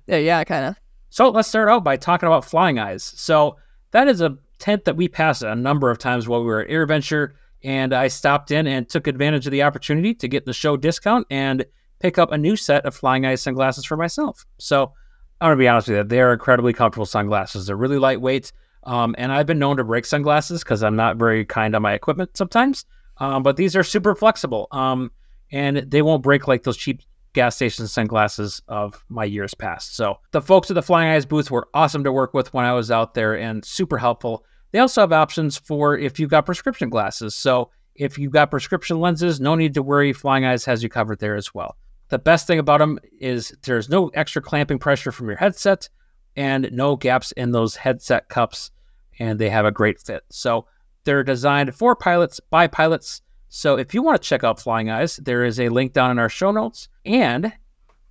Yeah, 0.08 0.18
yeah, 0.18 0.44
kind 0.44 0.66
of. 0.66 0.76
So 1.10 1.30
let's 1.30 1.50
start 1.50 1.70
out 1.70 1.84
by 1.84 1.98
talking 1.98 2.28
about 2.28 2.46
Flying 2.46 2.80
Eyes. 2.80 3.04
So 3.04 3.58
that 3.92 4.08
is 4.08 4.22
a 4.22 4.38
tent 4.60 4.86
that 4.86 4.96
we 4.96 5.08
passed 5.08 5.44
a 5.44 5.56
number 5.56 5.90
of 5.90 5.98
times 5.98 6.28
while 6.28 6.42
we 6.42 6.46
were 6.46 6.62
at 6.62 6.70
AirVenture, 6.70 7.32
and 7.64 7.94
I 7.94 8.08
stopped 8.08 8.52
in 8.52 8.68
and 8.68 8.88
took 8.88 9.08
advantage 9.08 9.46
of 9.46 9.52
the 9.52 9.64
opportunity 9.64 10.14
to 10.16 10.28
get 10.28 10.46
the 10.46 10.54
show 10.54 10.78
discount 10.78 11.28
and 11.30 11.66
pick 12.00 12.18
up 12.18 12.32
a 12.32 12.38
new 12.38 12.56
set 12.56 12.86
of 12.86 12.96
Flying 12.96 13.26
Eyes 13.26 13.42
sunglasses 13.42 13.86
for 13.86 13.98
myself. 13.98 14.46
So 14.58 14.94
I'm 15.40 15.48
gonna 15.50 15.58
be 15.58 15.68
honest 15.68 15.88
with 15.88 15.98
you, 15.98 16.04
they 16.04 16.22
are 16.22 16.34
incredibly 16.34 16.74
comfortable 16.74 17.06
sunglasses. 17.06 17.68
They're 17.68 17.76
really 17.76 18.00
lightweight, 18.00 18.52
um, 18.84 19.16
and 19.18 19.32
I've 19.32 19.48
been 19.48 19.60
known 19.60 19.78
to 19.78 19.84
break 19.84 20.06
sunglasses 20.06 20.64
because 20.64 20.84
I'm 20.84 20.96
not 20.96 21.18
very 21.18 21.46
kind 21.46 21.76
on 21.76 21.82
my 21.82 21.94
equipment 21.94 22.38
sometimes. 22.38 22.86
Um, 23.18 23.44
but 23.44 23.58
these 23.58 23.76
are 23.76 23.84
super 23.84 24.16
flexible, 24.16 24.68
um, 24.72 25.12
and 25.52 25.78
they 25.78 26.02
won't 26.02 26.24
break 26.24 26.48
like 26.48 26.64
those 26.64 26.78
cheap 26.78 27.02
gas 27.34 27.56
station 27.56 27.88
sunglasses 27.88 28.62
of 28.68 29.04
my 29.10 29.24
years 29.24 29.54
past. 29.54 29.96
So 29.96 30.20
the 30.32 30.42
folks 30.42 30.70
at 30.70 30.76
the 30.76 30.82
Flying 30.82 31.10
Eyes 31.10 31.26
booth 31.26 31.50
were 31.50 31.70
awesome 31.74 32.04
to 32.04 32.12
work 32.12 32.34
with 32.34 32.54
when 32.54 32.66
I 32.66 32.74
was 32.74 32.92
out 32.92 33.14
there 33.14 33.38
and 33.38 33.64
super 33.64 33.98
helpful. 33.98 34.46
They 34.72 34.80
also 34.80 35.02
have 35.02 35.12
options 35.12 35.58
for 35.58 35.98
if 35.98 36.20
you've 36.20 36.30
got 36.30 36.46
prescription 36.46 36.90
glasses. 36.90 37.36
So 37.36 37.72
if 37.96 38.18
you've 38.18 38.32
got 38.32 38.52
prescription 38.52 39.00
lenses, 39.00 39.40
no 39.40 39.56
need 39.56 39.74
to 39.76 39.84
worry. 39.84 40.14
Flying 40.14 40.46
Eyes 40.46 40.66
has 40.66 40.84
you 40.84 40.90
covered 40.90 41.20
there 41.20 41.36
as 41.36 41.54
well. 41.54 41.78
The 42.10 42.20
best 42.20 42.48
thing 42.48 42.60
about 42.60 42.80
them 42.80 43.00
is 43.20 43.56
there's 43.64 43.90
no 43.90 44.10
extra 44.10 44.42
clamping 44.42 44.80
pressure 44.80 45.12
from 45.12 45.28
your 45.28 45.38
headset 45.38 45.88
and 46.36 46.70
no 46.72 46.96
gaps 46.96 47.32
in 47.34 47.52
those 47.52 47.76
headset 47.76 48.28
cups, 48.30 48.72
and 49.20 49.40
they 49.40 49.50
have 49.50 49.66
a 49.66 49.72
great 49.72 50.00
fit. 50.00 50.24
So 50.30 50.66
they're 51.04 51.24
designed 51.24 51.74
for 51.76 51.96
pilots 51.96 52.40
by 52.50 52.68
pilots. 52.68 53.22
So 53.54 53.78
if 53.78 53.94
you 53.94 54.02
want 54.02 54.22
to 54.22 54.26
check 54.26 54.46
out 54.46 54.62
Flying 54.62 54.90
Eyes, 54.90 55.18
there 55.18 55.44
is 55.44 55.60
a 55.60 55.68
link 55.68 55.92
down 55.92 56.10
in 56.10 56.20
our 56.20 56.30
show 56.30 56.52
notes. 56.52 56.88
And 57.04 57.52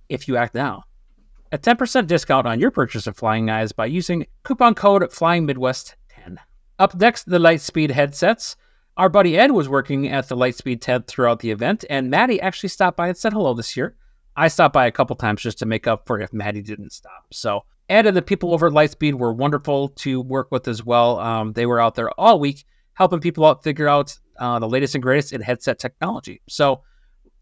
if 0.07 0.27
you 0.27 0.37
act 0.37 0.53
now, 0.53 0.83
a 1.51 1.57
10% 1.57 2.05
discount 2.05 2.45
on 2.45 2.59
your 2.59 2.69
purchase 2.69 3.07
of 3.07 3.17
Flying 3.17 3.49
Eyes 3.49 3.71
by 3.71 3.87
using 3.87 4.27
coupon 4.43 4.75
code 4.75 5.01
FlyingMidwest10. 5.01 6.37
Up 6.77 6.93
next, 6.93 7.23
the 7.23 7.39
Lightspeed 7.39 7.89
headsets. 7.89 8.55
Our 8.97 9.09
buddy 9.09 9.35
Ed 9.35 9.49
was 9.49 9.67
working 9.67 10.09
at 10.09 10.29
the 10.29 10.37
Lightspeed 10.37 10.79
tent 10.79 11.07
throughout 11.07 11.39
the 11.39 11.49
event, 11.49 11.85
and 11.89 12.11
Madi 12.11 12.39
actually 12.39 12.69
stopped 12.69 12.95
by 12.95 13.07
and 13.07 13.17
said 13.17 13.33
hello 13.33 13.55
this 13.55 13.75
year. 13.75 13.95
I 14.35 14.47
stopped 14.47 14.73
by 14.73 14.85
a 14.85 14.91
couple 14.91 15.15
times 15.15 15.41
just 15.41 15.57
to 15.59 15.65
make 15.65 15.87
up 15.87 16.05
for 16.05 16.21
if 16.21 16.31
Madi 16.31 16.61
didn't 16.61 16.91
stop. 16.91 17.25
So 17.31 17.65
Ed 17.89 18.05
and 18.05 18.15
the 18.15 18.21
people 18.21 18.53
over 18.53 18.67
at 18.67 18.73
Lightspeed 18.73 19.15
were 19.15 19.33
wonderful 19.33 19.89
to 19.89 20.21
work 20.21 20.51
with 20.51 20.67
as 20.67 20.85
well. 20.85 21.19
Um, 21.19 21.53
they 21.53 21.65
were 21.65 21.81
out 21.81 21.95
there 21.95 22.11
all 22.11 22.39
week 22.39 22.63
helping 22.93 23.19
people 23.19 23.45
out 23.45 23.63
figure 23.63 23.87
out 23.87 24.19
uh, 24.41 24.59
the 24.59 24.67
latest 24.67 24.95
and 24.95 25.01
greatest 25.01 25.31
in 25.31 25.39
headset 25.39 25.79
technology. 25.79 26.41
So 26.49 26.81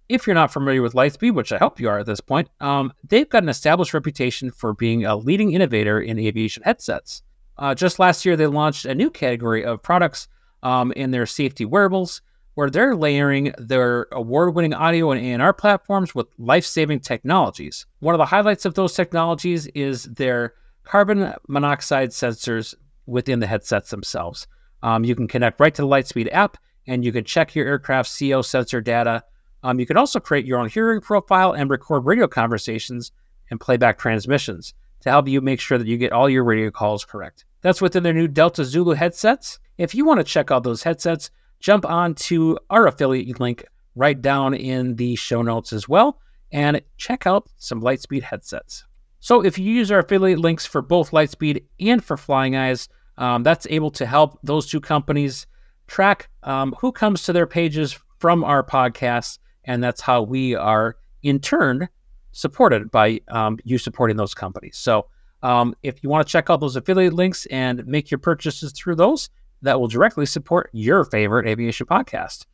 if 0.10 0.28
you're 0.28 0.34
not 0.34 0.52
familiar 0.52 0.82
with 0.82 0.94
Lightspeed, 0.94 1.34
which 1.34 1.52
I 1.52 1.58
hope 1.58 1.80
you 1.80 1.88
are 1.88 2.00
at 2.00 2.06
this 2.06 2.20
point, 2.20 2.50
um, 2.60 2.92
they've 3.08 3.30
got 3.30 3.44
an 3.44 3.50
established 3.50 3.94
reputation 3.94 4.52
for 4.52 4.74
being 4.74 5.06
a 5.06 5.16
leading 5.16 5.54
innovator 5.54 6.02
in 6.02 6.20
aviation 6.20 6.62
headsets. 6.64 7.24
Uh, 7.58 7.74
just 7.74 8.00
last 8.00 8.26
year, 8.26 8.36
they 8.36 8.48
launched 8.48 8.86
a 8.86 8.94
new 8.94 9.10
category 9.10 9.64
of 9.64 9.82
products 9.82 10.28
um, 10.62 10.92
in 10.94 11.12
their 11.12 11.26
safety 11.26 11.64
wearables, 11.64 12.22
where 12.56 12.70
they're 12.70 12.96
layering 12.96 13.54
their 13.58 14.08
award-winning 14.12 14.74
audio 14.74 15.12
and 15.12 15.22
ANR 15.22 15.58
platforms 15.58 16.14
with 16.14 16.28
life-saving 16.38 17.00
technologies. 17.00 17.86
One 18.00 18.14
of 18.14 18.20
the 18.20 18.26
highlights 18.26 18.66
of 18.66 18.74
those 18.74 18.94
technologies 18.94 19.68
is 19.68 20.04
their 20.04 20.54
carbon 20.84 21.34
monoxide 21.48 22.10
sensors 22.10 22.74
within 23.06 23.40
the 23.40 23.48
headsets 23.48 23.92
themselves. 23.92 24.48
Um, 24.82 25.06
you 25.06 25.16
can 25.16 25.28
connect 25.28 25.60
right 25.60 25.74
to 25.76 25.82
the 25.82 25.88
Lightspeed 25.88 26.30
app, 26.34 26.58
and 26.90 27.06
you 27.06 27.12
can 27.12 27.24
check 27.24 27.54
your 27.54 27.68
aircraft's 27.68 28.18
CO 28.18 28.42
sensor 28.42 28.82
data. 28.82 29.24
Um, 29.62 29.80
you 29.80 29.86
can 29.86 29.96
also 29.96 30.20
create 30.20 30.46
your 30.46 30.58
own 30.58 30.70
hearing 30.70 31.02
profile 31.02 31.52
and 31.52 31.70
record 31.70 32.06
radio 32.06 32.28
conversations 32.28 33.12
and 33.52 33.60
playback 33.60 34.00
transmissions 34.00 34.74
to 35.02 35.12
help 35.12 35.28
you 35.28 35.40
make 35.40 35.60
sure 35.60 35.78
that 35.78 35.88
you 35.88 35.98
get 35.98 36.12
all 36.12 36.28
your 36.28 36.44
radio 36.44 36.72
calls 36.72 37.06
correct. 37.06 37.46
That's 37.62 37.82
within 37.82 38.02
their 38.02 38.14
new 38.14 38.28
Delta 38.28 38.66
Zulu 38.66 38.96
headsets. 38.96 39.60
If 39.78 39.94
you 39.94 40.04
want 40.04 40.20
to 40.20 40.24
check 40.24 40.50
out 40.50 40.64
those 40.64 40.82
headsets, 40.82 41.30
jump 41.60 41.86
on 41.86 42.16
to 42.16 42.58
our 42.72 42.88
affiliate 42.88 43.40
link 43.40 43.66
right 43.96 44.20
down 44.20 44.56
in 44.56 44.96
the 44.96 45.16
show 45.16 45.44
notes 45.44 45.72
as 45.72 45.88
well 45.88 46.20
and 46.52 46.82
check 46.98 47.28
out 47.28 47.48
some 47.58 47.82
Lightspeed 47.82 48.24
headsets. 48.24 48.84
So 49.20 49.46
if 49.46 49.60
you 49.60 49.72
use 49.72 49.92
our 49.92 50.00
affiliate 50.00 50.40
links 50.40 50.66
for 50.66 50.82
both 50.82 51.12
Lightspeed 51.12 51.66
and 51.80 52.04
for 52.04 52.18
Flying 52.18 52.56
Eyes, 52.56 52.90
um, 53.18 53.44
that's 53.44 53.68
able 53.70 53.92
to 53.92 54.08
help 54.08 54.40
those 54.42 54.68
two 54.68 54.80
companies 54.80 55.46
track 55.90 56.30
um, 56.44 56.76
who 56.80 56.92
comes 56.92 57.24
to 57.24 57.34
their 57.34 57.48
pages 57.48 57.98
from 58.20 58.44
our 58.44 58.64
podcast, 58.64 59.40
and 59.66 59.84
that's 59.84 60.02
how 60.02 60.22
we 60.22 60.56
are 60.56 60.96
in 61.24 61.40
turn 61.40 61.90
supported 62.32 62.92
by 62.92 63.20
um, 63.30 63.58
you 63.64 63.78
supporting 63.78 64.18
those 64.18 64.34
companies. 64.34 64.78
So 64.78 65.08
um, 65.44 65.76
if 65.84 66.04
you 66.04 66.10
want 66.10 66.26
to 66.26 66.32
check 66.32 66.50
out 66.50 66.60
those 66.60 66.76
affiliate 66.76 67.14
links 67.14 67.46
and 67.48 67.86
make 67.86 68.12
your 68.12 68.20
purchases 68.20 68.72
through 68.72 68.96
those, 68.96 69.30
that 69.62 69.80
will 69.80 69.88
directly 69.88 70.26
support 70.26 70.70
your 70.72 71.04
favorite 71.04 71.48
aviation 71.48 71.86
podcast, 71.86 72.46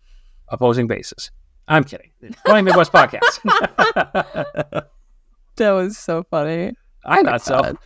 Opposing 0.48 0.88
Bases. 0.88 1.32
I'm 1.68 1.84
kidding. 1.84 2.12
Flying 2.46 2.66
Midwest 2.66 2.92
Podcast. 2.94 4.86
That 5.58 5.72
was 5.72 5.98
so 5.98 6.24
funny. 6.30 6.74
I 7.06 7.24
thought 7.24 7.42
so. 7.42 7.78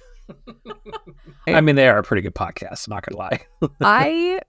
I 1.47 1.61
mean, 1.61 1.75
they 1.75 1.87
are 1.87 1.99
a 1.99 2.03
pretty 2.03 2.21
good 2.21 2.35
podcast. 2.35 2.87
I'm 2.87 2.95
not 2.95 3.05
gonna 3.05 3.17
lie. 3.17 3.39
I 3.81 4.39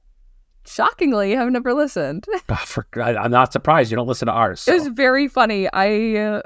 shockingly 0.70 1.33
have 1.33 1.50
never 1.50 1.74
listened. 1.74 2.26
For- 2.64 2.87
I- 2.96 3.16
I'm 3.16 3.30
not 3.30 3.52
surprised 3.52 3.90
you 3.90 3.96
don't 3.96 4.06
listen 4.06 4.26
to 4.26 4.33
ours. 4.33 4.66
It 4.68 4.74
was 4.74 4.88
very 4.88 5.28
funny. 5.28 5.68
I 5.72 6.16
uh, 6.16 6.42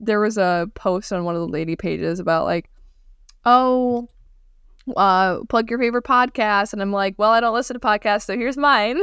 there 0.00 0.20
was 0.20 0.36
a 0.38 0.68
post 0.74 1.12
on 1.12 1.24
one 1.24 1.34
of 1.34 1.40
the 1.40 1.48
lady 1.48 1.76
pages 1.76 2.20
about 2.20 2.44
like, 2.44 2.70
oh, 3.44 4.08
uh, 4.96 5.38
plug 5.48 5.70
your 5.70 5.78
favorite 5.78 6.04
podcast, 6.04 6.72
and 6.72 6.82
I'm 6.82 6.92
like, 6.92 7.14
well, 7.18 7.30
I 7.30 7.40
don't 7.40 7.54
listen 7.54 7.74
to 7.74 7.80
podcasts, 7.80 8.22
so 8.22 8.36
here's 8.36 8.56
mine. 8.56 9.00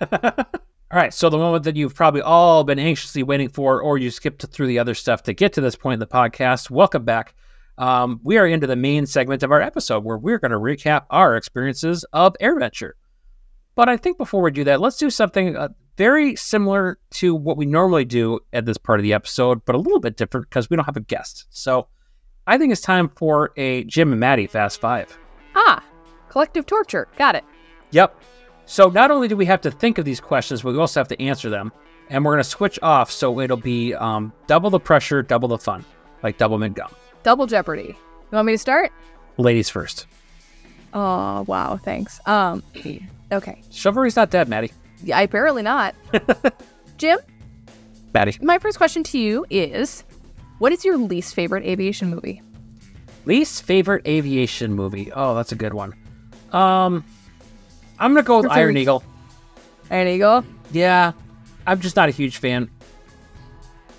All 0.12 0.98
right, 0.98 1.14
so 1.14 1.30
the 1.30 1.38
moment 1.38 1.64
that 1.64 1.74
you've 1.74 1.94
probably 1.94 2.20
all 2.20 2.64
been 2.64 2.78
anxiously 2.78 3.22
waiting 3.22 3.48
for, 3.48 3.80
or 3.80 3.96
you 3.96 4.10
skipped 4.10 4.44
through 4.44 4.66
the 4.66 4.78
other 4.78 4.92
stuff 4.92 5.22
to 5.22 5.32
get 5.32 5.54
to 5.54 5.62
this 5.62 5.74
point 5.74 5.94
in 5.94 6.00
the 6.00 6.06
podcast, 6.06 6.68
welcome 6.68 7.02
back. 7.06 7.34
Um, 7.78 8.20
we 8.22 8.36
are 8.36 8.46
into 8.46 8.66
the 8.66 8.76
main 8.76 9.06
segment 9.06 9.42
of 9.42 9.50
our 9.50 9.62
episode 9.62 10.04
where 10.04 10.18
we're 10.18 10.38
going 10.38 10.50
to 10.50 10.58
recap 10.58 11.06
our 11.08 11.34
experiences 11.34 12.04
of 12.12 12.36
AirVenture. 12.42 12.90
But 13.74 13.88
I 13.88 13.96
think 13.96 14.18
before 14.18 14.42
we 14.42 14.50
do 14.50 14.64
that, 14.64 14.80
let's 14.80 14.98
do 14.98 15.10
something 15.10 15.56
uh, 15.56 15.68
very 15.96 16.36
similar 16.36 16.98
to 17.10 17.34
what 17.34 17.56
we 17.56 17.66
normally 17.66 18.04
do 18.04 18.40
at 18.52 18.66
this 18.66 18.78
part 18.78 18.98
of 18.98 19.02
the 19.02 19.12
episode, 19.12 19.64
but 19.64 19.74
a 19.74 19.78
little 19.78 20.00
bit 20.00 20.16
different 20.16 20.48
because 20.48 20.68
we 20.68 20.76
don't 20.76 20.86
have 20.86 20.96
a 20.96 21.00
guest. 21.00 21.46
So 21.50 21.88
I 22.46 22.58
think 22.58 22.72
it's 22.72 22.80
time 22.80 23.08
for 23.08 23.52
a 23.56 23.84
Jim 23.84 24.12
and 24.12 24.20
Madi 24.20 24.46
Fast 24.46 24.80
Five. 24.80 25.16
Ah, 25.54 25.82
collective 26.28 26.66
torture. 26.66 27.08
Got 27.16 27.36
it. 27.36 27.44
Yep. 27.90 28.18
So 28.66 28.88
not 28.88 29.10
only 29.10 29.28
do 29.28 29.36
we 29.36 29.44
have 29.46 29.60
to 29.62 29.70
think 29.70 29.98
of 29.98 30.04
these 30.04 30.20
questions, 30.20 30.62
but 30.62 30.72
we 30.72 30.78
also 30.78 31.00
have 31.00 31.08
to 31.08 31.22
answer 31.22 31.50
them. 31.50 31.72
And 32.08 32.24
we're 32.24 32.32
going 32.32 32.42
to 32.42 32.48
switch 32.48 32.78
off 32.82 33.10
so 33.10 33.40
it'll 33.40 33.56
be 33.56 33.94
um, 33.94 34.32
double 34.46 34.70
the 34.70 34.80
pressure, 34.80 35.22
double 35.22 35.48
the 35.48 35.58
fun, 35.58 35.84
like 36.22 36.36
Doublemint 36.38 36.74
gum. 36.74 36.90
Double 37.22 37.46
Jeopardy. 37.46 37.96
You 37.96 38.36
want 38.36 38.46
me 38.46 38.52
to 38.52 38.58
start? 38.58 38.92
Ladies 39.36 39.70
first. 39.70 40.06
Oh 40.94 41.44
wow, 41.46 41.78
thanks. 41.82 42.20
Um, 42.26 42.62
okay. 43.32 43.62
Chivalry's 43.70 44.16
not 44.16 44.30
dead, 44.30 44.48
Madi. 44.48 44.70
Yeah, 45.02 45.20
apparently 45.20 45.62
not. 45.62 45.94
Jim, 46.96 47.18
Madi. 48.14 48.36
my 48.42 48.58
first 48.58 48.76
question 48.78 49.02
to 49.04 49.18
you 49.18 49.44
is, 49.50 50.04
what 50.58 50.72
is 50.72 50.84
your 50.84 50.96
least 50.96 51.34
favorite 51.34 51.64
aviation 51.64 52.08
movie? 52.10 52.42
Least 53.24 53.62
favorite 53.64 54.06
aviation 54.06 54.74
movie. 54.74 55.10
Oh, 55.12 55.34
that's 55.34 55.52
a 55.52 55.56
good 55.56 55.74
one. 55.74 55.94
Um, 56.52 57.04
I'm 57.98 58.12
gonna 58.12 58.22
go 58.22 58.38
with 58.42 58.50
Iron 58.50 58.76
Eagle. 58.76 59.02
Iron 59.90 60.08
Eagle? 60.08 60.44
Yeah, 60.70 61.12
I'm 61.66 61.80
just 61.80 61.96
not 61.96 62.08
a 62.08 62.12
huge 62.12 62.38
fan. 62.38 62.70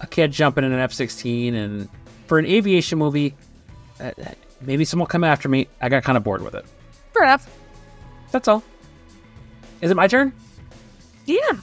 A 0.02 0.08
kid 0.08 0.32
jumping 0.32 0.64
in 0.64 0.72
an 0.72 0.80
F-16, 0.80 1.54
and 1.54 1.90
for 2.28 2.38
an 2.40 2.46
aviation 2.46 2.98
movie, 2.98 3.36
uh, 4.00 4.12
maybe 4.62 4.84
someone 4.86 5.04
will 5.04 5.12
come 5.12 5.24
after 5.24 5.48
me. 5.48 5.68
I 5.82 5.90
got 5.90 6.04
kind 6.04 6.18
of 6.18 6.24
bored 6.24 6.42
with 6.42 6.56
it. 6.56 6.66
Fair 7.14 7.24
enough. 7.24 7.50
That's 8.32 8.48
all. 8.48 8.64
Is 9.84 9.92
it 9.92 9.96
my 9.96 10.08
turn? 10.08 10.32
Yeah. 11.26 11.38
All 11.50 11.60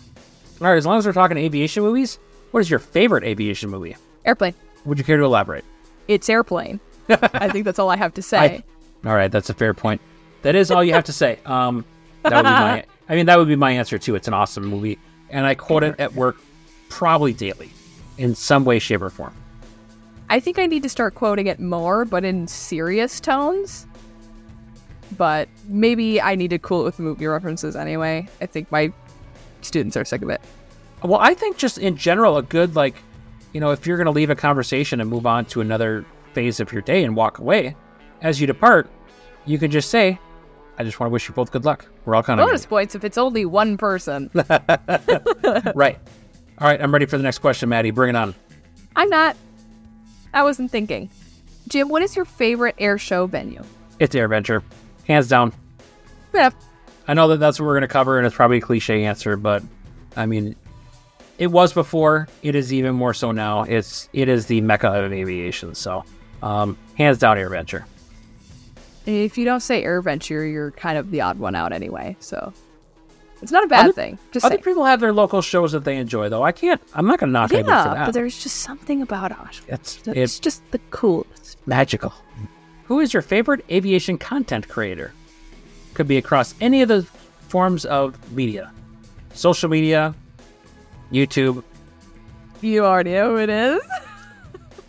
right. 0.61 0.77
As 0.77 0.85
long 0.85 0.99
as 0.99 1.07
we're 1.07 1.15
talking 1.15 1.39
aviation 1.39 1.83
movies, 1.83 2.19
what 2.51 2.61
is 2.61 2.69
your 2.69 2.79
favorite 2.79 3.25
aviation 3.25 3.71
movie? 3.71 3.97
Airplane. 4.27 4.53
Would 4.85 4.99
you 4.99 5.05
care 5.05 5.17
to 5.17 5.25
elaborate? 5.25 5.65
It's 6.07 6.29
airplane. 6.29 6.81
I 7.09 7.49
think 7.49 7.65
that's 7.65 7.79
all 7.79 7.89
I 7.89 7.97
have 7.97 8.13
to 8.15 8.23
say. 8.33 8.63
All 9.07 9.15
right, 9.15 9.33
that's 9.33 9.49
a 9.49 9.55
fair 9.55 9.73
point. 9.73 10.03
That 10.43 10.55
is 10.55 10.71
all 10.71 10.85
you 10.85 10.93
have 10.93 11.05
to 11.05 11.15
say. 11.15 11.39
Um, 11.47 11.87
that 12.23 12.35
would 12.35 12.43
be 12.43 12.51
my. 12.51 12.85
I 13.09 13.15
mean, 13.17 13.25
that 13.25 13.39
would 13.39 13.49
be 13.49 13.57
my 13.57 13.71
answer 13.71 13.99
too. 13.99 14.15
It's 14.17 14.29
an 14.29 14.35
awesome 14.35 14.67
movie, 14.67 14.99
and 15.31 15.47
I 15.47 15.55
quote 15.55 15.83
it 15.83 15.99
at 15.99 16.15
work 16.15 16.37
probably 16.91 17.33
daily, 17.33 17.71
in 18.19 18.35
some 18.35 18.67
way, 18.67 18.79
shape, 18.79 19.01
or 19.01 19.09
form. 19.09 19.35
I 20.29 20.41
think 20.41 20.59
I 20.59 20.67
need 20.67 20.83
to 20.83 20.91
start 20.91 21.15
quoting 21.15 21.47
it 21.47 21.59
more, 21.59 22.05
but 22.05 22.23
in 22.25 22.47
serious 22.47 23.19
tones. 23.19 23.87
But 25.17 25.49
maybe 25.67 26.21
I 26.21 26.35
need 26.35 26.51
to 26.51 26.59
cool 26.59 26.83
it 26.83 26.85
with 26.85 26.99
movie 26.99 27.27
references 27.27 27.77
anyway. 27.77 28.29
I 28.41 28.47
think 28.47 28.71
my 28.71 28.93
students 29.63 29.97
are 29.97 30.05
sick 30.05 30.23
of 30.23 30.31
it. 30.31 30.41
Well, 31.03 31.21
I 31.21 31.35
think 31.35 31.57
just 31.57 31.79
in 31.79 31.97
general, 31.97 32.37
a 32.37 32.43
good 32.43 32.77
like, 32.77 32.95
you 33.53 33.61
know, 33.61 33.71
if 33.71 33.87
you're 33.87 33.97
going 33.97 34.07
to 34.07 34.13
leave 34.13 34.31
a 34.31 34.37
conversation 34.37 35.01
and 35.01 35.09
move 35.09 35.27
on 35.27 35.45
to 35.47 35.61
another 35.61 36.05
phase 36.35 36.61
of 36.61 36.73
your 36.73 36.83
day 36.83 37.05
and 37.05 37.17
walk 37.17 37.39
away, 37.39 37.75
as 38.23 38.41
you 38.41 38.47
depart, 38.47 38.89
you 39.47 39.59
can 39.59 39.71
just 39.71 39.91
say, 39.91 40.19
"I 40.79 40.85
just 40.85 41.01
want 41.01 41.09
to 41.09 41.13
wish 41.13 41.27
you 41.27 41.35
both 41.35 41.51
good 41.51 41.65
luck. 41.65 41.87
We're 42.05 42.15
all 42.15 42.23
kind 42.23 42.39
of 42.39 42.47
Bonus 42.47 42.67
points 42.67 42.95
if 42.95 43.05
it's 43.05 43.19
only 43.19 43.45
one 43.47 43.77
person. 43.77 44.31
right." 45.75 45.99
All 46.59 46.69
right, 46.69 46.81
I'm 46.81 46.93
ready 46.93 47.07
for 47.07 47.17
the 47.17 47.23
next 47.23 47.39
question, 47.39 47.71
Madi. 47.71 47.91
Bring 47.91 48.11
it 48.11 48.17
on. 48.17 48.35
I'm 48.95 49.09
not. 49.09 49.35
I 50.35 50.43
wasn't 50.43 50.71
thinking. 50.71 51.11
Jim, 51.69 51.89
what 51.89 52.03
is 52.03 52.15
your 52.15 52.27
favorite 52.27 52.75
air 52.79 52.99
show 52.99 53.27
venue? 53.27 53.63
It's 53.99 54.15
AirVenture, 54.15 54.63
hands 55.11 55.29
down. 55.29 55.53
Enough. 56.33 56.55
I 57.09 57.15
know 57.15 57.29
that 57.29 57.39
that's 57.39 57.59
what 57.59 57.67
we're 57.67 57.73
going 57.75 57.83
to 57.83 57.89
cover, 57.89 58.19
and 58.19 58.27
it's 58.27 58.37
probably 58.37 58.59
a 58.59 58.61
cliche 58.61 59.05
answer, 59.05 59.37
but 59.37 59.63
I 60.17 60.27
mean, 60.27 60.55
it 61.39 61.49
was 61.49 61.73
before. 61.73 62.29
It 62.43 62.55
is 62.55 62.73
even 62.73 62.95
more 62.95 63.13
so 63.13 63.33
now. 63.33 63.63
It's 63.65 64.09
it 64.13 64.29
is 64.29 64.47
the 64.47 64.61
mecca 64.61 64.89
of 64.89 65.13
aviation. 65.13 65.75
So, 65.75 66.05
um, 66.43 66.77
hands 66.97 67.19
down, 67.19 67.37
air 67.39 67.51
AirVenture. 67.51 67.85
If 69.07 69.37
you 69.39 69.45
don't 69.45 69.61
say 69.61 69.83
air 69.83 70.01
venture, 70.03 70.47
you're 70.47 70.71
kind 70.73 70.97
of 70.99 71.11
the 71.11 71.23
odd 71.23 71.39
one 71.39 71.57
out 71.57 71.73
anyway. 71.73 72.17
So 72.21 72.53
it's 73.43 73.51
not 73.51 73.65
a 73.65 73.67
bad 73.67 73.87
Other- 73.87 73.93
thing. 73.93 74.19
Just 74.31 74.45
Other 74.47 74.55
saying. 74.57 74.63
people 74.65 74.85
have 74.85 75.01
their 75.01 75.13
local 75.13 75.43
shows 75.43 75.73
that 75.73 75.83
they 75.85 75.97
enjoy, 75.97 76.29
though. 76.29 76.45
I 76.45 76.53
can't. 76.53 76.81
I'm 76.95 77.07
not 77.07 77.19
going 77.19 77.31
to 77.31 77.33
knock 77.33 77.53
anybody 77.53 77.73
for 77.83 77.89
Yeah, 77.89 77.95
that. 77.95 78.05
but 78.05 78.13
there's 78.15 78.41
just 78.41 78.59
something 78.59 79.03
about 79.03 79.33
Oshkosh. 79.33 79.61
It's 79.69 79.97
That's 79.97 80.17
it's 80.19 80.39
just 80.39 80.71
the 80.71 80.79
coolest. 80.91 81.57
magical. 81.67 82.13
Who 82.91 82.99
is 82.99 83.15
your 83.15 83.23
favorite 83.23 83.65
aviation 83.71 84.19
content 84.19 84.67
creator? 84.67 85.13
Could 85.95 86.09
be 86.09 86.17
across 86.17 86.57
any 86.61 86.83
of 86.83 86.89
the 86.89 87.05
forms 87.47 87.85
of 87.85 88.17
media, 88.33 88.73
social 89.33 89.69
media, 89.69 90.13
YouTube. 91.13 91.63
You 92.61 92.85
already 92.85 93.13
know 93.13 93.31
who 93.31 93.37
it 93.39 93.49
is. 93.49 93.81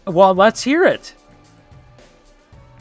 Well, 0.07 0.33
let's 0.33 0.63
hear 0.63 0.83
it. 0.83 1.13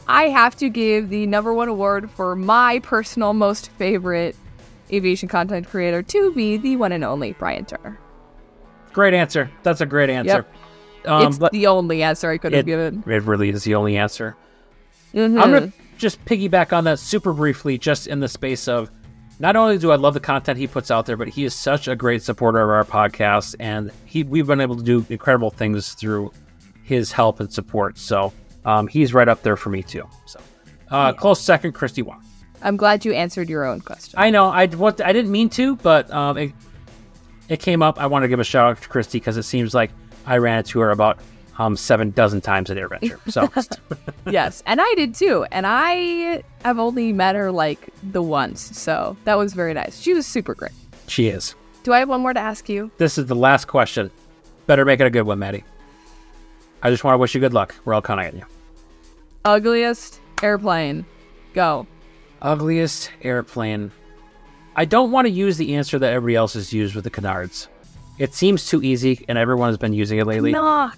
I 0.07 0.23
have 0.29 0.55
to 0.55 0.69
give 0.69 1.09
the 1.09 1.27
number 1.27 1.53
one 1.53 1.69
award 1.69 2.09
for 2.09 2.35
my 2.35 2.79
personal 2.79 3.33
most 3.33 3.69
favorite 3.73 4.35
aviation 4.91 5.29
content 5.29 5.67
creator 5.69 6.01
to 6.01 6.33
be 6.33 6.57
the 6.57 6.77
one 6.77 6.91
and 6.91 7.03
only 7.03 7.33
Brian 7.33 7.65
Turner. 7.65 7.99
Great 8.91 9.13
answer. 9.13 9.51
That's 9.61 9.81
a 9.81 9.85
great 9.85 10.09
answer. 10.09 10.47
Um, 11.05 11.27
it's 11.27 11.37
the 11.51 11.67
only 11.67 12.01
answer 12.01 12.31
I 12.31 12.39
could 12.39 12.53
have 12.53 12.65
given. 12.65 13.03
it 13.05 13.21
really 13.21 13.49
is 13.49 13.63
the 13.63 13.75
only 13.75 13.97
answer. 13.97 14.35
Mhm. 15.13 15.41
I'm 15.41 15.51
gonna 15.51 15.71
just 15.97 16.23
piggyback 16.25 16.73
on 16.73 16.83
that 16.85 16.99
super 16.99 17.33
briefly, 17.33 17.77
just 17.77 18.07
in 18.07 18.19
the 18.19 18.27
space 18.27 18.67
of 18.67 18.89
not 19.39 19.55
only 19.55 19.77
do 19.77 19.91
I 19.91 19.95
love 19.95 20.13
the 20.13 20.19
content 20.19 20.57
he 20.59 20.67
puts 20.67 20.91
out 20.91 21.05
there, 21.05 21.17
but 21.17 21.27
he 21.27 21.45
is 21.45 21.53
such 21.53 21.87
a 21.87 21.95
great 21.95 22.21
supporter 22.23 22.61
of 22.61 22.69
our 22.69 22.83
podcast, 22.83 23.55
and 23.59 23.91
he 24.05 24.23
we've 24.23 24.47
been 24.47 24.61
able 24.61 24.75
to 24.75 24.83
do 24.83 25.05
incredible 25.09 25.49
things 25.49 25.93
through 25.93 26.31
his 26.83 27.11
help 27.11 27.39
and 27.39 27.51
support. 27.51 27.97
So 27.97 28.33
um, 28.65 28.87
he's 28.87 29.13
right 29.13 29.27
up 29.27 29.41
there 29.43 29.55
for 29.55 29.69
me 29.69 29.81
too. 29.83 30.07
So 30.25 30.39
uh, 30.89 31.13
close 31.13 31.41
second, 31.41 31.73
Christy 31.73 32.01
Wong. 32.01 32.23
I'm 32.61 32.77
glad 32.77 33.03
you 33.05 33.13
answered 33.13 33.49
your 33.49 33.65
own 33.65 33.81
question. 33.81 34.19
I 34.19 34.29
know 34.29 34.47
I 34.49 34.67
what 34.67 35.01
I 35.01 35.13
didn't 35.13 35.31
mean 35.31 35.49
to, 35.51 35.75
but 35.77 36.11
um, 36.11 36.37
it, 36.37 36.51
it 37.49 37.59
came 37.59 37.81
up. 37.81 37.99
I 37.99 38.05
want 38.05 38.23
to 38.23 38.27
give 38.27 38.39
a 38.39 38.43
shout 38.43 38.69
out 38.71 38.81
to 38.81 38.89
Christy 38.89 39.19
because 39.19 39.37
it 39.37 39.43
seems 39.43 39.73
like 39.73 39.91
I 40.25 40.37
ran 40.37 40.59
into 40.59 40.79
her 40.79 40.91
about 40.91 41.19
um, 41.61 41.77
seven 41.77 42.09
dozen 42.11 42.41
times 42.41 42.71
at 42.71 42.77
AirVenture. 42.77 43.19
So 43.31 43.47
yes, 44.31 44.63
and 44.65 44.81
I 44.81 44.93
did 44.95 45.13
too. 45.13 45.45
And 45.51 45.67
I 45.67 46.43
have 46.63 46.79
only 46.79 47.13
met 47.13 47.35
her 47.35 47.51
like 47.51 47.89
the 48.11 48.21
once, 48.21 48.77
so 48.77 49.15
that 49.25 49.37
was 49.37 49.53
very 49.53 49.73
nice. 49.73 49.99
She 49.99 50.13
was 50.13 50.25
super 50.25 50.55
great. 50.55 50.71
she 51.07 51.27
is. 51.27 51.55
Do 51.83 51.93
I 51.93 51.99
have 51.99 52.09
one 52.09 52.21
more 52.21 52.33
to 52.33 52.39
ask 52.39 52.67
you? 52.67 52.91
This 52.97 53.17
is 53.17 53.27
the 53.27 53.35
last 53.35 53.65
question. 53.65 54.11
Better 54.67 54.85
make 54.85 54.99
it 54.99 55.05
a 55.05 55.09
good 55.09 55.23
one, 55.23 55.39
Madi. 55.39 55.63
I 56.83 56.89
just 56.89 57.03
want 57.03 57.13
to 57.13 57.17
wish 57.19 57.35
you 57.35 57.41
good 57.41 57.53
luck. 57.53 57.75
We're 57.85 57.93
all 57.93 58.01
counting 58.01 58.27
on 58.27 58.37
you. 58.37 58.45
Ugliest 59.45 60.19
airplane. 60.41 61.05
Go. 61.53 61.85
Ugliest 62.41 63.11
airplane. 63.21 63.91
I 64.75 64.85
don't 64.85 65.11
want 65.11 65.25
to 65.25 65.31
use 65.31 65.57
the 65.57 65.75
answer 65.75 65.99
that 65.99 66.13
everybody 66.13 66.35
else 66.35 66.53
has 66.53 66.73
used 66.73 66.95
with 66.95 67.03
the 67.03 67.09
canards. 67.09 67.67
It 68.17 68.33
seems 68.33 68.67
too 68.67 68.81
easy, 68.83 69.25
and 69.27 69.37
everyone 69.37 69.69
has 69.69 69.77
been 69.77 69.93
using 69.93 70.19
it 70.19 70.25
lately. 70.25 70.51
Nah, 70.51 70.91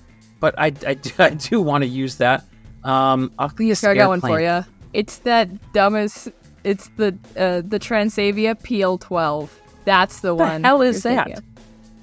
But 0.43 0.56
I, 0.60 0.65
I, 0.86 0.93
do- 0.95 1.10
I 1.19 1.29
do 1.29 1.62
want 1.62 1.84
to 1.86 1.88
use 1.88 2.17
that. 2.17 2.43
Um, 2.84 3.32
ugliest 3.39 3.79
Here, 3.79 3.91
I 3.91 3.95
got 3.95 4.10
one 4.10 4.19
for 4.19 4.41
you. 4.41 4.65
It's 4.91 5.19
that 5.19 5.71
dumbest. 5.71 6.34
It's 6.65 6.89
the 6.97 7.17
uh, 7.38 7.62
the 7.65 7.79
Transavia 7.79 8.53
PL12. 8.62 9.47
That's 9.86 10.19
the, 10.19 10.27
The 10.27 10.36
one. 10.36 10.63
hell 10.65 10.82
is 10.82 11.01
that? 11.03 11.27
thinking. 11.27 11.43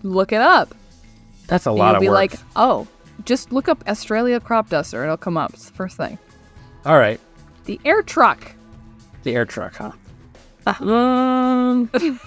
Look 0.02 0.32
it 0.32 0.40
up. 0.40 0.74
That's 1.48 1.66
a 1.66 1.68
And 1.70 1.78
lot 1.78 1.86
you'll 1.88 1.96
of 1.96 2.00
be 2.00 2.08
work. 2.08 2.14
like, 2.14 2.32
oh, 2.56 2.88
just 3.26 3.52
look 3.52 3.68
up 3.68 3.84
Australia 3.86 4.40
crop 4.40 4.70
duster. 4.70 5.04
It'll 5.04 5.18
come 5.18 5.36
up. 5.36 5.52
It's 5.52 5.66
the 5.66 5.74
first 5.74 5.98
thing. 5.98 6.18
all 6.86 6.96
right, 6.96 7.20
The 7.66 7.78
Airtruk. 7.84 8.52
the 9.22 9.34
Airtruk, 9.34 9.74
huh? 9.76 10.82
Um, 10.82 11.90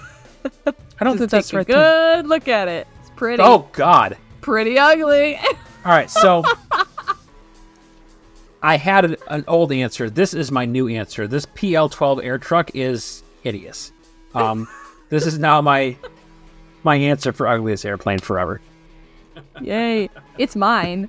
I 1.00 1.04
don't 1.04 1.18
think 1.18 1.30
that's 1.30 1.52
right. 1.52 1.66
thing. 1.66 1.74
good 1.74 2.26
look 2.28 2.46
at 2.46 2.68
it. 2.68 2.86
It's 3.00 3.10
pretty. 3.16 3.42
Oh 3.42 3.68
God! 3.72 4.16
pretty 4.42 4.78
ugly. 4.78 5.40
All 5.84 5.92
right, 5.92 6.10
so 6.10 6.42
I 8.62 8.76
had 8.76 9.04
an, 9.04 9.16
an 9.28 9.44
old 9.46 9.70
answer. 9.70 10.08
This 10.08 10.32
is 10.32 10.50
my 10.50 10.64
new 10.64 10.88
answer. 10.88 11.26
This 11.26 11.44
PL12 11.46 12.24
Airtruk 12.24 12.70
is 12.72 13.22
hideous. 13.42 13.92
Um, 14.34 14.66
this 15.10 15.26
is 15.26 15.38
now 15.38 15.60
my 15.60 15.96
my 16.82 16.96
answer 16.96 17.32
for 17.32 17.46
ugliest 17.46 17.84
airplane 17.84 18.18
forever. 18.18 18.60
Yay! 19.60 20.08
It's 20.38 20.56
mine. 20.56 21.08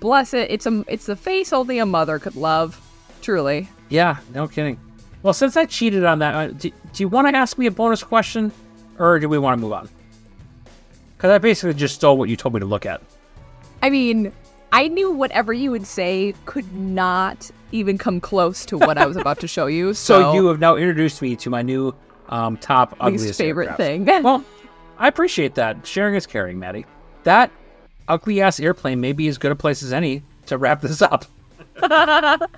Bless 0.00 0.34
it. 0.34 0.50
It's 0.50 0.66
a. 0.66 0.84
It's 0.86 1.06
the 1.06 1.16
face 1.16 1.52
only 1.52 1.78
a 1.78 1.86
mother 1.86 2.18
could 2.18 2.36
love. 2.36 2.80
Truly. 3.20 3.68
Yeah, 3.88 4.18
no 4.34 4.48
kidding. 4.48 4.78
Well, 5.22 5.34
since 5.34 5.56
I 5.56 5.66
cheated 5.66 6.04
on 6.04 6.18
that, 6.20 6.34
uh, 6.34 6.48
do, 6.48 6.70
do 6.70 7.02
you 7.02 7.08
want 7.08 7.28
to 7.28 7.36
ask 7.36 7.58
me 7.58 7.66
a 7.66 7.70
bonus 7.70 8.02
question, 8.02 8.50
or 8.98 9.18
do 9.18 9.28
we 9.28 9.38
want 9.38 9.58
to 9.58 9.62
move 9.62 9.72
on? 9.72 9.88
Because 11.16 11.30
I 11.30 11.38
basically 11.38 11.74
just 11.74 11.94
stole 11.94 12.16
what 12.16 12.28
you 12.28 12.36
told 12.36 12.54
me 12.54 12.60
to 12.60 12.66
look 12.66 12.86
at. 12.86 13.00
I 13.82 13.90
mean, 13.90 14.32
I 14.72 14.88
knew 14.88 15.10
whatever 15.12 15.52
you 15.52 15.70
would 15.70 15.86
say 15.86 16.34
could 16.46 16.72
not 16.72 17.50
even 17.72 17.98
come 17.98 18.20
close 18.20 18.64
to 18.66 18.78
what 18.78 18.96
I 18.96 19.06
was 19.06 19.16
about 19.16 19.40
to 19.40 19.48
show 19.48 19.66
you. 19.66 19.92
So, 19.94 20.20
So, 20.20 20.34
you 20.34 20.46
have 20.46 20.60
now 20.60 20.76
introduced 20.76 21.20
me 21.20 21.36
to 21.36 21.50
my 21.50 21.62
new 21.62 21.94
um, 22.28 22.56
top 22.58 22.96
ugliest 23.00 23.26
least 23.26 23.38
favorite 23.38 23.70
aircraft. 23.70 23.78
thing. 23.78 24.04
Well, 24.24 24.44
I 24.98 25.08
appreciate 25.08 25.54
that. 25.56 25.84
Sharing 25.86 26.14
is 26.14 26.26
caring, 26.26 26.58
Madi. 26.60 26.86
That 27.24 27.50
ugly 28.08 28.40
ass 28.40 28.60
airplane 28.60 29.00
may 29.00 29.12
be 29.12 29.26
as 29.28 29.36
good 29.38 29.50
a 29.52 29.56
place 29.56 29.82
as 29.82 29.92
any 29.92 30.22
to 30.46 30.58
wrap 30.58 30.80
this 30.80 31.02
up. 31.02 31.24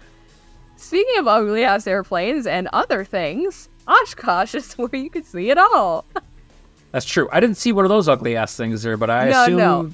Speaking 0.77 1.19
of 1.19 1.27
ugly 1.29 1.65
ass 1.65 1.87
airplanes 1.87 2.47
and 2.47 2.69
other 2.73 3.05
things, 3.05 3.69
Oshkosh 3.89 4.55
is 4.55 4.75
where 4.75 4.95
you 4.95 5.09
can 5.09 5.23
see 5.25 5.51
it 5.51 5.57
all. 5.59 6.05
That's 6.93 7.07
true. 7.07 7.29
I 7.33 7.41
didn't 7.41 7.57
see 7.57 7.73
one 7.73 7.85
of 7.85 7.89
those 7.89 8.09
ugly 8.09 8.37
ass 8.37 8.57
things 8.57 8.83
there, 8.83 8.97
but 8.97 9.09
I 9.11 9.31
No, 9.31 9.43
assume 9.45 9.57
no. 9.57 9.91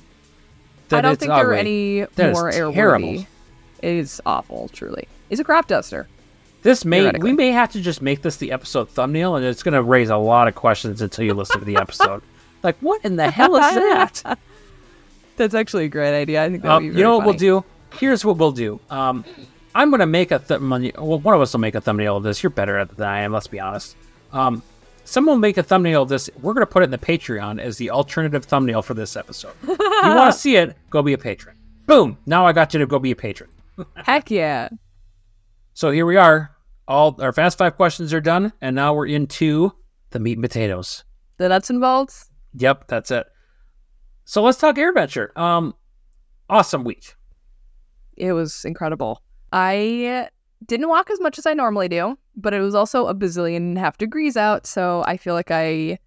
I 0.99 1.01
don't 1.01 1.19
think 1.19 1.31
ugly. 1.33 1.43
there 1.43 1.51
are 1.51 1.55
any 1.55 2.01
That 2.17 2.31
is 2.31 2.35
more 2.39 2.51
airworthy. 2.51 2.75
terrible. 2.75 3.09
It 3.83 3.95
is 3.95 4.21
awful, 4.27 4.69
truly. 4.73 5.09
It's 5.31 5.41
a 5.41 5.45
crop 5.45 5.67
duster. 5.67 6.09
This 6.63 6.85
may 6.85 7.11
we 7.13 7.33
may 7.33 7.53
have 7.53 7.73
to 7.73 7.81
just 7.81 8.03
make 8.03 8.21
this 8.23 8.37
the 8.37 8.53
episode 8.53 8.91
thumbnail, 8.91 9.37
and 9.37 9.45
it's 9.47 9.63
going 9.63 9.73
to 9.75 9.83
raise 9.83 10.11
a 10.11 10.17
lot 10.19 10.47
of 10.49 10.55
questions 10.55 11.01
until 11.01 11.25
you 11.25 11.33
listen 11.33 11.59
to 11.61 11.65
the 11.65 11.77
episode. 11.77 12.23
like, 12.63 12.77
what 12.81 13.03
in 13.05 13.17
the 13.17 13.31
hell 13.31 13.57
is 13.57 13.75
that? 13.75 14.39
That's 15.37 15.55
actually 15.55 15.87
a 15.87 15.89
great 15.89 16.15
idea. 16.21 16.45
I 16.45 16.51
think 16.51 16.63
that 16.63 16.71
Um, 16.71 16.85
would 16.85 16.93
be 16.93 16.99
you 16.99 17.05
know 17.05 17.13
very 17.13 17.17
what 17.19 17.27
we'll 17.27 17.35
do? 17.63 17.65
Here's 17.99 18.25
what 18.27 18.37
we'll 18.37 18.53
do. 18.53 18.79
Um, 18.91 19.25
I'm 19.75 19.89
going 19.89 20.01
to 20.01 20.07
make 20.07 20.33
a 20.33 20.39
thumbnail. 20.39 20.93
Well, 20.99 21.19
one 21.21 21.35
of 21.35 21.41
us 21.41 21.55
will 21.55 21.61
make 21.61 21.75
a 21.75 21.81
thumbnail 21.81 22.19
of 22.19 22.23
this. 22.25 22.43
You're 22.43 22.51
better 22.51 22.77
at 22.79 22.91
it 22.91 22.97
than 22.99 23.09
I 23.09 23.21
am. 23.23 23.33
Let's 23.33 23.47
be 23.47 23.59
honest. 23.59 23.97
Um, 24.33 24.63
someone 25.05 25.37
will 25.37 25.41
make 25.41 25.57
a 25.57 25.63
thumbnail 25.63 26.03
of 26.03 26.09
this. 26.09 26.31
We're 26.41 26.55
going 26.55 26.67
to 26.67 26.71
put 26.71 26.83
it 26.83 26.85
in 26.85 26.91
the 26.91 26.99
Patreon 26.99 27.61
as 27.61 27.77
the 27.77 27.91
alternative 27.91 28.45
thumbnail 28.45 28.83
for 28.83 28.95
this 28.95 29.17
episode. 29.17 29.55
you 29.63 29.77
want 29.79 30.33
to 30.33 30.39
see 30.39 30.57
it? 30.57 30.77
Go 30.91 31.03
be 31.03 31.13
a 31.13 31.19
patron. 31.19 31.57
Boom! 31.87 32.19
Now 32.27 32.47
I 32.47 32.53
got 32.53 32.73
you 32.73 32.81
to 32.81 32.87
go 32.87 32.99
be 32.99 33.11
a 33.11 33.17
patron. 33.17 33.51
Heck 33.97 34.31
yeah. 34.31 34.69
So 35.75 35.91
here 35.91 36.07
we 36.07 36.17
are. 36.17 36.51
All 36.87 37.17
our 37.21 37.33
fast 37.33 37.59
five 37.59 37.77
questions 37.77 38.13
are 38.13 38.21
done, 38.21 38.53
and 38.61 38.77
now 38.77 38.95
we're 38.95 39.07
into 39.07 39.73
the 40.11 40.19
meat 40.21 40.39
and 40.39 40.43
potatoes. 40.43 41.05
The 41.39 41.49
nuts 41.49 41.71
and 41.71 41.81
bolts. 41.81 42.31
Yep, 42.55 42.89
that's 42.89 43.11
it. 43.11 43.27
So 44.25 44.43
let's 44.43 44.59
talk 44.59 44.77
AirVenture. 44.77 45.37
Um, 45.37 45.75
awesome 46.49 46.85
week. 46.85 47.15
It 48.17 48.33
was 48.33 48.65
incredible. 48.65 49.23
I 49.53 50.29
didn't 50.67 50.89
walk 50.89 51.11
as 51.11 51.21
much 51.21 51.39
as 51.39 51.47
I 51.47 51.55
normally 51.55 51.89
do, 51.89 52.19
but 52.37 52.55
it 52.55 52.61
was 52.61 52.75
also 52.75 53.07
a 53.07 53.15
bazillion 53.15 53.57
and 53.57 53.79
a 53.79 53.81
half 53.81 53.99
degrees 53.99 54.37
out, 54.37 54.67
so 54.67 55.03
I 55.07 55.17
feel 55.17 55.35
like 55.35 55.51
I 55.51 55.99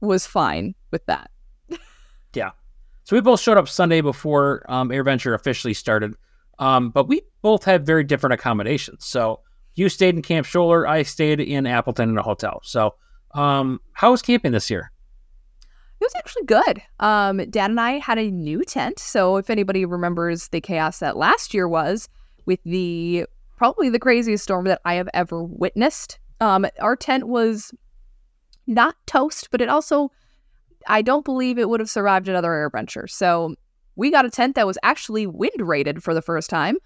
was 0.00 0.26
fine 0.26 0.74
with 0.90 1.04
that. 1.06 1.30
Yeah. 2.34 2.50
So 3.04 3.16
we 3.16 3.22
both 3.22 3.40
showed 3.40 3.56
up 3.56 3.66
Sunday 3.66 4.02
before 4.02 4.62
um, 4.68 4.90
AirVenture 4.90 5.34
officially 5.34 5.72
started, 5.72 6.14
um, 6.58 6.90
but 6.90 7.08
we 7.08 7.22
both 7.40 7.64
had 7.64 7.86
very 7.86 8.04
different 8.04 8.34
accommodations. 8.34 9.06
So 9.06 9.40
you 9.74 9.88
stayed 9.88 10.16
in 10.16 10.22
Camp 10.22 10.46
Scholler, 10.46 10.86
I 10.86 11.02
stayed 11.02 11.40
in 11.40 11.66
Appleton 11.66 12.10
in 12.10 12.18
a 12.18 12.22
hotel. 12.22 12.60
So 12.62 12.94
um, 13.32 13.80
how 13.92 14.10
was 14.10 14.20
camping 14.20 14.52
this 14.52 14.68
year? 14.68 14.90
It 16.00 16.04
was 16.04 16.14
actually 16.16 16.44
good. 16.44 16.82
Um, 17.00 17.38
Dad 17.48 17.70
and 17.70 17.80
I 17.80 17.92
had 17.92 18.18
a 18.18 18.30
new 18.30 18.64
tent, 18.64 18.98
so 18.98 19.36
if 19.36 19.48
anybody 19.48 19.86
remembers 19.86 20.48
the 20.48 20.60
chaos 20.60 20.98
that 20.98 21.16
last 21.16 21.54
year 21.54 21.68
was 21.68 22.08
with 22.44 22.60
the 22.64 23.24
probably 23.56 23.88
the 23.88 23.98
craziest 23.98 24.44
storm 24.44 24.66
that 24.66 24.80
I 24.84 24.94
have 24.94 25.08
ever 25.14 25.42
witnessed, 25.42 26.18
um, 26.40 26.66
our 26.80 26.96
tent 26.96 27.28
was 27.28 27.72
not 28.66 28.96
toast, 29.06 29.48
but 29.50 29.60
it 29.60 29.68
also 29.68 30.10
I 30.88 31.02
don't 31.02 31.24
believe 31.24 31.58
it 31.58 31.68
would 31.68 31.80
have 31.80 31.90
survived 31.90 32.28
another 32.28 32.52
air 32.52 32.70
venture. 32.70 33.06
So 33.06 33.54
we 33.96 34.10
got 34.10 34.24
a 34.24 34.30
tent 34.30 34.54
that 34.54 34.66
was 34.66 34.78
actually 34.82 35.26
wind 35.26 35.60
rated 35.60 36.02
for 36.02 36.14
the 36.14 36.22
first 36.22 36.50
time, 36.50 36.76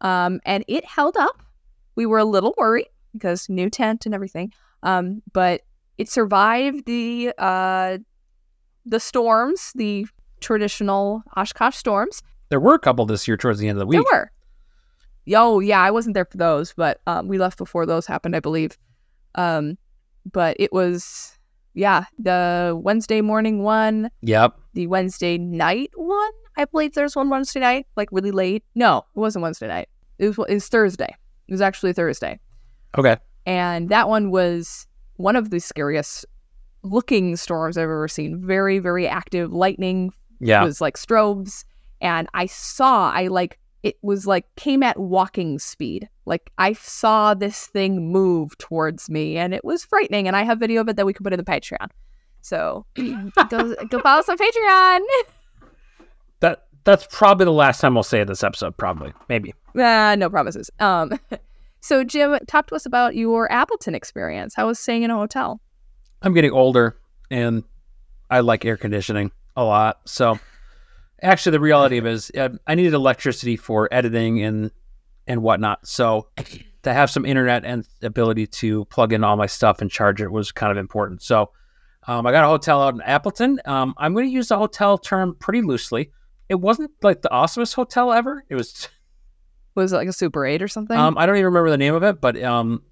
um, 0.00 0.40
and 0.46 0.64
it 0.68 0.84
held 0.84 1.16
up. 1.16 1.42
We 1.96 2.06
were 2.06 2.18
a 2.18 2.24
little 2.24 2.54
worried 2.56 2.88
because 3.12 3.48
new 3.48 3.68
tent 3.68 4.06
and 4.06 4.14
everything, 4.14 4.52
um, 4.82 5.22
but 5.32 5.62
it 5.98 6.08
survived 6.08 6.86
the 6.86 7.32
uh, 7.38 7.98
the 8.86 9.00
storms, 9.00 9.72
the 9.74 10.06
traditional 10.40 11.22
Oshkosh 11.36 11.76
storms. 11.76 12.22
There 12.48 12.60
were 12.60 12.74
a 12.74 12.78
couple 12.78 13.04
this 13.04 13.28
year 13.28 13.36
towards 13.36 13.58
the 13.58 13.68
end 13.68 13.76
of 13.76 13.80
the 13.80 13.86
week. 13.86 14.04
There 14.10 14.18
were. 14.18 14.32
Oh 15.36 15.60
yeah, 15.60 15.80
I 15.80 15.90
wasn't 15.90 16.14
there 16.14 16.24
for 16.24 16.36
those, 16.36 16.72
but 16.76 17.00
um, 17.06 17.28
we 17.28 17.38
left 17.38 17.58
before 17.58 17.86
those 17.86 18.06
happened, 18.06 18.34
I 18.36 18.40
believe. 18.40 18.76
Um, 19.34 19.78
but 20.30 20.56
it 20.58 20.72
was 20.72 21.36
yeah, 21.74 22.04
the 22.18 22.78
Wednesday 22.82 23.20
morning 23.20 23.62
one, 23.62 24.10
Yep. 24.22 24.58
the 24.74 24.86
Wednesday 24.88 25.38
night 25.38 25.90
one. 25.94 26.30
I 26.56 26.64
believe 26.64 26.94
there's 26.94 27.14
one 27.16 27.30
Wednesday 27.30 27.60
night, 27.60 27.86
like 27.96 28.08
really 28.12 28.32
late. 28.32 28.64
No, 28.74 28.98
it 29.14 29.18
wasn't 29.18 29.42
Wednesday 29.44 29.68
night. 29.68 29.88
It 30.18 30.28
was 30.36 30.46
it 30.48 30.54
was 30.54 30.68
Thursday. 30.68 31.14
It 31.48 31.52
was 31.52 31.60
actually 31.60 31.92
Thursday, 31.92 32.38
Okay. 32.98 33.16
and 33.46 33.88
that 33.88 34.08
one 34.08 34.30
was 34.30 34.86
one 35.16 35.36
of 35.36 35.50
the 35.50 35.60
scariest 35.60 36.26
looking 36.82 37.36
storms 37.36 37.76
I've 37.78 37.84
ever 37.84 38.08
seen. 38.08 38.44
Very 38.44 38.78
very 38.80 39.06
active 39.06 39.52
lightning, 39.52 40.12
Yeah. 40.40 40.64
was 40.64 40.80
like 40.80 40.96
strobes 40.96 41.64
and 42.02 42.26
i 42.32 42.46
saw 42.46 43.10
i 43.12 43.26
like 43.26 43.58
it 43.82 43.96
was 44.02 44.26
like 44.26 44.44
came 44.56 44.82
at 44.82 44.98
walking 44.98 45.58
speed 45.58 46.08
like 46.26 46.50
i 46.58 46.72
saw 46.72 47.34
this 47.34 47.66
thing 47.66 48.10
move 48.10 48.56
towards 48.58 49.08
me 49.10 49.36
and 49.36 49.54
it 49.54 49.64
was 49.64 49.84
frightening 49.84 50.26
and 50.26 50.36
i 50.36 50.42
have 50.42 50.58
video 50.58 50.80
of 50.80 50.88
it 50.88 50.96
that 50.96 51.06
we 51.06 51.12
can 51.12 51.24
put 51.24 51.32
in 51.32 51.38
the 51.38 51.44
patreon 51.44 51.88
so 52.40 52.84
go, 52.96 53.74
go 53.88 54.00
follow 54.00 54.20
us 54.20 54.28
on 54.28 54.36
patreon 54.36 55.00
that 56.40 56.66
that's 56.84 57.06
probably 57.10 57.44
the 57.44 57.52
last 57.52 57.80
time 57.80 57.92
we'll 57.92 58.02
say 58.02 58.22
it 58.22 58.26
this 58.26 58.42
episode. 58.42 58.74
Probably. 58.78 59.12
Maybe. 59.28 59.54
uh, 59.78 60.16
no 60.18 60.30
promises 60.30 60.70
um 60.80 61.12
so 61.80 62.04
jim 62.04 62.38
talk 62.46 62.66
to 62.68 62.74
us 62.74 62.86
about 62.86 63.14
your 63.14 63.50
appleton 63.52 63.94
experience 63.94 64.54
how 64.54 64.66
was 64.66 64.78
staying 64.78 65.02
in 65.02 65.10
a 65.10 65.16
hotel 65.16 65.60
I'm 66.22 66.34
getting 66.34 66.52
older 66.52 66.96
and 67.30 67.64
I 68.28 68.40
like 68.40 68.64
air 68.64 68.76
conditioning 68.76 69.32
a 69.56 69.64
lot. 69.64 70.00
So 70.04 70.38
actually 71.22 71.52
the 71.52 71.60
reality 71.60 71.98
of 71.98 72.06
it 72.06 72.12
is 72.12 72.30
uh, 72.36 72.50
I 72.66 72.74
needed 72.74 72.94
electricity 72.94 73.56
for 73.56 73.88
editing 73.92 74.42
and 74.42 74.70
and 75.26 75.42
whatnot. 75.42 75.86
So 75.86 76.28
to 76.82 76.92
have 76.92 77.10
some 77.10 77.24
internet 77.24 77.64
and 77.64 77.86
ability 78.02 78.46
to 78.46 78.84
plug 78.86 79.12
in 79.12 79.22
all 79.22 79.36
my 79.36 79.46
stuff 79.46 79.80
and 79.80 79.90
charge 79.90 80.20
it 80.22 80.32
was 80.32 80.50
kind 80.52 80.70
of 80.72 80.78
important. 80.78 81.22
So 81.22 81.50
Um, 82.08 82.26
I 82.26 82.32
got 82.32 82.44
a 82.44 82.48
hotel 82.48 82.82
out 82.82 82.94
in 82.94 83.02
Appleton. 83.02 83.60
Um, 83.66 83.94
I'm 83.98 84.14
going 84.14 84.24
to 84.26 84.32
use 84.32 84.48
the 84.48 84.56
hotel 84.56 84.96
term 84.98 85.36
pretty 85.38 85.60
loosely. 85.60 86.10
It 86.48 86.54
wasn't 86.56 86.90
like 87.02 87.20
the 87.22 87.28
awesomest 87.28 87.74
hotel 87.74 88.12
ever. 88.12 88.44
It 88.48 88.54
was 88.54 88.88
Was 89.76 89.92
it 89.92 89.96
like 89.96 90.08
a 90.08 90.12
Super 90.12 90.44
8 90.44 90.62
or 90.62 90.68
something? 90.68 90.96
um, 90.96 91.16
I 91.16 91.26
don't 91.26 91.36
even 91.36 91.44
remember 91.46 91.70
the 91.70 91.78
name 91.78 91.94
of 91.94 92.02
it, 92.02 92.20
but 92.20 92.42
um, 92.42 92.82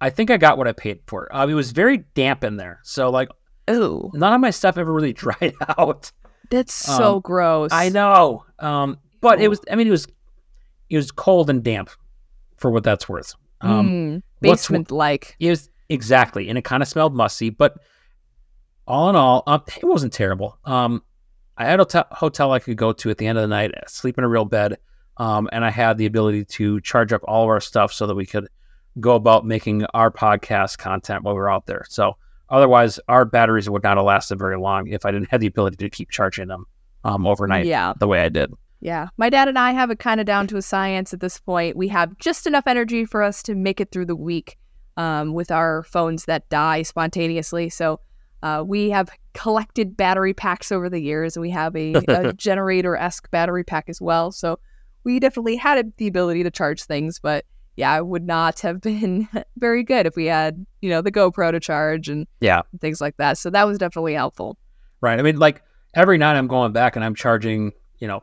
I 0.00 0.08
think 0.10 0.30
I 0.30 0.38
got 0.38 0.56
what 0.56 0.66
I 0.66 0.72
paid 0.72 1.00
for. 1.06 1.34
Uh, 1.34 1.46
it 1.46 1.54
was 1.54 1.72
very 1.72 1.98
damp 2.14 2.44
in 2.44 2.56
there, 2.56 2.80
so 2.82 3.10
like 3.10 3.28
Ooh, 3.70 4.10
none 4.14 4.32
of 4.32 4.40
my 4.40 4.50
stuff 4.50 4.78
ever 4.78 4.92
really 4.92 5.12
dried 5.24 5.52
out. 5.76 6.10
That's 6.50 6.74
so 6.74 7.16
Um, 7.16 7.20
gross. 7.20 7.70
I 7.72 7.88
know, 7.88 8.44
um, 8.58 8.98
but 9.20 9.40
it 9.40 9.48
was. 9.48 9.60
I 9.70 9.76
mean, 9.76 9.86
it 9.88 9.90
was 9.90 10.06
it 10.90 10.96
was 10.96 11.10
cold 11.10 11.50
and 11.50 11.62
damp 11.62 11.90
for 12.56 12.70
what 12.70 12.84
that's 12.84 13.08
worth. 13.08 13.34
Um, 13.60 13.90
Mm, 13.90 14.22
basement 14.40 14.90
like. 14.90 15.36
It 15.40 15.50
was 15.50 15.70
exactly, 15.88 16.48
and 16.48 16.58
it 16.58 16.62
kind 16.62 16.82
of 16.82 16.88
smelled 16.88 17.14
musty, 17.14 17.50
but 17.50 17.78
all 18.86 19.08
in 19.10 19.16
all, 19.16 19.42
um, 19.46 19.62
it 19.76 19.84
wasn't 19.84 20.12
terrible. 20.12 20.58
Um, 20.64 21.02
I 21.56 21.64
had 21.64 21.80
a 21.80 21.84
t- 21.84 22.00
hotel 22.10 22.52
I 22.52 22.58
could 22.58 22.76
go 22.76 22.92
to 22.92 23.10
at 23.10 23.18
the 23.18 23.26
end 23.26 23.38
of 23.38 23.42
the 23.42 23.48
night, 23.48 23.72
sleep 23.86 24.18
in 24.18 24.24
a 24.24 24.28
real 24.28 24.44
bed, 24.44 24.78
um, 25.16 25.48
and 25.52 25.64
I 25.64 25.70
had 25.70 25.96
the 25.96 26.06
ability 26.06 26.44
to 26.44 26.80
charge 26.80 27.12
up 27.12 27.22
all 27.26 27.44
of 27.44 27.48
our 27.48 27.60
stuff 27.60 27.92
so 27.92 28.06
that 28.06 28.14
we 28.14 28.26
could 28.26 28.48
go 29.00 29.14
about 29.14 29.46
making 29.46 29.84
our 29.94 30.10
podcast 30.10 30.78
content 30.78 31.22
while 31.22 31.34
we 31.34 31.40
were 31.40 31.50
out 31.50 31.66
there. 31.66 31.84
So 31.88 32.16
otherwise, 32.54 32.98
our 33.08 33.24
batteries 33.24 33.68
would 33.68 33.82
not 33.82 33.96
have 33.96 34.06
lasted 34.06 34.38
very 34.38 34.56
long 34.58 34.86
if 34.88 35.04
I 35.04 35.10
didn't 35.10 35.28
have 35.30 35.40
the 35.40 35.46
ability 35.46 35.76
to 35.76 35.90
keep 35.90 36.10
charging 36.10 36.48
them 36.48 36.64
um, 37.04 37.26
overnight 37.26 37.66
Yeah. 37.66 37.92
the 37.98 38.06
way 38.06 38.20
I 38.20 38.28
did. 38.28 38.52
Yeah. 38.80 39.08
My 39.16 39.30
dad 39.30 39.48
and 39.48 39.58
I 39.58 39.72
have 39.72 39.90
it 39.90 39.98
kind 39.98 40.20
of 40.20 40.26
down 40.26 40.46
to 40.48 40.56
a 40.56 40.62
science 40.62 41.12
at 41.14 41.20
this 41.20 41.38
point. 41.38 41.76
We 41.76 41.88
have 41.88 42.16
just 42.18 42.46
enough 42.46 42.66
energy 42.66 43.04
for 43.04 43.22
us 43.22 43.42
to 43.44 43.54
make 43.54 43.80
it 43.80 43.90
through 43.90 44.06
the 44.06 44.16
week 44.16 44.58
um, 44.96 45.32
with 45.32 45.50
our 45.50 45.82
phones 45.84 46.26
that 46.26 46.48
die 46.50 46.82
spontaneously. 46.82 47.70
So 47.70 48.00
uh, 48.42 48.62
we 48.66 48.90
have 48.90 49.08
collected 49.32 49.96
battery 49.96 50.34
packs 50.34 50.70
over 50.70 50.90
the 50.90 51.00
years. 51.00 51.38
We 51.38 51.50
have 51.50 51.74
a, 51.74 51.94
a 52.08 52.32
generator 52.36 52.94
esque 52.94 53.30
battery 53.30 53.64
pack 53.64 53.88
as 53.88 54.00
well. 54.02 54.30
So 54.32 54.58
we 55.02 55.18
definitely 55.18 55.56
had 55.56 55.92
the 55.96 56.06
ability 56.06 56.42
to 56.42 56.50
charge 56.50 56.82
things, 56.82 57.18
but 57.18 57.44
yeah, 57.76 57.96
it 57.96 58.06
would 58.06 58.24
not 58.24 58.60
have 58.60 58.80
been 58.80 59.28
very 59.58 59.82
good 59.82 60.06
if 60.06 60.16
we 60.16 60.26
had, 60.26 60.64
you 60.80 60.90
know, 60.90 61.02
the 61.02 61.12
GoPro 61.12 61.50
to 61.50 61.60
charge 61.60 62.08
and 62.08 62.26
Yeah. 62.40 62.62
things 62.80 63.00
like 63.00 63.16
that. 63.16 63.38
So 63.38 63.50
that 63.50 63.66
was 63.66 63.78
definitely 63.78 64.14
helpful. 64.14 64.56
Right. 65.00 65.18
I 65.18 65.22
mean, 65.22 65.38
like 65.38 65.62
every 65.94 66.18
night 66.18 66.36
I'm 66.36 66.46
going 66.46 66.72
back 66.72 66.96
and 66.96 67.04
I'm 67.04 67.14
charging, 67.14 67.72
you 67.98 68.08
know, 68.08 68.22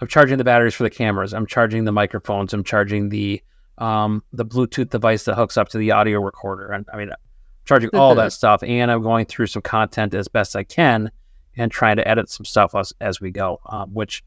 I'm 0.00 0.08
charging 0.08 0.38
the 0.38 0.44
batteries 0.44 0.74
for 0.74 0.82
the 0.82 0.90
cameras. 0.90 1.32
I'm 1.34 1.46
charging 1.46 1.84
the 1.84 1.92
microphones. 1.92 2.52
I'm 2.52 2.64
charging 2.64 3.08
the 3.10 3.42
um, 3.78 4.22
the 4.32 4.44
Bluetooth 4.44 4.90
device 4.90 5.24
that 5.24 5.34
hooks 5.36 5.56
up 5.56 5.70
to 5.70 5.78
the 5.78 5.90
audio 5.92 6.20
recorder. 6.20 6.70
And 6.70 6.86
I 6.92 6.98
mean, 6.98 7.08
I'm 7.10 7.16
charging 7.64 7.90
all 7.94 8.14
that 8.16 8.32
stuff. 8.32 8.62
And 8.62 8.90
I'm 8.90 9.02
going 9.02 9.24
through 9.24 9.46
some 9.46 9.62
content 9.62 10.12
as 10.14 10.28
best 10.28 10.54
I 10.54 10.64
can 10.64 11.10
and 11.56 11.72
trying 11.72 11.96
to 11.96 12.06
edit 12.06 12.28
some 12.30 12.44
stuff 12.44 12.74
as, 12.74 12.92
as 13.00 13.20
we 13.22 13.30
go, 13.30 13.58
um, 13.66 13.92
which 13.94 14.22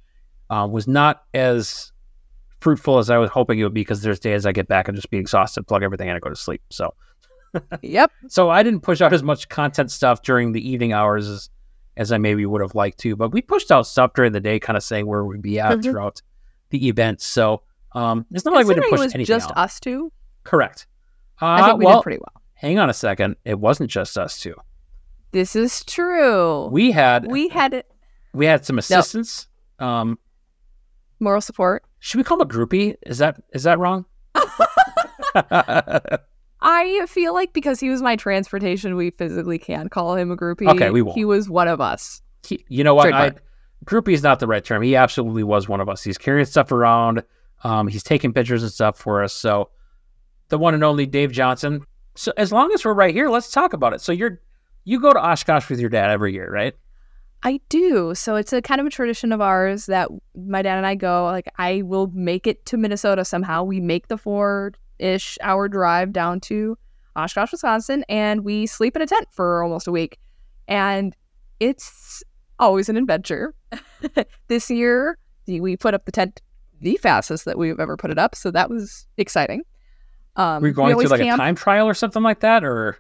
uh, 0.49 0.67
was 0.69 0.88
not 0.88 1.23
as 1.36 1.91
fruitful 2.63 2.97
as 2.97 3.10
I 3.10 3.17
was 3.17 3.30
hoping 3.30 3.60
it 3.60 3.63
would 3.63 3.73
be 3.73 3.82
because 3.82 4.02
there's 4.02 4.19
days 4.19 4.45
I 4.45 4.52
get 4.52 4.67
back 4.67 4.88
and 4.88 4.95
just 4.95 5.10
be 5.10 5.17
exhausted, 5.17 5.67
plug 5.67 5.84
everything 5.84 6.08
in 6.08 6.15
and 6.15 6.21
go 6.21 6.30
to 6.30 6.36
sleep. 6.36 6.62
So 6.69 6.93
Yep. 7.82 8.12
so 8.30 8.49
I 8.49 8.63
didn't 8.63 8.82
push 8.82 9.02
out 9.02 9.13
as 9.13 9.21
much 9.21 9.49
content 9.49 9.91
stuff 9.91 10.21
during 10.23 10.54
the 10.54 10.67
evening 10.67 10.93
hours 10.93 11.28
as, 11.28 11.49
as 11.97 12.12
I 12.12 12.17
maybe 12.17 12.45
would 12.45 12.62
have 12.62 12.73
liked 12.73 12.97
to, 12.99 13.15
but 13.15 13.30
we 13.32 13.41
pushed 13.41 13.71
out 13.71 13.86
stuff 13.86 14.13
during 14.15 14.32
the 14.32 14.39
day, 14.39 14.60
kind 14.60 14.76
of 14.78 14.84
saying 14.84 15.06
where 15.06 15.23
we'd 15.23 15.41
be 15.43 15.60
at 15.60 15.78
Mhm. 15.78 15.84
throughout 15.84 16.21
the 16.71 16.88
event. 16.88 17.21
So 17.21 17.62
um, 17.93 18.26
it's 18.32 18.45
not 18.45 18.56
like 18.56 18.65
we 18.65 18.73
didn't 18.73 18.89
push 18.89 18.99
it 18.99 19.04
was 19.04 19.13
anything 19.13 19.28
just 19.36 19.52
out. 19.52 19.58
us 19.58 19.80
two. 19.80 20.12
Correct. 20.43 20.88
Uh, 21.41 21.45
I 21.45 21.67
think 21.67 21.80
we 21.80 21.86
well, 21.86 21.97
did 21.99 22.04
pretty 22.04 22.17
well. 22.19 22.41
hang 22.56 22.80
on 22.80 22.89
a 22.89 22.93
second. 22.93 23.36
It 23.45 23.60
wasn't 23.60 23.91
just 23.91 24.17
us 24.17 24.39
two. 24.39 24.56
This 25.32 25.56
is 25.56 25.84
true. 25.86 26.67
We 26.71 26.91
had 26.91 27.30
we 27.30 27.49
had 27.49 27.84
we 28.34 28.45
had 28.47 28.65
some 28.65 28.78
assistants. 28.80 29.47
Um, 29.80 30.17
moral 31.19 31.41
support. 31.41 31.84
Should 32.04 32.18
we 32.18 32.26
call 32.26 32.42
him 32.42 32.42
a 32.42 32.52
groupie? 32.52 32.98
Is 33.04 33.20
that 33.20 33.42
is 33.54 33.63
that 33.63 33.80
wrong? 33.80 34.04
I 36.60 37.06
feel 37.08 37.34
like 37.34 37.54
because 37.54 37.80
he 37.80 37.89
was 37.89 38.02
my 38.02 38.18
transportation, 38.18 38.98
we 38.98 39.12
physically 39.12 39.58
can 39.58 39.88
call 39.88 40.16
him 40.16 40.30
a 40.30 40.36
groupie. 40.36 40.68
Okay, 40.68 40.89
we 40.89 41.02
won't. 41.02 41.18
He 41.18 41.24
was 41.24 41.50
one 41.50 41.70
of 41.70 41.80
us. 41.80 42.22
he, 42.46 42.66
you 42.68 42.84
know 42.84 42.94
what? 42.94 43.13
I, 43.13 43.32
groupie 43.86 44.12
is 44.12 44.22
not 44.22 44.42
the 44.42 44.48
right 44.48 44.66
term. 44.66 44.82
He 44.82 44.98
absolutely 44.98 45.44
was 45.44 45.70
one 45.70 45.80
of 45.80 45.88
us. 45.88 46.04
He's 46.04 46.18
carrying 46.18 46.46
stuff 46.46 46.74
around. 46.74 47.24
Um, 47.63 47.88
he's 47.88 48.04
taking 48.04 48.34
pictures 48.34 48.63
and 48.63 48.72
stuff 48.72 48.98
for 48.98 49.24
us. 49.24 49.32
So 49.32 49.70
the 50.50 50.58
one 50.58 50.74
and 50.74 50.84
only 50.84 51.06
Dave 51.06 51.32
Johnson. 51.32 51.86
So 52.16 52.34
as 52.36 52.52
long 52.52 52.74
as 52.74 52.84
we're 52.84 52.94
right 52.94 53.13
here, 53.13 53.30
let's 53.30 53.50
talk 53.50 53.72
about 53.72 53.94
it. 53.94 54.02
So 54.02 54.12
you're 54.12 54.42
you 54.84 55.00
go 55.00 55.13
to 55.13 55.26
Oshkosh 55.26 55.70
with 55.70 55.80
your 55.80 55.89
dad 55.89 56.12
every 56.12 56.34
year, 56.34 56.52
right? 56.52 56.76
I 57.43 57.60
do. 57.69 58.15
So 58.15 58.36
it's 58.36 58.53
a 58.53 58.62
kind 58.62 58.79
of 58.79 58.88
a 58.88 58.89
tradition 58.89 59.34
of 59.34 59.41
ours 59.41 59.86
that 59.88 60.10
my 60.36 60.62
dad 60.62 60.77
and 60.77 60.88
I 60.88 60.95
go. 60.95 61.25
Like 61.25 61.51
I 61.58 61.82
will 61.82 62.08
make 62.13 62.47
it 62.47 62.65
to 62.67 62.77
Minnesota 62.77 63.25
somehow. 63.25 63.63
We 63.63 63.82
make 63.82 64.08
the 64.08 64.17
four 64.17 64.73
ish 64.99 65.38
hour 65.41 65.67
drive 65.67 66.13
down 66.13 66.39
to 66.41 66.77
Oshkosh, 67.15 67.51
Wisconsin, 67.51 68.06
and 68.08 68.43
we 68.43 68.65
sleep 68.65 68.95
in 68.95 69.01
a 69.01 69.08
tent 69.08 69.27
for 69.32 69.62
almost 69.62 69.88
a 69.88 69.91
week. 69.91 70.19
And 70.67 71.15
it's 71.60 72.23
always 72.60 72.88
an 72.88 72.97
adventure. 72.97 73.53
this 74.47 74.69
year 74.71 75.17
we 75.45 75.75
put 75.75 75.93
up 75.93 76.06
the 76.06 76.12
tent 76.12 76.41
the 76.79 76.97
fastest 76.97 77.45
that 77.45 77.58
we've 77.58 77.79
ever 77.79 77.95
put 77.95 78.12
it 78.12 78.19
up, 78.19 78.36
so 78.36 78.51
that 78.51 78.69
was 78.69 79.08
exciting. 79.17 79.63
Um, 80.36 80.62
We're 80.62 80.71
going 80.71 80.93
always 80.93 81.08
through 81.08 81.17
like 81.17 81.25
camp. 81.25 81.39
a 81.39 81.43
time 81.43 81.56
trial 81.56 81.88
or 81.88 81.93
something 81.93 82.23
like 82.23 82.41
that, 82.41 82.63
or 82.63 82.97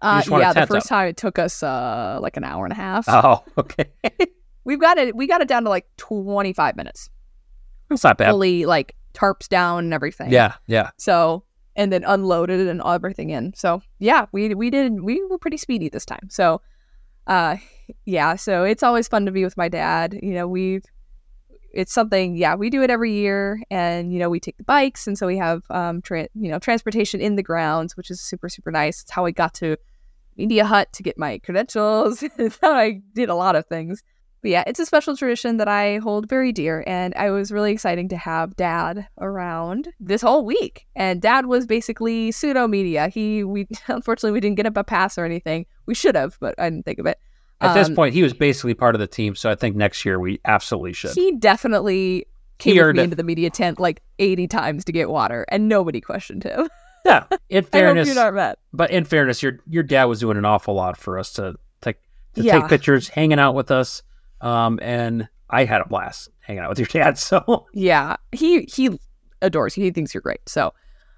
Uh, 0.00 0.18
just 0.18 0.30
want 0.30 0.42
a 0.42 0.46
yeah, 0.46 0.52
the 0.52 0.66
first 0.66 0.86
up? 0.86 0.88
time 0.90 1.08
it 1.08 1.16
took 1.16 1.38
us 1.38 1.62
uh 1.62 2.18
like 2.20 2.36
an 2.36 2.44
hour 2.44 2.64
and 2.64 2.72
a 2.72 2.76
half. 2.76 3.06
oh, 3.08 3.42
okay, 3.58 3.86
We've 4.64 4.80
got 4.80 4.98
it. 4.98 5.14
We 5.14 5.26
got 5.26 5.40
it 5.40 5.48
down 5.48 5.64
to 5.64 5.70
like 5.70 5.86
twenty 5.96 6.52
five 6.52 6.76
minutes, 6.76 7.08
that's 7.88 8.04
not 8.04 8.18
bad. 8.18 8.30
fully 8.30 8.66
like 8.66 8.94
tarps 9.14 9.48
down 9.48 9.84
and 9.84 9.94
everything. 9.94 10.30
Yeah, 10.30 10.54
yeah. 10.66 10.90
So 10.98 11.44
and 11.76 11.92
then 11.92 12.04
unloaded 12.04 12.66
and 12.66 12.82
everything 12.84 13.30
in. 13.30 13.54
So 13.54 13.82
yeah, 13.98 14.26
we 14.32 14.54
we 14.54 14.70
did 14.70 15.00
we 15.00 15.24
were 15.26 15.38
pretty 15.38 15.56
speedy 15.56 15.88
this 15.88 16.04
time. 16.04 16.28
So 16.30 16.60
uh 17.26 17.56
yeah, 18.04 18.36
so 18.36 18.64
it's 18.64 18.82
always 18.82 19.08
fun 19.08 19.26
to 19.26 19.32
be 19.32 19.44
with 19.44 19.56
my 19.56 19.68
dad. 19.68 20.18
You 20.22 20.32
know, 20.34 20.46
we've 20.48 20.84
it's 21.76 21.92
something 21.92 22.36
yeah, 22.36 22.54
we 22.54 22.70
do 22.70 22.82
it 22.82 22.90
every 22.90 23.12
year 23.12 23.62
and 23.70 24.12
you 24.12 24.18
know, 24.18 24.30
we 24.30 24.40
take 24.40 24.56
the 24.56 24.64
bikes 24.64 25.06
and 25.06 25.18
so 25.18 25.26
we 25.26 25.36
have 25.36 25.62
um 25.70 26.02
tra- 26.02 26.28
you 26.34 26.50
know, 26.50 26.58
transportation 26.58 27.20
in 27.20 27.36
the 27.36 27.42
grounds, 27.42 27.96
which 27.96 28.10
is 28.10 28.20
super 28.20 28.48
super 28.48 28.70
nice. 28.70 29.02
It's 29.02 29.10
how 29.10 29.26
I 29.26 29.30
got 29.30 29.54
to 29.54 29.76
Media 30.36 30.64
Hut 30.64 30.92
to 30.92 31.02
get 31.02 31.18
my 31.18 31.38
credentials. 31.38 32.22
it's 32.38 32.58
how 32.60 32.72
I 32.72 33.00
did 33.14 33.28
a 33.28 33.34
lot 33.34 33.56
of 33.56 33.66
things. 33.66 34.02
But 34.42 34.50
yeah, 34.50 34.64
it's 34.66 34.78
a 34.78 34.86
special 34.86 35.16
tradition 35.16 35.56
that 35.56 35.68
I 35.68 35.96
hold 35.98 36.28
very 36.28 36.52
dear, 36.52 36.84
and 36.86 37.14
I 37.14 37.30
was 37.30 37.50
really 37.50 37.72
exciting 37.72 38.08
to 38.10 38.16
have 38.16 38.54
Dad 38.54 39.08
around 39.18 39.88
this 39.98 40.22
whole 40.22 40.44
week. 40.44 40.86
And 40.94 41.22
Dad 41.22 41.46
was 41.46 41.66
basically 41.66 42.30
pseudo 42.32 42.68
media. 42.68 43.08
He 43.08 43.44
we 43.44 43.66
unfortunately 43.88 44.32
we 44.32 44.40
didn't 44.40 44.56
get 44.56 44.66
up 44.66 44.76
a 44.76 44.84
pass 44.84 45.18
or 45.18 45.24
anything. 45.24 45.66
We 45.86 45.94
should 45.94 46.14
have, 46.14 46.36
but 46.40 46.54
I 46.58 46.70
didn't 46.70 46.84
think 46.84 46.98
of 46.98 47.06
it. 47.06 47.18
At 47.60 47.74
this 47.74 47.88
Um, 47.88 47.94
point, 47.94 48.12
he 48.14 48.22
was 48.22 48.34
basically 48.34 48.74
part 48.74 48.94
of 48.94 48.98
the 49.00 49.06
team, 49.06 49.34
so 49.34 49.50
I 49.50 49.54
think 49.54 49.76
next 49.76 50.04
year 50.04 50.20
we 50.20 50.40
absolutely 50.44 50.92
should. 50.92 51.12
He 51.12 51.32
definitely 51.36 52.26
came 52.58 52.74
He 52.74 52.82
with 52.82 52.96
me 52.96 53.02
into 53.04 53.16
the 53.16 53.22
media 53.22 53.48
tent 53.50 53.80
like 53.80 54.02
eighty 54.18 54.46
times 54.46 54.84
to 54.84 54.92
get 54.92 55.08
water, 55.08 55.44
and 55.48 55.68
nobody 55.68 56.00
questioned 56.00 56.44
him. 56.44 56.68
yeah, 57.06 57.24
in 57.48 57.64
fairness, 57.64 58.06
you're 58.06 58.14
not 58.14 58.34
mad. 58.34 58.56
but 58.72 58.90
in 58.90 59.04
fairness, 59.04 59.42
your 59.42 59.58
your 59.68 59.82
dad 59.82 60.04
was 60.04 60.20
doing 60.20 60.36
an 60.36 60.44
awful 60.44 60.74
lot 60.74 60.96
for 60.98 61.18
us 61.18 61.32
to 61.34 61.54
take 61.80 61.96
to 62.34 62.42
Yeah. 62.42 62.60
take 62.60 62.68
pictures, 62.68 63.08
hanging 63.08 63.38
out 63.38 63.54
with 63.54 63.70
us, 63.70 64.02
um, 64.42 64.78
and 64.82 65.26
I 65.48 65.64
had 65.64 65.80
a 65.80 65.86
blast 65.88 66.28
hanging 66.40 66.62
out 66.62 66.68
with 66.68 66.78
your 66.78 66.88
dad. 66.88 67.16
So, 67.18 67.66
Yeah, 67.72 68.16
he 68.32 68.62
he 68.72 68.98
adores 69.40 69.76
you. 69.78 69.84
He 69.84 69.90
thinks 69.92 70.12
you're 70.12 70.20
great. 70.20 70.46
So 70.46 70.74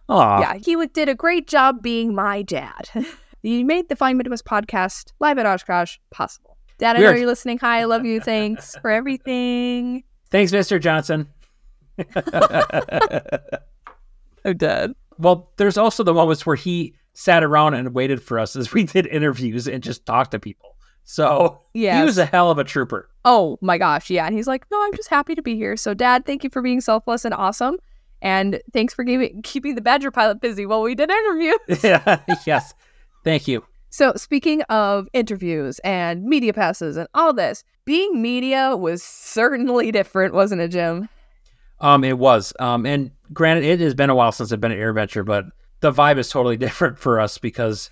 Aw. 0.09 0.40
yeah, 0.40 0.55
he 0.55 0.72
w- 0.74 0.88
did 0.92 1.09
a 1.09 1.14
great 1.14 1.48
job 1.48 1.83
being 1.83 2.14
my 2.14 2.42
dad. 2.42 2.88
he 3.42 3.64
made 3.64 3.88
the 3.88 3.96
Flying 3.96 4.16
Midwest 4.16 4.44
podcast 4.44 5.12
live 5.20 5.38
at 5.38 5.46
Oshkosh 5.46 5.98
possible. 6.11 6.57
Dad, 6.79 6.96
I 6.96 6.98
We 7.01 7.05
know 7.05 7.11
are- 7.12 7.16
you're 7.16 7.27
listening. 7.27 7.59
Hi, 7.59 7.81
I 7.81 7.85
love 7.85 8.05
you. 8.05 8.20
Thanks 8.20 8.77
for 8.83 8.90
everything. 8.90 10.05
thanks, 10.31 10.53
Mister 10.53 10.79
Johnson. 10.79 11.29
Oh, 14.45 14.53
Dad. 14.53 14.95
well, 15.18 15.51
there's 15.57 15.76
also 15.76 16.05
the 16.05 16.14
moments 16.14 16.47
where 16.47 16.57
he 16.57 16.95
sat 17.12 17.43
around 17.43 17.74
and 17.74 17.93
waited 17.93 18.22
for 18.22 18.39
us 18.39 18.55
as 18.55 18.72
we 18.72 18.84
did 18.84 19.07
interviews 19.07 19.66
and 19.66 19.82
just 19.82 20.07
talked 20.07 20.30
to 20.30 20.39
people. 20.39 20.76
So 21.05 21.61
Yes. 21.74 21.99
he 21.99 22.05
was 22.05 22.18
a 22.18 22.24
hell 22.24 22.51
of 22.51 22.59
a 22.59 22.64
trooper. 22.64 23.11
Oh 23.24 23.59
my 23.61 23.78
gosh, 23.78 24.09
yeah. 24.11 24.26
And 24.26 24.34
he's 24.34 24.47
like, 24.47 24.64
no, 24.70 24.80
I'm 24.82 24.95
just 24.95 25.09
happy 25.09 25.34
to 25.34 25.43
be 25.43 25.57
here. 25.57 25.76
So, 25.76 25.93
Dad, 25.93 26.24
thank 26.24 26.45
you 26.45 26.51
for 26.51 26.62
being 26.62 26.80
selfless 26.80 27.24
and 27.24 27.34
awesome. 27.34 27.76
And 28.22 28.61
thanks 28.72 28.95
for 28.95 29.03
giving, 29.05 29.43
keeping 29.43 29.74
the 29.74 29.80
Badger 29.80 30.11
pilot 30.12 30.41
busy 30.41 30.64
while 30.66 30.82
we 30.82 30.95
did 30.95 31.11
interviews. 31.11 31.59
yeah. 31.82 32.20
yes, 32.47 32.72
thank 33.24 33.48
you. 33.48 33.64
So, 33.90 34.12
speaking 34.16 34.62
of 34.62 35.08
interviews 35.12 35.78
and 35.80 36.24
media 36.24 36.52
passes 36.52 36.96
and 36.96 37.08
all 37.14 37.32
this, 37.32 37.64
being 37.84 38.20
media 38.20 38.76
was 38.76 39.02
certainly 39.02 39.90
different, 39.92 40.34
wasn't 40.34 40.60
it, 40.60 40.68
Jim? 40.68 41.08
Um, 41.80 42.04
it 42.04 42.18
was. 42.18 42.52
Um, 42.58 42.84
and 42.84 43.10
granted, 43.32 43.64
it 43.64 43.80
has 43.80 43.94
been 43.94 44.10
a 44.10 44.14
while 44.14 44.32
since 44.32 44.52
I've 44.52 44.60
been 44.60 44.72
at 44.72 44.78
AirVenture, 44.78 45.24
but 45.24 45.46
the 45.80 45.92
vibe 45.92 46.18
is 46.18 46.28
totally 46.28 46.56
different 46.58 46.98
for 46.98 47.20
us 47.20 47.38
because 47.38 47.90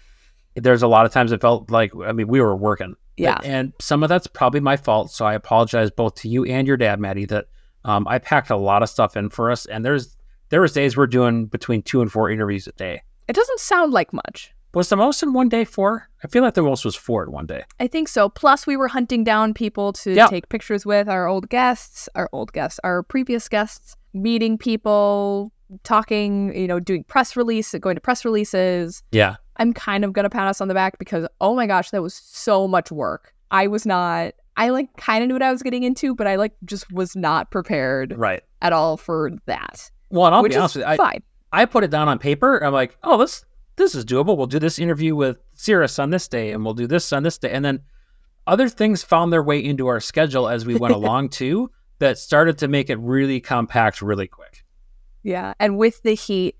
there's 0.54 0.82
a 0.82 0.88
lot 0.88 1.06
of 1.06 1.12
times 1.12 1.32
it 1.32 1.40
felt 1.40 1.70
like 1.70 1.92
I 2.04 2.12
mean 2.12 2.28
we 2.28 2.40
were 2.40 2.56
working. 2.56 2.94
Yeah. 3.16 3.38
And 3.44 3.72
some 3.80 4.02
of 4.02 4.08
that's 4.08 4.26
probably 4.26 4.60
my 4.60 4.76
fault. 4.76 5.10
So 5.10 5.24
I 5.24 5.34
apologize 5.34 5.90
both 5.90 6.16
to 6.16 6.28
you 6.28 6.44
and 6.44 6.66
your 6.66 6.76
dad, 6.76 7.00
Madi, 7.00 7.24
that 7.26 7.46
um, 7.84 8.06
I 8.06 8.18
packed 8.18 8.50
a 8.50 8.56
lot 8.56 8.82
of 8.82 8.90
stuff 8.90 9.16
in 9.16 9.30
for 9.30 9.50
us. 9.50 9.64
And 9.66 9.84
there's 9.84 10.16
there 10.50 10.60
was 10.60 10.72
days 10.72 10.96
we're 10.96 11.06
doing 11.06 11.46
between 11.46 11.82
two 11.82 12.02
and 12.02 12.12
four 12.12 12.30
interviews 12.30 12.66
a 12.66 12.72
day. 12.72 13.02
It 13.28 13.34
doesn't 13.34 13.60
sound 13.60 13.92
like 13.92 14.12
much. 14.12 14.54
Was 14.76 14.90
the 14.90 14.96
most 14.96 15.22
in 15.22 15.32
one 15.32 15.48
day 15.48 15.64
four? 15.64 16.06
I 16.22 16.28
feel 16.28 16.42
like 16.42 16.52
the 16.52 16.60
most 16.60 16.84
was 16.84 16.94
four 16.94 17.24
in 17.24 17.32
one 17.32 17.46
day. 17.46 17.64
I 17.80 17.86
think 17.86 18.08
so. 18.08 18.28
Plus, 18.28 18.66
we 18.66 18.76
were 18.76 18.88
hunting 18.88 19.24
down 19.24 19.54
people 19.54 19.94
to 19.94 20.12
Yeah. 20.12 20.26
take 20.26 20.50
pictures 20.50 20.84
with 20.84 21.08
our 21.08 21.26
old 21.26 21.48
guests, 21.48 22.10
our 22.14 22.28
old 22.30 22.52
guests, 22.52 22.78
our 22.84 23.02
previous 23.02 23.48
guests, 23.48 23.96
meeting 24.12 24.58
people, 24.58 25.50
talking, 25.82 26.54
you 26.54 26.66
know, 26.66 26.78
doing 26.78 27.04
press 27.04 27.36
release, 27.38 27.74
going 27.80 27.94
to 27.94 28.02
press 28.02 28.22
releases. 28.22 29.02
Yeah. 29.12 29.36
I'm 29.56 29.72
kind 29.72 30.04
of 30.04 30.12
gonna 30.12 30.28
pat 30.28 30.46
us 30.46 30.60
on 30.60 30.68
the 30.68 30.74
back 30.74 30.98
because 30.98 31.26
oh 31.40 31.54
my 31.54 31.66
gosh, 31.66 31.88
that 31.92 32.02
was 32.02 32.12
so 32.12 32.68
much 32.68 32.92
work. 32.92 33.32
I 33.50 33.68
was 33.68 33.86
not. 33.86 34.34
I 34.58 34.68
like 34.68 34.94
kind 34.98 35.22
of 35.24 35.28
knew 35.28 35.34
what 35.36 35.42
I 35.42 35.52
was 35.52 35.62
getting 35.62 35.84
into, 35.84 36.14
but 36.14 36.26
I 36.26 36.36
like 36.36 36.52
just 36.66 36.92
was 36.92 37.16
not 37.16 37.50
prepared 37.50 38.12
Right. 38.18 38.42
at 38.60 38.74
all 38.74 38.98
for 38.98 39.30
that. 39.46 39.90
Well, 40.10 40.26
and 40.26 40.34
I'll 40.34 40.42
be 40.42 40.54
honest 40.54 40.76
with 40.76 40.84
you, 40.84 40.90
I, 40.92 40.96
fine. 40.98 41.22
I 41.50 41.64
put 41.64 41.82
it 41.82 41.90
down 41.90 42.08
on 42.08 42.18
paper. 42.18 42.58
I'm 42.62 42.74
like, 42.74 42.98
oh, 43.02 43.16
this 43.16 43.42
this 43.76 43.94
is 43.94 44.04
doable. 44.04 44.36
We'll 44.36 44.46
do 44.46 44.58
this 44.58 44.78
interview 44.78 45.14
with 45.14 45.38
Cirrus 45.54 45.98
on 45.98 46.10
this 46.10 46.28
day, 46.28 46.52
and 46.52 46.64
we'll 46.64 46.74
do 46.74 46.86
this 46.86 47.12
on 47.12 47.22
this 47.22 47.38
day, 47.38 47.50
and 47.50 47.64
then 47.64 47.80
other 48.46 48.68
things 48.68 49.02
found 49.02 49.32
their 49.32 49.42
way 49.42 49.62
into 49.62 49.86
our 49.86 50.00
schedule 50.00 50.48
as 50.48 50.64
we 50.66 50.74
went 50.76 50.94
along 51.00 51.30
too. 51.30 51.70
That 51.98 52.18
started 52.18 52.58
to 52.58 52.68
make 52.68 52.90
it 52.90 52.98
really 52.98 53.40
compact, 53.40 54.02
really 54.02 54.26
quick. 54.26 54.62
Yeah. 55.22 55.54
And 55.58 55.78
with 55.78 56.02
the 56.02 56.12
heat 56.12 56.54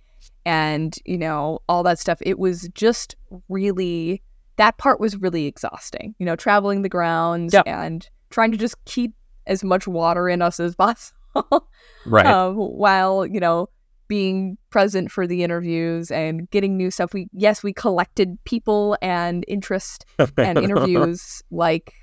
and, 0.47 0.97
you 1.05 1.19
know, 1.19 1.59
all 1.69 1.83
that 1.83 1.99
stuff, 1.99 2.19
it 2.23 2.39
was 2.39 2.71
just 2.73 3.17
really, 3.51 4.23
that 4.57 4.79
part 4.79 4.99
was 4.99 5.15
really 5.19 5.45
exhausting, 5.45 6.15
you 6.19 6.25
know, 6.25 6.37
traveling 6.37 6.81
the 6.81 6.89
grounds 6.89 7.53
Yep. 7.53 7.65
and 7.67 8.09
trying 8.31 8.51
to 8.53 8.57
just 8.57 8.83
keep 8.87 9.13
as 9.47 9.63
much 9.63 9.87
water 9.87 10.27
in 10.27 10.41
us 10.41 10.59
as 10.59 10.75
possible 10.75 11.69
Right. 12.07 12.25
um, 12.25 12.57
while, 12.57 13.27
you 13.27 13.39
know, 13.39 13.69
being 14.09 14.57
present 14.71 15.11
for 15.11 15.27
the 15.27 15.43
interviews 15.43 16.11
and 16.11 16.49
getting 16.51 16.77
new 16.77 16.91
stuff. 16.91 17.13
We, 17.13 17.29
yes, 17.33 17.63
we 17.63 17.73
collected 17.73 18.39
people 18.45 18.97
and 19.03 19.45
interest 19.49 20.05
and 20.39 20.59
interviews 20.59 21.43
like 21.51 21.95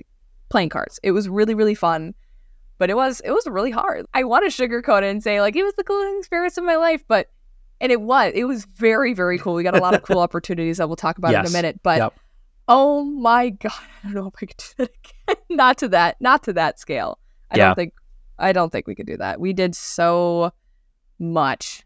playing 0.50 0.70
cards. 0.70 1.00
It 1.04 1.12
was 1.12 1.30
really, 1.30 1.56
really 1.56 1.76
fun. 1.76 2.14
But 2.80 2.90
it 2.90 2.96
was 2.96 3.22
it 3.24 3.32
was 3.32 3.48
really 3.48 3.72
hard. 3.72 4.06
I 4.14 4.24
want 4.26 4.52
to 4.52 4.68
sugarcoat 4.68 5.04
it 5.04 5.10
and 5.10 5.24
say 5.24 5.40
like 5.40 5.56
it 5.56 5.64
was 5.64 5.74
the 5.76 5.84
coolest 5.84 6.18
experience 6.20 6.58
of 6.58 6.64
my 6.66 6.76
life, 6.76 7.04
but 7.08 7.28
and 7.80 7.92
it 7.92 8.02
was. 8.02 8.32
It 8.36 8.46
was 8.46 8.66
very, 8.66 9.14
very 9.14 9.38
cool. 9.38 9.54
We 9.54 9.64
got 9.64 9.78
a 9.78 9.82
lot 9.82 9.94
of 9.94 10.02
cool 10.02 10.20
opportunities 10.28 10.78
that 10.78 10.88
we'll 10.90 10.96
talk 10.98 11.18
about 11.18 11.34
in 11.34 11.46
a 11.46 11.50
minute. 11.52 11.80
But 11.84 12.00
Yep. 12.00 12.14
oh 12.68 13.04
my 13.06 13.52
god, 13.52 13.72
I 14.04 14.08
don't 14.08 14.16
know 14.16 14.28
if 14.28 14.34
I 14.42 14.46
could 14.48 14.58
do 14.58 14.66
that 14.80 14.90
again. 15.30 15.44
not 15.50 15.78
to 15.78 15.88
that, 15.90 16.18
not 16.20 16.44
to 16.44 16.54
that 16.54 16.80
scale. 16.80 17.20
I 17.52 17.58
Yeah. 17.58 17.66
don't 17.68 17.76
think 17.76 17.94
I 18.40 18.52
don't 18.52 18.72
think 18.72 18.88
we 18.88 18.96
could 18.96 19.08
do 19.08 19.18
that. 19.18 19.40
We 19.40 19.54
did 19.54 19.76
so 19.76 20.52
much. 21.20 21.84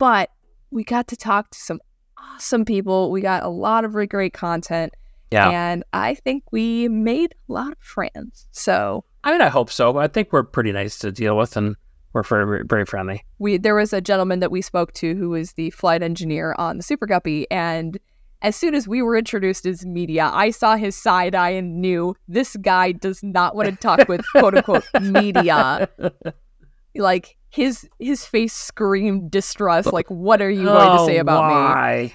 But 0.00 0.30
we 0.72 0.82
got 0.82 1.06
to 1.08 1.16
talk 1.16 1.50
to 1.50 1.58
some 1.58 1.80
awesome 2.18 2.64
people. 2.64 3.12
We 3.12 3.20
got 3.20 3.44
a 3.44 3.48
lot 3.48 3.84
of 3.84 3.94
really 3.94 4.08
great 4.08 4.32
content. 4.32 4.94
Yeah. 5.30 5.50
And 5.50 5.84
I 5.92 6.14
think 6.14 6.44
we 6.50 6.88
made 6.88 7.34
a 7.48 7.52
lot 7.52 7.72
of 7.72 7.78
friends. 7.78 8.48
So 8.50 9.04
I 9.22 9.32
mean, 9.32 9.42
I 9.42 9.48
hope 9.48 9.70
so. 9.70 9.98
I 9.98 10.08
think 10.08 10.32
we're 10.32 10.42
pretty 10.42 10.72
nice 10.72 10.98
to 11.00 11.12
deal 11.12 11.36
with, 11.36 11.56
and 11.56 11.76
we're 12.14 12.22
very, 12.22 12.64
very 12.66 12.86
friendly. 12.86 13.24
we 13.38 13.58
there 13.58 13.74
was 13.74 13.92
a 13.92 14.00
gentleman 14.00 14.40
that 14.40 14.50
we 14.50 14.62
spoke 14.62 14.92
to 14.94 15.14
who 15.14 15.30
was 15.30 15.52
the 15.52 15.70
flight 15.70 16.02
engineer 16.02 16.54
on 16.58 16.78
the 16.78 16.82
Super 16.82 17.06
Guppy, 17.06 17.46
and 17.50 17.98
as 18.42 18.56
soon 18.56 18.74
as 18.74 18.88
we 18.88 19.02
were 19.02 19.16
introduced 19.16 19.66
as 19.66 19.84
media, 19.84 20.30
I 20.32 20.50
saw 20.50 20.76
his 20.76 20.96
side 20.96 21.34
eye 21.34 21.50
and 21.50 21.80
knew 21.80 22.16
this 22.26 22.56
guy 22.56 22.92
does 22.92 23.22
not 23.22 23.54
want 23.54 23.68
to 23.68 23.76
talk 23.76 24.08
with 24.08 24.22
quote 24.32 24.56
unquote 24.56 24.86
media. 25.00 25.88
Like 26.94 27.36
his 27.50 27.88
his 27.98 28.24
face 28.24 28.52
screamed 28.52 29.30
distrust. 29.30 29.92
Like, 29.92 30.08
what 30.08 30.40
are 30.42 30.50
you 30.50 30.64
going 30.64 30.98
to 30.98 31.04
say 31.04 31.18
Oh, 31.18 31.22
about 31.22 31.48
me? 32.02 32.14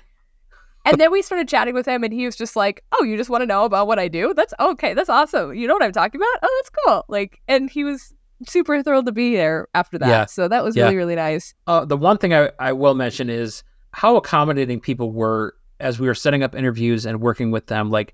And 0.87 0.99
then 0.99 1.11
we 1.11 1.23
started 1.23 1.47
chatting 1.47 1.73
with 1.73 1.87
him, 1.87 2.03
and 2.03 2.13
he 2.13 2.25
was 2.25 2.35
just 2.35 2.55
like, 2.55 2.83
"Oh, 2.91 3.03
you 3.03 3.17
just 3.17 3.29
want 3.29 3.41
to 3.41 3.47
know 3.47 3.65
about 3.65 3.87
what 3.87 3.97
I 3.97 4.07
do? 4.07 4.33
That's 4.35 4.53
okay. 4.59 4.93
That's 4.93 5.09
awesome. 5.09 5.55
You 5.55 5.67
know 5.67 5.73
what 5.73 5.81
I'm 5.81 5.91
talking 5.91 6.21
about? 6.21 6.39
Oh, 6.43 6.61
that's 6.61 6.69
cool." 6.85 7.05
Like, 7.07 7.41
and 7.47 7.71
he 7.71 7.83
was 7.83 8.13
super 8.45 8.83
thrilled 8.83 9.07
to 9.07 9.11
be 9.11 9.35
there 9.35 9.67
after 9.73 9.97
that. 9.97 10.07
Yeah. 10.07 10.25
So 10.25 10.47
that 10.47 10.63
was 10.63 10.75
Yeah. 10.75 10.83
really 10.83 10.95
really 10.97 11.15
nice. 11.15 11.55
Uh, 11.65 11.85
the 11.85 11.97
one 11.97 12.17
thing 12.19 12.33
I, 12.35 12.51
I 12.59 12.73
will 12.73 12.93
mention 12.93 13.29
is 13.31 13.63
how 13.93 14.15
accommodating 14.15 14.79
people 14.79 15.11
were 15.11 15.55
as 15.79 15.99
we 15.99 16.05
were 16.07 16.13
setting 16.13 16.43
up 16.43 16.53
interviews 16.53 17.05
and 17.07 17.19
working 17.19 17.49
with 17.49 17.65
them. 17.67 17.89
Like 17.89 18.13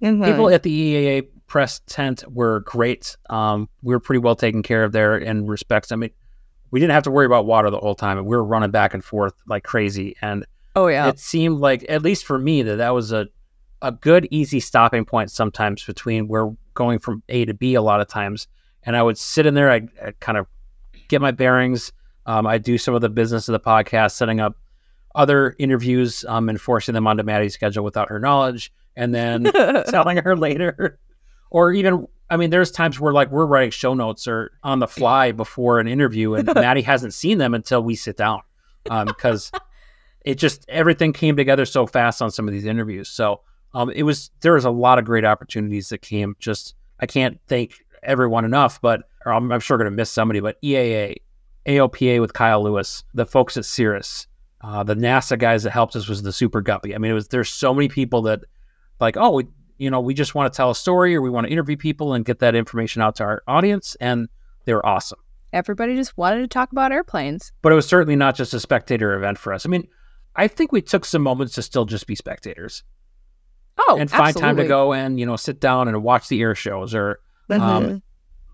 people 0.00 0.50
at 0.50 0.64
the 0.64 0.70
EAA 0.70 1.28
press 1.52 1.82
tent 1.86 2.24
were 2.32 2.60
great. 2.60 3.14
Um, 3.28 3.68
we 3.82 3.92
were 3.92 4.00
pretty 4.00 4.20
well 4.20 4.34
taken 4.34 4.62
care 4.62 4.84
of 4.84 4.92
there 4.92 5.18
in 5.18 5.46
respects. 5.46 5.92
I 5.92 5.96
mean, 5.96 6.08
we 6.70 6.80
didn't 6.80 6.94
have 6.94 7.02
to 7.02 7.10
worry 7.10 7.26
about 7.26 7.44
water 7.44 7.68
the 7.68 7.78
whole 7.78 7.94
time, 7.94 8.16
and 8.16 8.26
we 8.26 8.34
were 8.34 8.42
running 8.42 8.70
back 8.70 8.94
and 8.94 9.04
forth 9.04 9.34
like 9.46 9.62
crazy. 9.62 10.16
And 10.22 10.46
Oh 10.74 10.86
yeah. 10.86 11.08
it 11.08 11.18
seemed 11.18 11.58
like, 11.58 11.84
at 11.90 12.00
least 12.00 12.24
for 12.24 12.38
me, 12.38 12.62
that 12.62 12.76
that 12.76 12.94
was 12.94 13.12
a 13.12 13.28
a 13.82 13.92
good, 13.92 14.26
easy 14.30 14.60
stopping 14.60 15.04
point 15.04 15.30
sometimes 15.30 15.84
between 15.84 16.26
where 16.26 16.46
we're 16.46 16.56
going 16.72 16.98
from 16.98 17.22
A 17.28 17.44
to 17.44 17.52
B 17.52 17.74
a 17.74 17.82
lot 17.82 18.00
of 18.00 18.08
times. 18.08 18.48
And 18.84 18.96
I 18.96 19.02
would 19.02 19.18
sit 19.18 19.44
in 19.44 19.52
there, 19.52 19.70
I 19.70 19.82
kind 20.20 20.38
of 20.38 20.46
get 21.08 21.20
my 21.20 21.32
bearings. 21.32 21.92
Um, 22.24 22.46
I 22.46 22.56
do 22.56 22.78
some 22.78 22.94
of 22.94 23.02
the 23.02 23.10
business 23.10 23.46
of 23.46 23.52
the 23.52 23.60
podcast, 23.60 24.12
setting 24.12 24.40
up 24.40 24.56
other 25.14 25.54
interviews 25.58 26.24
um, 26.28 26.48
and 26.48 26.58
forcing 26.58 26.94
them 26.94 27.06
onto 27.06 27.24
Madi's 27.24 27.52
schedule 27.52 27.84
without 27.84 28.08
her 28.08 28.18
knowledge, 28.18 28.72
and 28.96 29.14
then 29.14 29.42
telling 29.90 30.16
her 30.16 30.34
later. 30.34 30.98
Or 31.52 31.70
even, 31.72 32.06
I 32.30 32.38
mean, 32.38 32.48
there's 32.48 32.70
times 32.70 32.98
where 32.98 33.12
like 33.12 33.30
we're 33.30 33.44
writing 33.44 33.70
show 33.70 33.92
notes 33.92 34.26
or 34.26 34.52
on 34.62 34.78
the 34.78 34.88
fly 34.88 35.32
before 35.32 35.80
an 35.80 35.86
interview, 35.86 36.32
and 36.32 36.46
Madi 36.54 36.80
hasn't 36.80 37.12
seen 37.12 37.36
them 37.36 37.52
until 37.52 37.82
we 37.82 37.94
sit 37.94 38.16
down 38.16 38.40
because 39.06 39.52
it 40.24 40.36
just 40.36 40.64
everything 40.68 41.12
came 41.12 41.36
together 41.36 41.66
so 41.66 41.86
fast 41.86 42.22
on 42.22 42.30
some 42.30 42.48
of 42.48 42.54
these 42.54 42.64
interviews. 42.64 43.10
So 43.10 43.42
um, 43.74 43.90
it 43.90 44.04
was 44.04 44.30
there 44.40 44.54
was 44.54 44.64
a 44.64 44.70
lot 44.70 44.98
of 44.98 45.04
great 45.04 45.26
opportunities 45.26 45.90
that 45.90 45.98
came. 45.98 46.34
Just 46.38 46.74
I 47.00 47.06
can't 47.06 47.38
thank 47.48 47.84
everyone 48.02 48.46
enough, 48.46 48.80
but 48.80 49.02
or 49.26 49.34
I'm, 49.34 49.52
I'm 49.52 49.60
sure 49.60 49.76
going 49.76 49.90
to 49.90 49.96
miss 49.96 50.10
somebody. 50.10 50.40
But 50.40 50.60
EAA, 50.62 51.16
AOPA 51.66 52.18
with 52.22 52.32
Kyle 52.32 52.62
Lewis, 52.62 53.04
the 53.12 53.26
folks 53.26 53.58
at 53.58 53.66
Cirrus, 53.66 54.26
uh, 54.62 54.82
the 54.82 54.94
NASA 54.94 55.38
guys 55.38 55.64
that 55.64 55.70
helped 55.70 55.96
us 55.96 56.08
was 56.08 56.22
the 56.22 56.32
Super 56.32 56.62
Guppy. 56.62 56.94
I 56.94 56.98
mean, 56.98 57.10
it 57.10 57.14
was 57.14 57.28
there's 57.28 57.50
so 57.50 57.74
many 57.74 57.88
people 57.88 58.22
that 58.22 58.40
like 59.00 59.18
oh 59.18 59.32
we, 59.32 59.48
you 59.82 59.90
know 59.90 60.00
we 60.00 60.14
just 60.14 60.34
want 60.34 60.52
to 60.52 60.56
tell 60.56 60.70
a 60.70 60.74
story 60.74 61.14
or 61.14 61.20
we 61.20 61.28
want 61.28 61.46
to 61.46 61.52
interview 61.52 61.76
people 61.76 62.14
and 62.14 62.24
get 62.24 62.38
that 62.38 62.54
information 62.54 63.02
out 63.02 63.16
to 63.16 63.24
our 63.24 63.42
audience, 63.48 63.96
and 64.00 64.28
they 64.64 64.72
were 64.74 64.86
awesome. 64.86 65.18
Everybody 65.52 65.96
just 65.96 66.16
wanted 66.16 66.40
to 66.40 66.46
talk 66.46 66.70
about 66.72 66.92
airplanes. 66.92 67.52
But 67.62 67.72
it 67.72 67.74
was 67.74 67.86
certainly 67.86 68.16
not 68.16 68.36
just 68.36 68.54
a 68.54 68.60
spectator 68.60 69.12
event 69.14 69.36
for 69.38 69.52
us. 69.52 69.66
I 69.66 69.68
mean, 69.68 69.86
I 70.36 70.46
think 70.48 70.72
we 70.72 70.80
took 70.80 71.04
some 71.04 71.20
moments 71.22 71.54
to 71.56 71.62
still 71.62 71.84
just 71.84 72.06
be 72.06 72.14
spectators 72.14 72.84
Oh, 73.76 73.96
and 73.98 74.10
find 74.10 74.34
time 74.36 74.56
to 74.56 74.66
go 74.66 74.92
and 74.92 75.18
you 75.18 75.26
know 75.26 75.36
sit 75.36 75.60
down 75.60 75.88
and 75.88 76.02
watch 76.02 76.28
the 76.28 76.40
air 76.40 76.54
shows 76.54 76.94
or 76.94 77.18
Mhm. 77.50 77.60
um, 77.60 78.02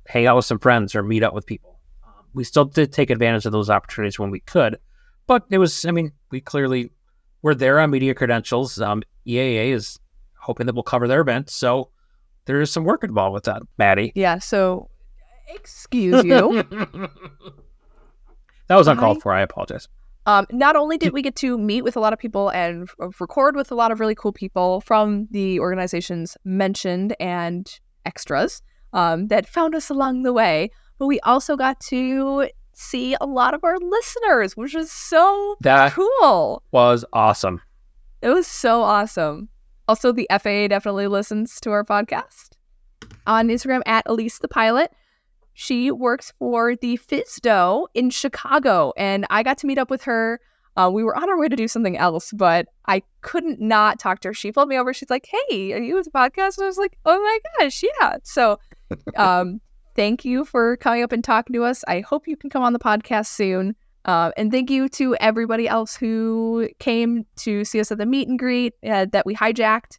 hang 0.07 0.27
out 0.27 0.37
with 0.37 0.47
some 0.47 0.59
friends 0.59 0.95
or 0.95 1.03
meet 1.03 1.23
up 1.23 1.35
with 1.35 1.45
people. 1.47 1.79
Um, 2.05 2.25
we 2.33 2.43
still 2.45 2.65
did 2.65 2.93
take 2.93 3.11
advantage 3.11 3.45
of 3.45 3.53
those 3.53 3.69
opportunities 3.69 4.19
when 4.19 4.31
we 4.31 4.41
could, 4.41 4.79
but 5.27 5.45
it 5.51 5.59
was. 5.59 5.85
I 5.85 5.91
mean, 5.91 6.13
we 6.31 6.41
clearly 6.41 6.91
were 7.43 7.55
there 7.55 7.79
on 7.81 7.91
media 7.91 8.15
credentials. 8.15 8.81
Um, 8.81 9.03
EAA 9.27 9.73
is 9.73 10.01
hoping 10.41 10.67
that 10.67 10.75
we'll 10.75 10.83
cover 10.83 11.07
their 11.09 11.21
event, 11.21 11.51
so 11.51 11.91
there 12.47 12.61
is 12.61 12.73
some 12.73 12.85
work 12.85 13.05
involved 13.05 13.35
with 13.35 13.45
that, 13.45 13.63
Madi. 13.79 14.13
Yeah. 14.15 14.39
So, 14.39 14.89
excuse 15.49 16.25
you. 16.25 16.63
that 18.69 18.77
was 18.77 18.89
uncalled 18.89 19.19
I- 19.19 19.21
for. 19.21 19.33
I 19.33 19.41
apologize. 19.43 19.89
Um, 20.27 20.47
not 20.51 20.77
only 20.77 20.99
did 20.99 21.15
we 21.15 21.23
get 21.23 21.37
to 21.37 21.57
meet 21.57 21.83
with 21.85 21.97
a 21.97 22.01
lot 22.01 22.13
of 22.13 22.19
people 22.19 22.51
and 22.51 22.87
f- 23.01 23.19
record 23.19 23.57
with 23.57 23.71
a 23.71 23.75
lot 23.75 23.91
of 23.91 23.99
really 23.99 24.15
cool 24.15 24.33
people 24.33 24.83
from 24.83 25.27
the 25.31 25.59
organizations 25.59 26.37
mentioned 26.45 27.17
and 27.19 27.81
extras 28.05 28.61
um, 28.93 29.29
that 29.29 29.47
found 29.49 29.75
us 29.75 29.89
along 29.89 30.25
the 30.25 30.33
way, 30.35 30.71
but 30.99 31.07
we 31.07 31.19
also 31.21 31.57
got 31.57 31.81
to 31.81 32.51
see 32.75 33.17
a 33.23 33.25
lot 33.27 33.55
of 33.55 33.65
our 33.65 33.79
listeners, 33.79 34.55
which 34.55 34.75
was 34.75 34.93
so 34.93 35.57
That 35.63 35.93
cool. 35.95 36.63
was 36.73 37.07
awesome. 37.15 37.63
It 38.21 38.29
was 38.29 38.47
so 38.47 38.83
awesome. 38.83 39.49
Also, 39.89 40.13
the 40.13 40.29
FAA 40.31 40.69
definitely 40.69 41.07
listens 41.07 41.59
to 41.61 41.71
our 41.71 41.83
podcast 41.83 42.51
on 43.27 43.49
Instagram 43.49 43.81
at 43.87 44.05
Elise 44.07 44.39
the 44.39 44.49
Pilot. 44.49 44.93
She 45.55 45.91
works 45.91 46.33
for 46.39 46.77
the 46.77 46.99
FSDO 46.99 47.87
in 47.95 48.11
Chicago, 48.11 48.93
and 48.99 49.27
I 49.31 49.43
got 49.43 49.57
to 49.59 49.67
meet 49.67 49.79
up 49.79 49.91
with 49.91 50.03
her. 50.05 50.41
Uh, 50.77 50.91
we 50.93 51.03
were 51.03 51.17
on 51.17 51.29
our 51.29 51.39
way 51.39 51.49
to 51.49 51.57
do 51.57 51.67
something 51.67 51.97
else, 51.97 52.33
but 52.33 52.69
I 52.87 53.03
couldn't 53.23 53.61
not 53.61 53.99
talk 53.99 54.21
to 54.21 54.29
her. 54.29 54.35
She 54.35 54.53
pulled 54.53 54.69
me 54.69 54.79
over. 54.79 54.93
She's 54.93 55.11
like, 55.11 55.27
"Hey, 55.27 55.73
are 55.73 55.79
you 55.79 55.97
with 55.97 56.05
the 56.05 56.11
podcast?" 56.13 56.59
And 56.59 56.65
I 56.65 56.67
was 56.67 56.79
like, 56.79 56.99
"Oh 57.05 57.19
my 57.19 57.39
gosh, 57.59 57.83
yeah!" 57.83 58.19
So, 58.23 58.61
um, 59.17 59.61
thank 59.97 60.25
you 60.25 60.45
for 60.45 60.77
coming 60.77 61.03
up 61.03 61.11
and 61.11 61.25
talking 61.25 61.55
to 61.55 61.65
us. 61.65 61.83
I 61.89 62.01
hope 62.01 62.29
you 62.29 62.37
can 62.37 62.51
come 62.51 62.63
on 62.63 62.75
the 62.75 62.79
podcast 62.79 63.27
soon. 63.29 63.75
Uh, 64.05 64.31
and 64.37 64.51
thank 64.51 64.71
you 64.71 64.89
to 64.89 65.17
everybody 65.17 65.69
else 65.69 65.97
who 65.97 66.69
came 66.79 67.27
to 67.37 67.65
see 67.65 67.81
us 67.81 67.93
at 67.93 67.99
the 67.99 68.07
meet 68.07 68.29
and 68.29 68.39
greet 68.39 68.75
uh, 68.89 69.07
that 69.13 69.27
we 69.27 69.35
hijacked. 69.35 69.99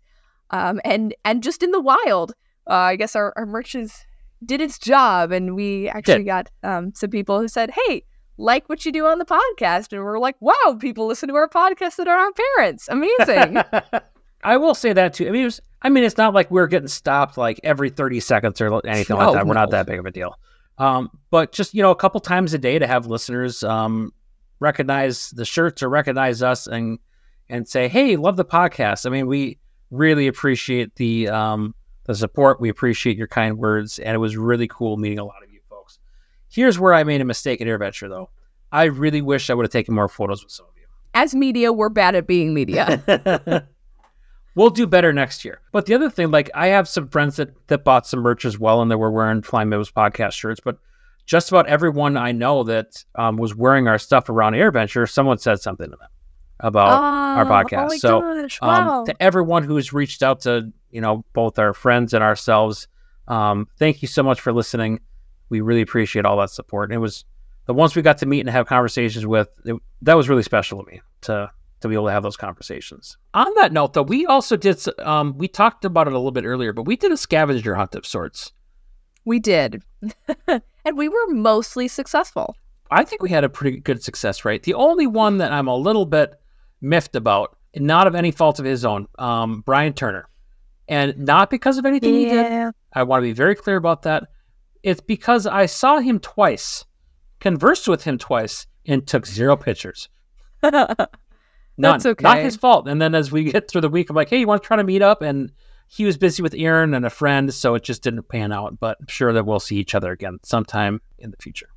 Um, 0.51 0.81
and 0.83 1.13
and 1.25 1.43
just 1.43 1.61
in 1.61 1.71
the 1.71 1.81
wild, 1.81 2.33
uh, 2.67 2.73
I 2.73 2.95
guess 2.95 3.15
our, 3.15 3.33
our 3.35 3.45
merch 3.45 3.75
is, 3.75 4.05
did 4.43 4.61
its 4.61 4.79
job. 4.79 5.31
And 5.31 5.55
we 5.55 5.89
actually 5.89 6.23
got 6.23 6.49
um, 6.63 6.93
some 6.95 7.09
people 7.09 7.39
who 7.39 7.47
said, 7.47 7.71
hey, 7.71 8.03
like 8.37 8.67
what 8.69 8.85
you 8.85 8.91
do 8.91 9.05
on 9.05 9.19
the 9.19 9.25
podcast. 9.25 9.91
And 9.91 10.03
we're 10.03 10.19
like, 10.19 10.37
wow, 10.39 10.77
people 10.79 11.05
listen 11.05 11.29
to 11.29 11.35
our 11.35 11.49
podcast 11.49 11.97
that 11.97 12.07
are 12.07 12.17
our 12.17 12.31
parents. 12.55 12.87
Amazing. 12.89 13.61
I 14.43 14.57
will 14.57 14.73
say 14.73 14.93
that 14.93 15.13
too. 15.13 15.27
I 15.27 15.31
mean, 15.31 15.41
it 15.41 15.45
was, 15.45 15.61
I 15.81 15.89
mean, 15.89 16.03
it's 16.03 16.17
not 16.17 16.33
like 16.33 16.49
we're 16.49 16.67
getting 16.67 16.87
stopped 16.87 17.37
like 17.37 17.59
every 17.63 17.89
30 17.89 18.21
seconds 18.21 18.61
or 18.61 18.67
anything 18.87 19.17
like 19.17 19.33
that. 19.33 19.45
We're 19.45 19.53
not 19.53 19.71
that 19.71 19.85
big 19.85 19.99
of 19.99 20.05
a 20.05 20.11
deal. 20.11 20.35
Um, 20.79 21.11
but 21.29 21.51
just, 21.51 21.73
you 21.73 21.83
know, 21.83 21.91
a 21.91 21.95
couple 21.95 22.19
times 22.21 22.53
a 22.53 22.57
day 22.57 22.79
to 22.79 22.87
have 22.87 23.05
listeners 23.05 23.63
um, 23.63 24.13
recognize 24.59 25.31
the 25.31 25.45
shirts 25.45 25.83
or 25.83 25.89
recognize 25.89 26.41
us 26.41 26.67
and 26.67 26.99
and 27.49 27.67
say, 27.67 27.87
"Hey, 27.87 28.15
love 28.15 28.37
the 28.37 28.45
podcast." 28.45 29.05
I 29.05 29.09
mean, 29.09 29.27
we 29.27 29.59
really 29.91 30.27
appreciate 30.27 30.95
the 30.95 31.27
um, 31.29 31.75
the 32.05 32.15
support. 32.15 32.61
We 32.61 32.69
appreciate 32.69 33.17
your 33.17 33.27
kind 33.27 33.57
words, 33.57 33.99
and 33.99 34.15
it 34.15 34.19
was 34.19 34.37
really 34.37 34.67
cool 34.67 34.97
meeting 34.97 35.19
a 35.19 35.25
lot 35.25 35.43
of 35.43 35.51
you 35.51 35.59
folks. 35.69 35.99
Here's 36.49 36.79
where 36.79 36.93
I 36.93 37.03
made 37.03 37.21
a 37.21 37.25
mistake 37.25 37.61
at 37.61 37.67
AirVenture, 37.67 38.09
though. 38.09 38.29
I 38.71 38.85
really 38.85 39.21
wish 39.21 39.49
I 39.49 39.53
would 39.53 39.65
have 39.65 39.71
taken 39.71 39.95
more 39.95 40.07
photos 40.07 40.43
with 40.43 40.51
some 40.51 40.67
of 40.67 40.73
you. 40.77 40.85
As 41.13 41.35
media, 41.35 41.73
we're 41.73 41.89
bad 41.89 42.15
at 42.15 42.27
being 42.27 42.53
media. 42.53 43.67
we'll 44.55 44.69
do 44.69 44.87
better 44.87 45.13
next 45.13 45.45
year. 45.45 45.61
But 45.71 45.85
the 45.85 45.93
other 45.95 46.09
thing, 46.09 46.31
like 46.31 46.49
I 46.53 46.67
have 46.67 46.87
some 46.87 47.07
friends 47.07 47.37
that 47.37 47.49
that 47.67 47.83
bought 47.83 48.07
some 48.07 48.21
merch 48.21 48.45
as 48.45 48.59
well, 48.59 48.81
and 48.81 48.89
they 48.89 48.95
were 48.95 49.11
wearing 49.11 49.41
Flying 49.41 49.69
Midwest 49.69 49.93
podcast 49.93 50.33
shirts. 50.33 50.59
But 50.63 50.77
just 51.25 51.49
about 51.49 51.67
everyone 51.67 52.17
I 52.17 52.31
know 52.31 52.63
that 52.63 53.03
um, 53.15 53.37
was 53.37 53.55
wearing 53.55 53.87
our 53.87 53.99
stuff 53.99 54.29
around 54.29 54.53
AirVenture, 54.53 55.09
someone 55.09 55.37
said 55.37 55.61
something 55.61 55.89
to 55.89 55.95
them 55.95 56.09
about 56.59 57.01
our 57.01 57.45
Oh, 57.45 57.47
podcast. 57.47 57.89
Oh 57.91 57.97
so 57.97 58.21
gosh, 58.21 58.59
um, 58.61 59.05
to 59.05 59.21
everyone 59.21 59.63
who's 59.63 59.93
reached 59.93 60.23
out 60.23 60.41
to 60.41 60.71
you 60.91 61.01
know 61.01 61.23
both 61.33 61.59
our 61.59 61.73
friends 61.73 62.13
and 62.13 62.23
ourselves, 62.23 62.87
um, 63.27 63.67
thank 63.77 64.01
you 64.01 64.07
so 64.07 64.23
much 64.23 64.41
for 64.41 64.51
listening. 64.51 64.99
We 65.49 65.61
really 65.61 65.81
appreciate 65.81 66.25
all 66.25 66.37
that 66.37 66.49
support. 66.49 66.89
And 66.89 66.95
it 66.95 66.99
was 66.99 67.25
the 67.65 67.73
ones 67.73 67.95
we 67.95 68.01
got 68.01 68.17
to 68.19 68.25
meet 68.25 68.41
and 68.41 68.49
have 68.49 68.65
conversations 68.67 69.25
with. 69.25 69.49
It, 69.65 69.75
that 70.01 70.15
was 70.15 70.29
really 70.29 70.43
special 70.43 70.83
to 70.83 70.91
me 70.91 71.01
to 71.21 71.51
to 71.81 71.87
be 71.87 71.95
able 71.95 72.07
to 72.07 72.11
have 72.11 72.23
those 72.23 72.37
conversations. 72.37 73.17
On 73.33 73.53
that 73.55 73.71
note, 73.71 73.93
though, 73.93 74.03
we 74.03 74.25
also 74.25 74.55
did. 74.55 74.79
Um, 74.99 75.37
we 75.37 75.47
talked 75.47 75.85
about 75.85 76.07
it 76.07 76.13
a 76.13 76.17
little 76.17 76.31
bit 76.31 76.45
earlier, 76.45 76.73
but 76.73 76.83
we 76.83 76.95
did 76.95 77.11
a 77.11 77.17
scavenger 77.17 77.75
hunt 77.75 77.95
of 77.95 78.05
sorts. 78.05 78.51
we 79.25 79.39
did. 79.39 79.83
and 80.47 80.97
we 80.97 81.09
were 81.09 81.27
mostly 81.29 81.87
successful. 81.87 82.55
I 82.91 83.03
think 83.03 83.21
we 83.21 83.29
had 83.29 83.43
a 83.43 83.49
pretty 83.49 83.79
good 83.79 84.03
success 84.03 84.43
rate. 84.45 84.63
The 84.63 84.73
only 84.73 85.05
one 85.07 85.37
that 85.37 85.51
I'm 85.51 85.67
a 85.67 85.75
little 85.75 86.05
bit 86.05 86.33
miffed 86.81 87.15
about, 87.15 87.57
and 87.73 87.85
not 87.85 88.07
of 88.07 88.15
any 88.15 88.31
fault 88.31 88.59
of 88.59 88.65
his 88.65 88.83
own, 88.83 89.07
um, 89.19 89.61
Brian 89.65 89.93
Turner, 89.93 90.27
and 90.87 91.15
not 91.17 91.49
because 91.51 91.77
of 91.77 91.85
anything 91.85 92.13
he 92.13 92.25
did. 92.25 92.71
I 92.93 93.03
want 93.03 93.21
to 93.21 93.27
be 93.27 93.33
very 93.33 93.53
clear 93.53 93.75
about 93.75 94.01
that. 94.03 94.23
It's 94.81 95.01
because 95.01 95.45
I 95.45 95.67
saw 95.67 95.99
him 95.99 96.19
twice, 96.19 96.85
conversed 97.39 97.87
with 97.87 98.05
him 98.05 98.17
twice, 98.17 98.65
and 98.87 99.05
took 99.05 99.27
zero 99.27 99.55
pictures. 99.55 100.09
None. 101.79 101.93
That's 101.93 102.05
okay. 102.05 102.23
Not 102.23 102.39
his 102.39 102.57
fault. 102.57 102.89
And 102.89 103.01
then 103.01 103.15
as 103.15 103.31
we 103.31 103.45
get 103.45 103.71
through 103.71 103.81
the 103.81 103.89
week, 103.89 104.09
I'm 104.09 104.15
like, 104.15 104.29
hey, 104.29 104.39
you 104.39 104.47
want 104.47 104.61
to 104.61 104.67
try 104.67 104.75
to 104.75 104.83
meet 104.83 105.01
up? 105.01 105.21
And 105.21 105.51
he 105.87 106.03
was 106.03 106.17
busy 106.17 106.43
with 106.43 106.53
Aaron 106.53 106.93
and 106.93 107.05
a 107.05 107.09
friend, 107.09 107.53
so 107.53 107.73
it 107.73 107.83
just 107.83 108.03
didn't 108.03 108.27
pan 108.27 108.51
out. 108.51 108.79
But 108.79 108.97
I'm 108.99 109.07
sure 109.07 109.31
that 109.31 109.45
we'll 109.45 109.61
see 109.61 109.77
each 109.77 109.95
other 109.95 110.11
again 110.11 110.39
sometime 110.43 111.01
in 111.17 111.31
the 111.31 111.37
future. 111.37 111.69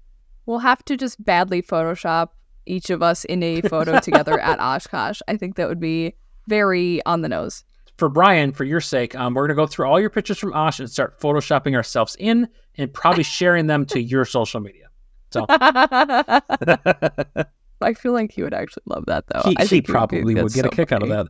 We'll 0.45 0.59
have 0.59 0.85
to 0.87 0.97
just 0.97 1.25
badly 1.25 1.63
Photoshop 1.63 2.31
each 2.67 2.91
of 2.91 3.01
us 3.01 3.25
in 3.25 3.45
a 3.45 3.61
photo 3.63 4.01
together 4.01 4.41
at 4.41 4.59
Oshkosh. 4.59 5.21
I 5.29 5.37
think 5.37 5.55
that 5.55 5.69
would 5.69 5.81
be 5.81 6.15
very 6.49 7.01
on 7.07 7.23
the 7.23 7.29
nose. 7.29 7.63
For 7.97 8.09
Brian, 8.09 8.53
for 8.53 8.65
your 8.65 8.81
sake, 8.81 9.15
um, 9.15 9.35
we're 9.35 9.47
going 9.47 9.57
to 9.57 9.63
go 9.63 9.69
through 9.69 9.87
all 9.87 10.01
your 10.01 10.11
pictures 10.11 10.39
from 10.39 10.53
Osh 10.53 10.81
and 10.81 10.91
start 10.91 11.21
photoshopping 11.21 11.77
ourselves 11.77 12.17
in 12.19 12.49
and 12.77 12.93
probably 12.93 13.23
sharing 13.23 13.69
them 13.69 13.87
to 13.87 14.01
your 14.01 14.25
social 14.25 14.61
media. 14.61 14.89
So 15.31 15.47
I 17.83 17.95
feel 17.95 18.13
like 18.13 18.33
he 18.33 18.43
would 18.43 18.55
actually 18.55 18.85
love 18.87 19.05
that, 19.07 19.25
though. 19.29 19.43
he, 19.45 19.57
I 19.59 19.65
he 19.65 19.83
probably 19.83 20.35
would 20.35 20.45
that's 20.45 20.55
get 20.55 20.67
a 20.67 20.69
so 20.69 20.77
kick 20.77 20.93
out 20.93 21.03
of 21.03 21.09
that. 21.09 21.27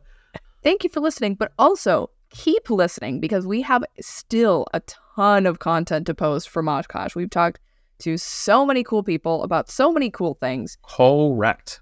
Thank 0.63 0.83
you 0.83 0.89
for 0.89 0.99
listening, 0.99 1.35
but 1.35 1.51
also 1.59 2.09
keep 2.29 2.69
listening 2.69 3.19
because 3.19 3.45
we 3.45 3.61
have 3.61 3.83
still 3.99 4.65
a 4.73 4.81
ton 5.15 5.45
of 5.45 5.59
content 5.59 6.07
to 6.07 6.13
post 6.13 6.49
from 6.49 6.67
Oshkosh. 6.69 7.15
We've 7.15 7.29
talked 7.29 7.59
to 7.99 8.17
so 8.17 8.65
many 8.65 8.83
cool 8.83 9.03
people 9.03 9.43
about 9.43 9.69
so 9.69 9.91
many 9.91 10.09
cool 10.09 10.35
things, 10.35 10.77
Correct. 10.83 11.81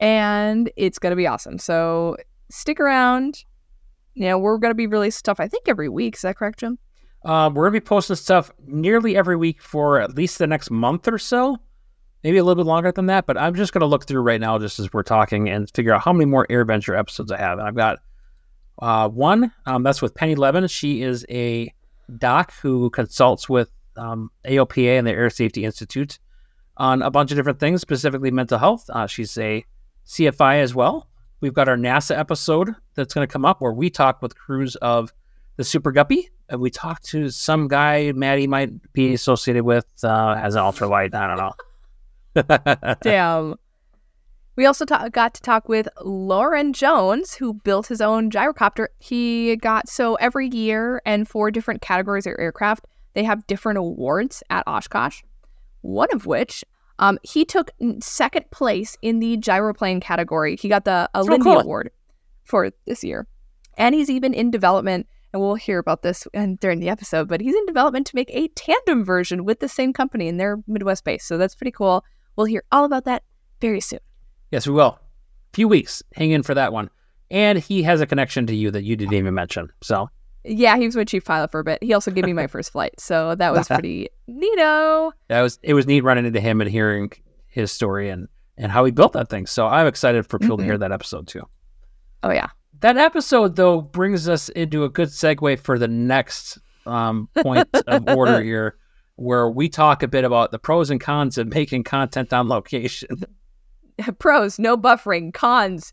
and 0.00 0.70
it's 0.76 0.98
going 0.98 1.12
to 1.12 1.16
be 1.16 1.26
awesome. 1.26 1.58
So 1.58 2.16
stick 2.50 2.80
around. 2.80 3.44
You 4.14 4.26
know, 4.28 4.38
we're 4.38 4.58
going 4.58 4.70
to 4.70 4.76
be 4.76 4.86
releasing 4.86 5.18
stuff, 5.18 5.40
I 5.40 5.48
think, 5.48 5.68
every 5.68 5.88
week. 5.88 6.16
Is 6.16 6.22
that 6.22 6.36
correct, 6.36 6.60
Jim? 6.60 6.78
Uh, 7.24 7.50
we're 7.52 7.64
gonna 7.64 7.72
be 7.72 7.80
posting 7.80 8.16
stuff 8.16 8.50
nearly 8.66 9.16
every 9.16 9.36
week 9.36 9.62
for 9.62 9.98
at 9.98 10.14
least 10.14 10.38
the 10.38 10.46
next 10.46 10.70
month 10.70 11.08
or 11.08 11.16
so, 11.16 11.56
maybe 12.24 12.38
a 12.38 12.44
little 12.44 12.62
bit 12.62 12.68
longer 12.68 12.90
than 12.90 13.06
that. 13.06 13.26
But 13.26 13.38
I'm 13.38 13.54
just 13.54 13.72
gonna 13.72 13.86
look 13.86 14.06
through 14.06 14.22
right 14.22 14.40
now, 14.40 14.58
just 14.58 14.80
as 14.80 14.92
we're 14.92 15.04
talking, 15.04 15.48
and 15.48 15.70
figure 15.70 15.94
out 15.94 16.00
how 16.00 16.12
many 16.12 16.24
more 16.24 16.46
AirVenture 16.48 16.98
episodes 16.98 17.30
I 17.30 17.38
have. 17.38 17.58
And 17.58 17.68
I've 17.68 17.76
got 17.76 18.00
uh, 18.80 19.08
one. 19.08 19.52
Um, 19.66 19.82
that's 19.82 20.02
with 20.02 20.14
Penny 20.14 20.34
Levin. 20.34 20.66
She 20.66 21.02
is 21.02 21.24
a 21.30 21.72
doc 22.18 22.52
who 22.60 22.90
consults 22.90 23.48
with 23.48 23.70
um, 23.96 24.30
AOPA 24.44 24.98
and 24.98 25.06
the 25.06 25.12
Air 25.12 25.30
Safety 25.30 25.64
Institute 25.64 26.18
on 26.76 27.02
a 27.02 27.10
bunch 27.10 27.30
of 27.30 27.36
different 27.36 27.60
things, 27.60 27.80
specifically 27.80 28.30
mental 28.30 28.58
health. 28.58 28.88
Uh, 28.90 29.06
she's 29.06 29.36
a 29.38 29.64
CFI 30.06 30.60
as 30.60 30.74
well. 30.74 31.08
We've 31.40 31.54
got 31.54 31.68
our 31.68 31.76
NASA 31.76 32.18
episode 32.18 32.74
that's 32.94 33.14
going 33.14 33.26
to 33.26 33.32
come 33.32 33.44
up 33.44 33.60
where 33.60 33.72
we 33.72 33.90
talk 33.90 34.22
with 34.22 34.36
crews 34.36 34.76
of 34.76 35.12
the 35.56 35.64
Super 35.64 35.92
Guppy. 35.92 36.30
And 36.48 36.60
we 36.60 36.70
talked 36.70 37.04
to 37.06 37.30
some 37.30 37.68
guy 37.68 38.12
Madi 38.12 38.46
might 38.46 38.92
be 38.92 39.14
associated 39.14 39.64
with 39.64 39.86
uh, 40.02 40.34
as 40.38 40.56
an 40.56 40.62
ultralight. 40.62 41.14
I 41.14 41.26
don't 41.26 41.38
know. 41.38 41.52
Damn. 43.02 43.56
We 44.56 44.66
also 44.66 44.84
ta- 44.84 45.08
got 45.08 45.34
to 45.34 45.42
talk 45.42 45.68
with 45.68 45.88
Lauren 46.02 46.72
Jones, 46.72 47.34
who 47.34 47.54
built 47.54 47.88
his 47.88 48.00
own 48.00 48.30
gyrocopter. 48.30 48.86
He 48.98 49.56
got 49.56 49.88
so 49.88 50.14
every 50.16 50.48
year 50.48 51.02
and 51.04 51.28
for 51.28 51.50
different 51.50 51.80
categories 51.80 52.26
of 52.26 52.34
aircraft, 52.38 52.86
they 53.14 53.24
have 53.24 53.46
different 53.46 53.78
awards 53.78 54.42
at 54.50 54.64
Oshkosh. 54.66 55.22
One 55.80 56.08
of 56.12 56.26
which, 56.26 56.64
um, 56.98 57.18
he 57.22 57.44
took 57.44 57.70
second 58.00 58.50
place 58.50 58.96
in 59.02 59.18
the 59.18 59.36
gyroplane 59.36 60.00
category. 60.00 60.56
He 60.56 60.68
got 60.68 60.84
the 60.84 61.10
a 61.14 61.22
Lindy 61.22 61.44
cool. 61.44 61.60
Award 61.60 61.90
for 62.44 62.70
this 62.86 63.02
year, 63.02 63.26
and 63.76 63.94
he's 63.94 64.10
even 64.10 64.32
in 64.34 64.50
development. 64.50 65.08
And 65.32 65.42
we'll 65.42 65.56
hear 65.56 65.80
about 65.80 66.02
this 66.02 66.28
and 66.32 66.60
during 66.60 66.78
the 66.78 66.88
episode, 66.88 67.26
but 67.26 67.40
he's 67.40 67.56
in 67.56 67.66
development 67.66 68.06
to 68.06 68.14
make 68.14 68.30
a 68.30 68.46
tandem 68.48 69.04
version 69.04 69.44
with 69.44 69.58
the 69.58 69.68
same 69.68 69.92
company 69.92 70.28
in 70.28 70.36
their 70.36 70.58
Midwest 70.68 71.02
base. 71.02 71.24
So 71.24 71.36
that's 71.36 71.56
pretty 71.56 71.72
cool. 71.72 72.04
We'll 72.36 72.46
hear 72.46 72.64
all 72.72 72.84
about 72.84 73.04
that 73.04 73.22
very 73.60 73.80
soon. 73.80 74.00
yes, 74.50 74.66
we 74.66 74.72
will. 74.74 74.98
A 75.52 75.54
few 75.54 75.68
weeks. 75.68 76.02
Hang 76.14 76.30
in 76.32 76.42
for 76.42 76.54
that 76.54 76.72
one. 76.72 76.90
And 77.30 77.58
he 77.58 77.82
has 77.84 78.00
a 78.00 78.06
connection 78.06 78.46
to 78.48 78.54
you 78.54 78.70
that 78.72 78.82
you 78.82 78.96
didn't 78.96 79.14
even 79.14 79.34
mention. 79.34 79.70
So 79.82 80.10
Yeah, 80.44 80.76
he 80.76 80.84
was 80.86 80.96
my 80.96 81.04
chief 81.04 81.24
pilot 81.24 81.50
for 81.50 81.60
a 81.60 81.64
bit. 81.64 81.82
He 81.82 81.94
also 81.94 82.10
gave 82.10 82.24
me 82.24 82.32
my 82.32 82.46
first 82.54 82.72
flight, 82.72 82.98
so 82.98 83.34
that 83.36 83.52
was 83.52 83.66
pretty 83.68 84.08
neato. 84.28 85.12
that 85.28 85.40
was 85.42 85.58
it 85.62 85.74
was 85.74 85.86
neat 85.86 86.02
running 86.02 86.26
into 86.26 86.40
him 86.40 86.60
and 86.60 86.70
hearing 86.70 87.10
his 87.46 87.72
story 87.72 88.10
and 88.10 88.28
and 88.56 88.70
how 88.70 88.84
he 88.84 88.90
built 88.92 89.12
that 89.14 89.28
thing. 89.28 89.46
So 89.46 89.66
I'm 89.66 89.86
excited 89.86 90.26
for 90.26 90.38
people 90.38 90.56
to 90.58 90.64
hear 90.64 90.78
that 90.78 90.92
episode 90.92 91.26
too. 91.26 91.42
Oh 92.22 92.30
yeah, 92.30 92.48
That 92.80 92.96
episode 92.96 93.56
though 93.56 93.80
brings 93.80 94.28
us 94.28 94.48
into 94.50 94.84
a 94.84 94.88
good 94.88 95.08
segue 95.08 95.58
for 95.60 95.78
the 95.78 95.88
next 95.88 96.58
um, 96.86 97.28
point 97.42 97.68
of 97.86 98.08
order 98.08 98.42
here, 98.50 98.76
where 99.16 99.48
we 99.48 99.68
talk 99.68 100.02
a 100.02 100.08
bit 100.08 100.24
about 100.24 100.50
the 100.50 100.58
pros 100.58 100.90
and 100.90 101.00
cons 101.00 101.38
of 101.38 101.48
making 101.48 101.84
content 101.84 102.32
on 102.32 102.48
location. 102.48 103.24
pros 104.18 104.58
no 104.58 104.76
buffering, 104.76 105.32
cons 105.32 105.92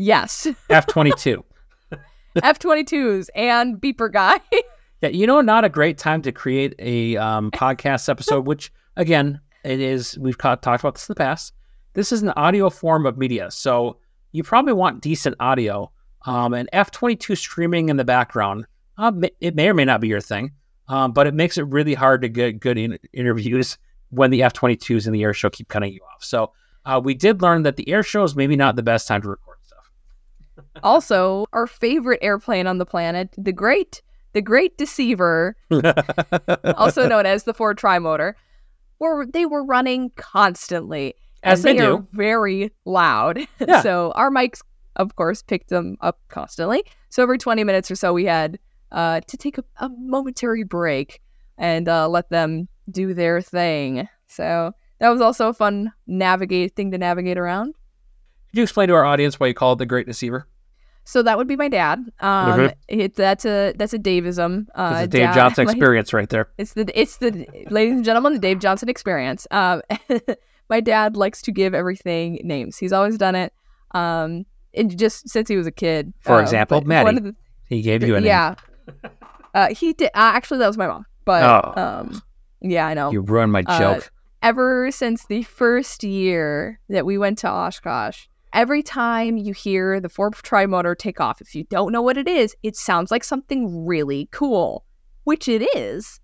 yes, 0.00 0.46
F 0.70 0.86
twenty 0.86 1.12
two. 1.12 1.44
F 2.42 2.58
twenty 2.58 2.84
twos 2.84 3.30
and 3.34 3.76
beeper 3.76 4.12
guy. 4.12 4.40
Yeah, 5.02 5.08
you 5.08 5.26
know, 5.26 5.40
not 5.40 5.64
a 5.64 5.70
great 5.70 5.96
time 5.96 6.20
to 6.20 6.30
create 6.30 6.74
a 6.78 7.16
um, 7.16 7.50
podcast 7.52 8.10
episode, 8.10 8.46
which 8.46 8.70
again, 8.98 9.40
it 9.64 9.80
is. 9.80 10.18
We've 10.18 10.36
talked 10.36 10.66
about 10.66 10.92
this 10.92 11.08
in 11.08 11.14
the 11.14 11.16
past. 11.16 11.54
This 11.94 12.12
is 12.12 12.20
an 12.22 12.28
audio 12.36 12.68
form 12.68 13.06
of 13.06 13.16
media, 13.16 13.50
so 13.50 13.96
you 14.32 14.42
probably 14.42 14.74
want 14.74 15.00
decent 15.00 15.36
audio. 15.40 15.90
Um, 16.26 16.52
and 16.52 16.68
F 16.74 16.90
twenty 16.90 17.16
two 17.16 17.34
streaming 17.34 17.88
in 17.88 17.96
the 17.96 18.04
background, 18.04 18.66
uh, 18.98 19.10
it 19.40 19.54
may 19.54 19.70
or 19.70 19.74
may 19.74 19.86
not 19.86 20.02
be 20.02 20.08
your 20.08 20.20
thing, 20.20 20.50
um, 20.90 21.12
but 21.12 21.26
it 21.26 21.34
makes 21.34 21.56
it 21.56 21.62
really 21.62 21.94
hard 21.94 22.20
to 22.22 22.28
get 22.28 22.58
good 22.60 22.76
in- 22.76 22.98
interviews 23.12 23.78
when 24.10 24.30
the 24.30 24.42
F 24.42 24.52
twenty 24.52 24.76
twos 24.76 25.06
in 25.06 25.12
the 25.12 25.22
air 25.22 25.32
show 25.32 25.48
keep 25.48 25.68
cutting 25.68 25.92
you 25.92 26.00
off. 26.12 26.22
So 26.24 26.52
uh, 26.84 27.00
we 27.02 27.14
did 27.14 27.42
learn 27.42 27.62
that 27.62 27.76
the 27.76 27.88
air 27.88 28.02
show 28.02 28.24
is 28.24 28.34
maybe 28.34 28.56
not 28.56 28.76
the 28.76 28.82
best 28.82 29.06
time 29.06 29.22
to 29.22 29.28
record 29.28 29.58
stuff. 29.62 29.90
also, 30.82 31.46
our 31.52 31.66
favorite 31.66 32.18
airplane 32.22 32.66
on 32.66 32.78
the 32.78 32.86
planet, 32.86 33.32
the 33.38 33.52
Great, 33.52 34.02
the 34.32 34.42
Great 34.42 34.76
Deceiver, 34.78 35.56
also 36.76 37.08
known 37.08 37.24
as 37.24 37.44
the 37.44 37.54
Ford 37.54 37.78
Trimotor, 37.78 38.34
were 38.98 39.26
they 39.26 39.46
were 39.46 39.64
running 39.64 40.10
constantly. 40.16 41.14
As 41.42 41.64
and 41.64 41.78
they 41.78 41.84
are 41.84 42.04
very 42.12 42.70
loud. 42.84 43.38
Yeah. 43.60 43.80
so 43.82 44.12
our 44.16 44.30
mics, 44.30 44.60
of 44.96 45.14
course, 45.16 45.40
picked 45.42 45.68
them 45.68 45.96
up 46.00 46.18
constantly. 46.28 46.82
So 47.08 47.22
every 47.22 47.38
20 47.38 47.64
minutes 47.64 47.90
or 47.90 47.94
so, 47.94 48.12
we 48.12 48.24
had 48.24 48.58
uh, 48.92 49.20
to 49.26 49.36
take 49.36 49.58
a, 49.58 49.64
a 49.78 49.88
momentary 49.88 50.64
break 50.64 51.20
and 51.58 51.88
uh, 51.88 52.08
let 52.08 52.28
them 52.30 52.68
do 52.90 53.14
their 53.14 53.40
thing. 53.40 54.08
So 54.26 54.72
that 54.98 55.08
was 55.08 55.20
also 55.20 55.48
a 55.48 55.54
fun 55.54 55.92
navigate 56.06 56.74
thing 56.76 56.90
to 56.92 56.98
navigate 56.98 57.38
around. 57.38 57.74
Could 58.50 58.56
you 58.58 58.62
explain 58.62 58.88
to 58.88 58.94
our 58.94 59.04
audience 59.04 59.38
why 59.38 59.46
you 59.48 59.54
call 59.54 59.74
it 59.74 59.78
the 59.78 59.86
Great 59.86 60.06
Deceiver? 60.06 60.46
So 61.04 61.22
that 61.22 61.38
would 61.38 61.48
be 61.48 61.56
my 61.56 61.68
dad. 61.68 61.98
Um, 62.20 62.58
Mhm. 62.60 62.74
it, 62.88 63.14
that's 63.14 63.44
a 63.44 63.72
that's 63.76 63.92
a 63.94 63.98
Daveism. 63.98 64.66
Uh, 64.74 64.92
It's 64.96 65.04
a 65.04 65.06
Dave 65.08 65.22
dad- 65.28 65.34
Johnson 65.34 65.64
my- 65.66 65.72
experience 65.72 66.12
right 66.12 66.28
there. 66.28 66.48
It's 66.58 66.74
the 66.74 66.86
it's 66.98 67.16
the 67.16 67.46
ladies 67.70 67.94
and 67.96 68.04
gentlemen, 68.04 68.34
the 68.34 68.38
Dave 68.38 68.58
Johnson 68.60 68.88
experience. 68.88 69.46
Um, 69.50 69.82
my 70.68 70.80
dad 70.80 71.16
likes 71.16 71.42
to 71.42 71.52
give 71.52 71.74
everything 71.74 72.40
names. 72.44 72.76
He's 72.76 72.92
always 72.92 73.16
done 73.18 73.34
it. 73.34 73.52
Um, 73.92 74.44
and 74.74 74.96
just 74.96 75.28
since 75.28 75.48
he 75.48 75.56
was 75.56 75.66
a 75.66 75.72
kid. 75.72 76.12
For 76.20 76.34
Uh, 76.36 76.42
example, 76.42 76.80
Madi. 76.82 77.04
one 77.04 77.16
of 77.16 77.24
the- 77.24 77.34
He 77.68 77.82
gave 77.82 78.02
you 78.02 78.14
a 78.14 78.20
name. 78.20 78.26
yeah. 78.26 78.54
uh, 79.54 79.74
he 79.74 79.92
did. 79.92 80.08
Uh, 80.08 80.32
actually, 80.34 80.58
that 80.58 80.66
was 80.66 80.78
my 80.78 80.86
mom. 80.86 81.06
But 81.24 81.42
Oh. 81.42 81.80
um, 81.80 82.22
yeah, 82.60 82.86
I 82.86 82.94
know. 82.94 83.10
You 83.10 83.20
ruined 83.20 83.52
my 83.52 83.62
Uh, 83.66 83.78
joke. 83.78 84.12
Ever 84.42 84.90
since 84.90 85.26
the 85.26 85.42
first 85.42 86.02
year 86.02 86.80
that 86.88 87.04
we 87.04 87.18
went 87.18 87.38
to 87.38 87.48
Oshkosh, 87.50 88.26
every 88.54 88.82
time 88.82 89.36
you 89.36 89.52
hear 89.52 90.00
the 90.00 90.08
Ford 90.08 90.32
Trimotor 90.34 90.96
take 90.96 91.20
off, 91.20 91.40
if 91.42 91.54
you 91.54 91.64
don't 91.64 91.92
know 91.92 92.00
what 92.02 92.16
it 92.16 92.26
is, 92.26 92.56
it 92.62 92.74
sounds 92.74 93.10
like 93.10 93.22
something 93.22 93.84
really 93.86 94.28
cool, 94.32 94.84
which 95.24 95.46
it 95.46 95.62
is. 95.76 96.20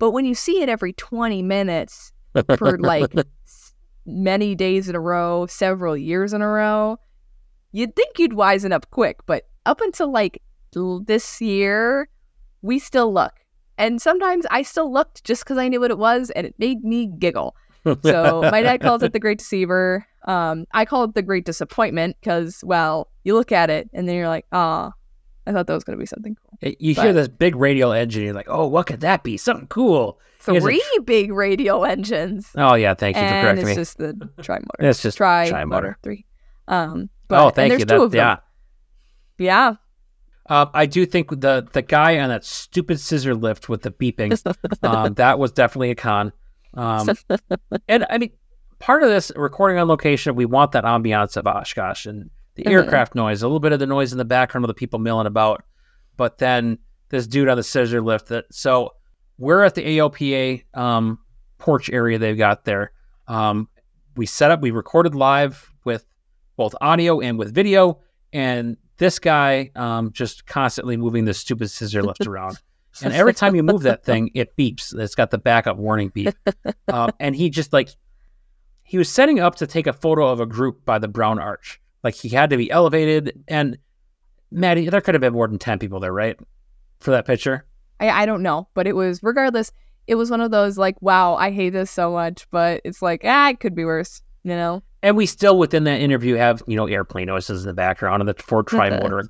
But 0.00 0.10
when 0.10 0.24
you 0.24 0.34
see 0.34 0.62
it 0.62 0.68
every 0.68 0.92
20 0.94 1.42
minutes 1.42 2.12
for 2.58 2.76
like 2.78 3.12
many 4.04 4.54
days 4.56 4.88
in 4.88 4.96
a 4.96 5.00
row, 5.00 5.46
several 5.46 5.96
years 5.96 6.32
in 6.32 6.42
a 6.42 6.48
row, 6.48 6.98
you'd 7.72 7.94
think 7.94 8.18
you'd 8.18 8.32
wisen 8.32 8.72
up 8.72 8.90
quick. 8.90 9.18
But 9.26 9.48
up 9.64 9.80
until 9.80 10.10
like 10.10 10.42
this 10.72 11.40
year, 11.40 12.08
we 12.62 12.78
still 12.78 13.12
look. 13.12 13.32
And 13.78 14.00
sometimes 14.00 14.46
I 14.50 14.62
still 14.62 14.92
looked 14.92 15.24
just 15.24 15.44
because 15.44 15.56
I 15.56 15.68
knew 15.68 15.80
what 15.80 15.90
it 15.90 15.98
was 15.98 16.30
and 16.30 16.46
it 16.46 16.54
made 16.58 16.84
me 16.84 17.06
giggle. 17.06 17.56
So 18.02 18.42
my 18.50 18.60
dad 18.60 18.80
calls 18.82 19.02
it 19.02 19.12
the 19.14 19.18
Great 19.18 19.38
Deceiver. 19.38 20.06
Um, 20.26 20.66
I 20.72 20.84
call 20.84 21.04
it 21.04 21.14
the 21.14 21.22
Great 21.22 21.46
Disappointment 21.46 22.16
because, 22.20 22.62
well, 22.62 23.08
you 23.24 23.34
look 23.34 23.52
at 23.52 23.70
it 23.70 23.88
and 23.94 24.06
then 24.06 24.16
you're 24.16 24.28
like, 24.28 24.44
ah, 24.52 24.92
I 25.46 25.52
thought 25.52 25.66
that 25.66 25.72
was 25.72 25.84
going 25.84 25.96
to 25.96 26.00
be 26.00 26.06
something 26.06 26.36
cool. 26.36 26.72
you 26.78 26.94
hear 26.94 27.14
this 27.14 27.28
big 27.28 27.56
radial 27.56 27.92
engine. 27.92 28.22
You're 28.22 28.34
like, 28.34 28.50
oh, 28.50 28.66
what 28.66 28.86
could 28.86 29.00
that 29.00 29.22
be? 29.22 29.38
Something 29.38 29.66
cool. 29.68 30.20
A 30.46 30.60
Three 30.60 30.82
big 31.04 31.32
radial 31.32 31.84
engines. 31.84 32.50
Oh, 32.56 32.74
yeah. 32.74 32.94
Thank 32.94 33.16
you 33.16 33.22
for 33.22 33.26
and 33.28 33.44
correcting 33.44 33.68
it's 33.68 33.76
me. 33.76 33.82
It's 33.82 33.90
just 33.90 33.98
the 33.98 34.42
tri 34.42 34.56
motor. 34.56 34.90
It's 34.90 35.02
just 35.02 35.16
tri 35.16 35.48
tri-motor. 35.48 35.96
three. 36.02 36.26
Um, 36.68 37.08
but, 37.28 37.42
oh, 37.42 37.46
and 37.46 37.54
thank 37.54 37.70
there's 37.70 37.80
you. 37.80 37.86
Two 37.86 37.94
That, 37.98 38.02
of 38.02 38.10
them. 38.12 38.18
yeah. 38.18 38.36
Yeah. 39.38 39.74
Uh, 40.50 40.66
I 40.74 40.84
do 40.86 41.06
think 41.06 41.30
the 41.30 41.66
the 41.72 41.80
guy 41.80 42.18
on 42.18 42.28
that 42.28 42.44
stupid 42.44 42.98
scissor 43.00 43.34
lift 43.34 43.68
with 43.68 43.82
the 43.82 43.90
beeping, 43.92 44.32
um, 44.82 45.14
that 45.14 45.38
was 45.38 45.52
definitely 45.52 45.90
a 45.90 45.94
con. 45.94 46.32
Um, 46.74 47.08
and 47.88 48.04
I 48.10 48.18
mean, 48.18 48.32
part 48.80 49.02
of 49.04 49.08
this 49.08 49.30
recording 49.36 49.78
on 49.78 49.86
location, 49.88 50.34
we 50.34 50.44
want 50.46 50.72
that 50.72 50.84
ambiance 50.84 51.36
of 51.36 51.46
Oshkosh 51.46 52.04
and 52.06 52.30
the 52.56 52.64
Mhm. 52.64 52.70
aircraft 52.72 53.14
noise, 53.14 53.42
a 53.42 53.46
little 53.46 53.60
bit 53.60 53.72
of 53.72 53.78
the 53.78 53.86
noise 53.86 54.10
in 54.12 54.18
the 54.18 54.24
background 54.24 54.64
of 54.64 54.68
the 54.68 54.74
people 54.74 54.98
milling 54.98 55.26
about, 55.28 55.62
but 56.16 56.38
then 56.38 56.78
this 57.10 57.26
dude 57.28 57.48
on 57.48 57.56
the 57.56 57.62
scissor 57.62 58.00
lift. 58.02 58.26
That 58.28 58.44
so 58.50 58.90
we're 59.38 59.62
at 59.62 59.76
the 59.76 59.82
AOPA 59.98 60.64
um, 60.74 61.18
porch 61.58 61.88
area 61.90 62.18
they've 62.18 62.36
got 62.36 62.64
there. 62.64 62.90
Um, 63.28 63.68
we 64.16 64.26
set 64.26 64.50
up, 64.50 64.60
we 64.60 64.72
recorded 64.72 65.14
live 65.14 65.72
with 65.84 66.04
both 66.56 66.74
audio 66.80 67.20
and 67.20 67.38
with 67.38 67.54
video, 67.54 68.00
and 68.32 68.76
this 69.00 69.18
guy 69.18 69.70
um, 69.74 70.12
just 70.12 70.46
constantly 70.46 70.96
moving 70.96 71.24
this 71.24 71.38
stupid 71.38 71.70
scissor 71.70 72.02
lift 72.02 72.26
around. 72.26 72.58
And 73.02 73.14
every 73.14 73.32
time 73.32 73.54
you 73.54 73.62
move 73.62 73.82
that 73.82 74.04
thing, 74.04 74.30
it 74.34 74.54
beeps. 74.56 74.96
It's 74.96 75.14
got 75.14 75.30
the 75.30 75.38
backup 75.38 75.78
warning 75.78 76.10
beep. 76.10 76.34
Um, 76.88 77.12
and 77.20 77.36
he 77.36 77.50
just 77.50 77.72
like, 77.72 77.88
he 78.82 78.98
was 78.98 79.08
setting 79.08 79.38
up 79.38 79.54
to 79.56 79.66
take 79.66 79.86
a 79.86 79.92
photo 79.92 80.26
of 80.26 80.40
a 80.40 80.46
group 80.46 80.84
by 80.84 80.98
the 80.98 81.06
Brown 81.06 81.38
Arch. 81.38 81.80
Like 82.02 82.14
he 82.14 82.28
had 82.28 82.50
to 82.50 82.56
be 82.56 82.68
elevated. 82.68 83.44
And 83.46 83.78
Madi, 84.50 84.88
there 84.88 85.00
could 85.00 85.14
have 85.14 85.20
been 85.20 85.32
more 85.32 85.46
than 85.46 85.58
10 85.58 85.78
people 85.78 86.00
there, 86.00 86.12
right? 86.12 86.36
For 86.98 87.12
that 87.12 87.26
picture. 87.26 87.64
I, 88.00 88.10
I 88.10 88.26
don't 88.26 88.42
know, 88.42 88.66
but 88.74 88.88
it 88.88 88.96
was 88.96 89.22
regardless. 89.22 89.72
It 90.08 90.16
was 90.16 90.32
one 90.32 90.40
of 90.40 90.50
those 90.50 90.76
like, 90.76 91.00
wow, 91.00 91.36
I 91.36 91.52
hate 91.52 91.70
this 91.70 91.92
so 91.92 92.10
much, 92.10 92.50
but 92.50 92.80
it's 92.84 93.00
like, 93.00 93.22
ah, 93.24 93.50
it 93.50 93.60
could 93.60 93.76
be 93.76 93.84
worse, 93.84 94.20
you 94.42 94.56
know. 94.56 94.82
And 95.02 95.16
we 95.16 95.26
still, 95.26 95.58
within 95.58 95.84
that 95.84 96.00
interview, 96.00 96.34
have, 96.34 96.62
you 96.66 96.76
know, 96.76 96.86
airplane 96.86 97.26
noises 97.26 97.62
in 97.62 97.68
the 97.68 97.74
background 97.74 98.20
and 98.20 98.28
the 98.28 98.34
Ford 98.42 98.66
Trimotor. 98.66 99.28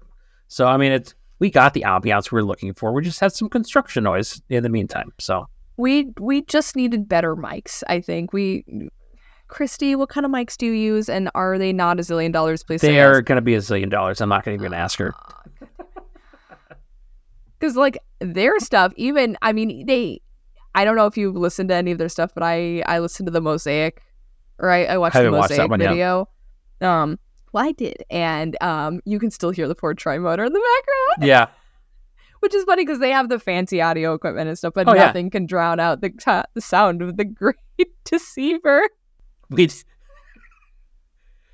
so, 0.49 0.67
I 0.67 0.77
mean, 0.77 0.93
it's, 0.93 1.15
we 1.39 1.51
got 1.51 1.75
the 1.75 1.83
ambiance 1.83 2.31
we 2.31 2.37
were 2.37 2.45
looking 2.45 2.75
for. 2.75 2.93
We 2.93 3.03
just 3.03 3.21
had 3.21 3.33
some 3.33 3.49
construction 3.49 4.05
noise 4.05 4.43
in 4.49 4.63
the 4.63 4.69
meantime. 4.69 5.13
So, 5.19 5.47
We 5.77 6.13
we 6.21 6.43
just 6.43 6.77
needed 6.77 7.09
better 7.09 7.35
mics. 7.35 7.83
I 7.89 8.01
think 8.01 8.33
we. 8.33 8.65
Christy, 9.49 9.97
what 9.97 10.09
kind 10.11 10.25
of 10.25 10.31
mics 10.31 10.57
do 10.57 10.67
you 10.67 10.73
use, 10.73 11.09
and 11.09 11.29
are 11.35 11.59
they 11.59 11.73
not 11.73 11.99
a 11.99 12.03
zillion 12.03 12.33
dollars? 12.33 12.63
Please 12.63 12.83
they 12.83 13.01
are 13.01 13.21
going 13.21 13.35
to 13.37 13.43
be 13.43 13.55
a 13.57 13.59
zillion 13.59 13.91
dollars. 13.91 14.21
I'm 14.21 14.29
not 14.29 14.45
going 14.45 14.57
to 14.57 14.63
even 14.63 14.73
ask 14.73 14.97
her. 15.01 15.13
because 17.59 17.75
like 17.77 17.99
their 18.21 18.61
stuff. 18.61 18.93
Even 18.97 19.37
I 19.43 19.53
mean, 19.53 19.87
they. 19.87 20.21
I 20.75 20.85
don't 20.85 20.95
know 20.95 21.07
if 21.07 21.17
you've 21.17 21.35
listened 21.35 21.71
to 21.71 21.75
any 21.75 21.91
of 21.91 21.99
their 21.99 22.09
stuff, 22.09 22.33
but 22.35 22.45
I 22.45 22.83
I 22.87 23.01
listened 23.01 23.27
to 23.27 23.33
the 23.33 23.41
Mosaic, 23.41 24.03
or 24.61 24.71
I, 24.71 24.85
I 24.85 24.99
watched 24.99 25.15
the 25.15 25.19
Haven't 25.21 25.39
watched 25.39 25.57
that 25.57 25.69
one 25.71 25.81
yet. 25.81 25.89
video. 25.91 26.29
Um, 26.81 27.19
well, 27.53 27.65
I 27.67 27.73
did, 27.73 28.05
and 28.11 28.57
um, 28.63 29.01
you 29.05 29.19
can 29.19 29.31
still 29.31 29.51
hear 29.51 29.67
the 29.67 29.75
Ford 29.75 29.99
Trimotor 29.99 30.47
in 30.47 30.53
the 30.53 30.61
background. 31.19 31.29
Yeah. 31.29 31.47
which 32.41 32.55
is 32.55 32.65
funny 32.65 32.85
because 32.87 33.01
they 33.01 33.11
have 33.11 33.29
the 33.29 33.39
fancy 33.39 33.83
audio 33.83 34.15
equipment 34.15 34.49
and 34.49 34.57
stuff, 34.57 34.73
but 34.75 34.89
Oh, 34.89 34.95
yeah. 34.95 35.07
nothing 35.07 35.29
can 35.31 35.45
drown 35.47 35.79
out 35.81 36.01
the 36.01 36.11
the 36.55 36.61
sound 36.63 37.03
of 37.03 37.17
the 37.19 37.25
Great 37.25 37.57
Deceiver. 38.05 38.89
We 39.51 39.69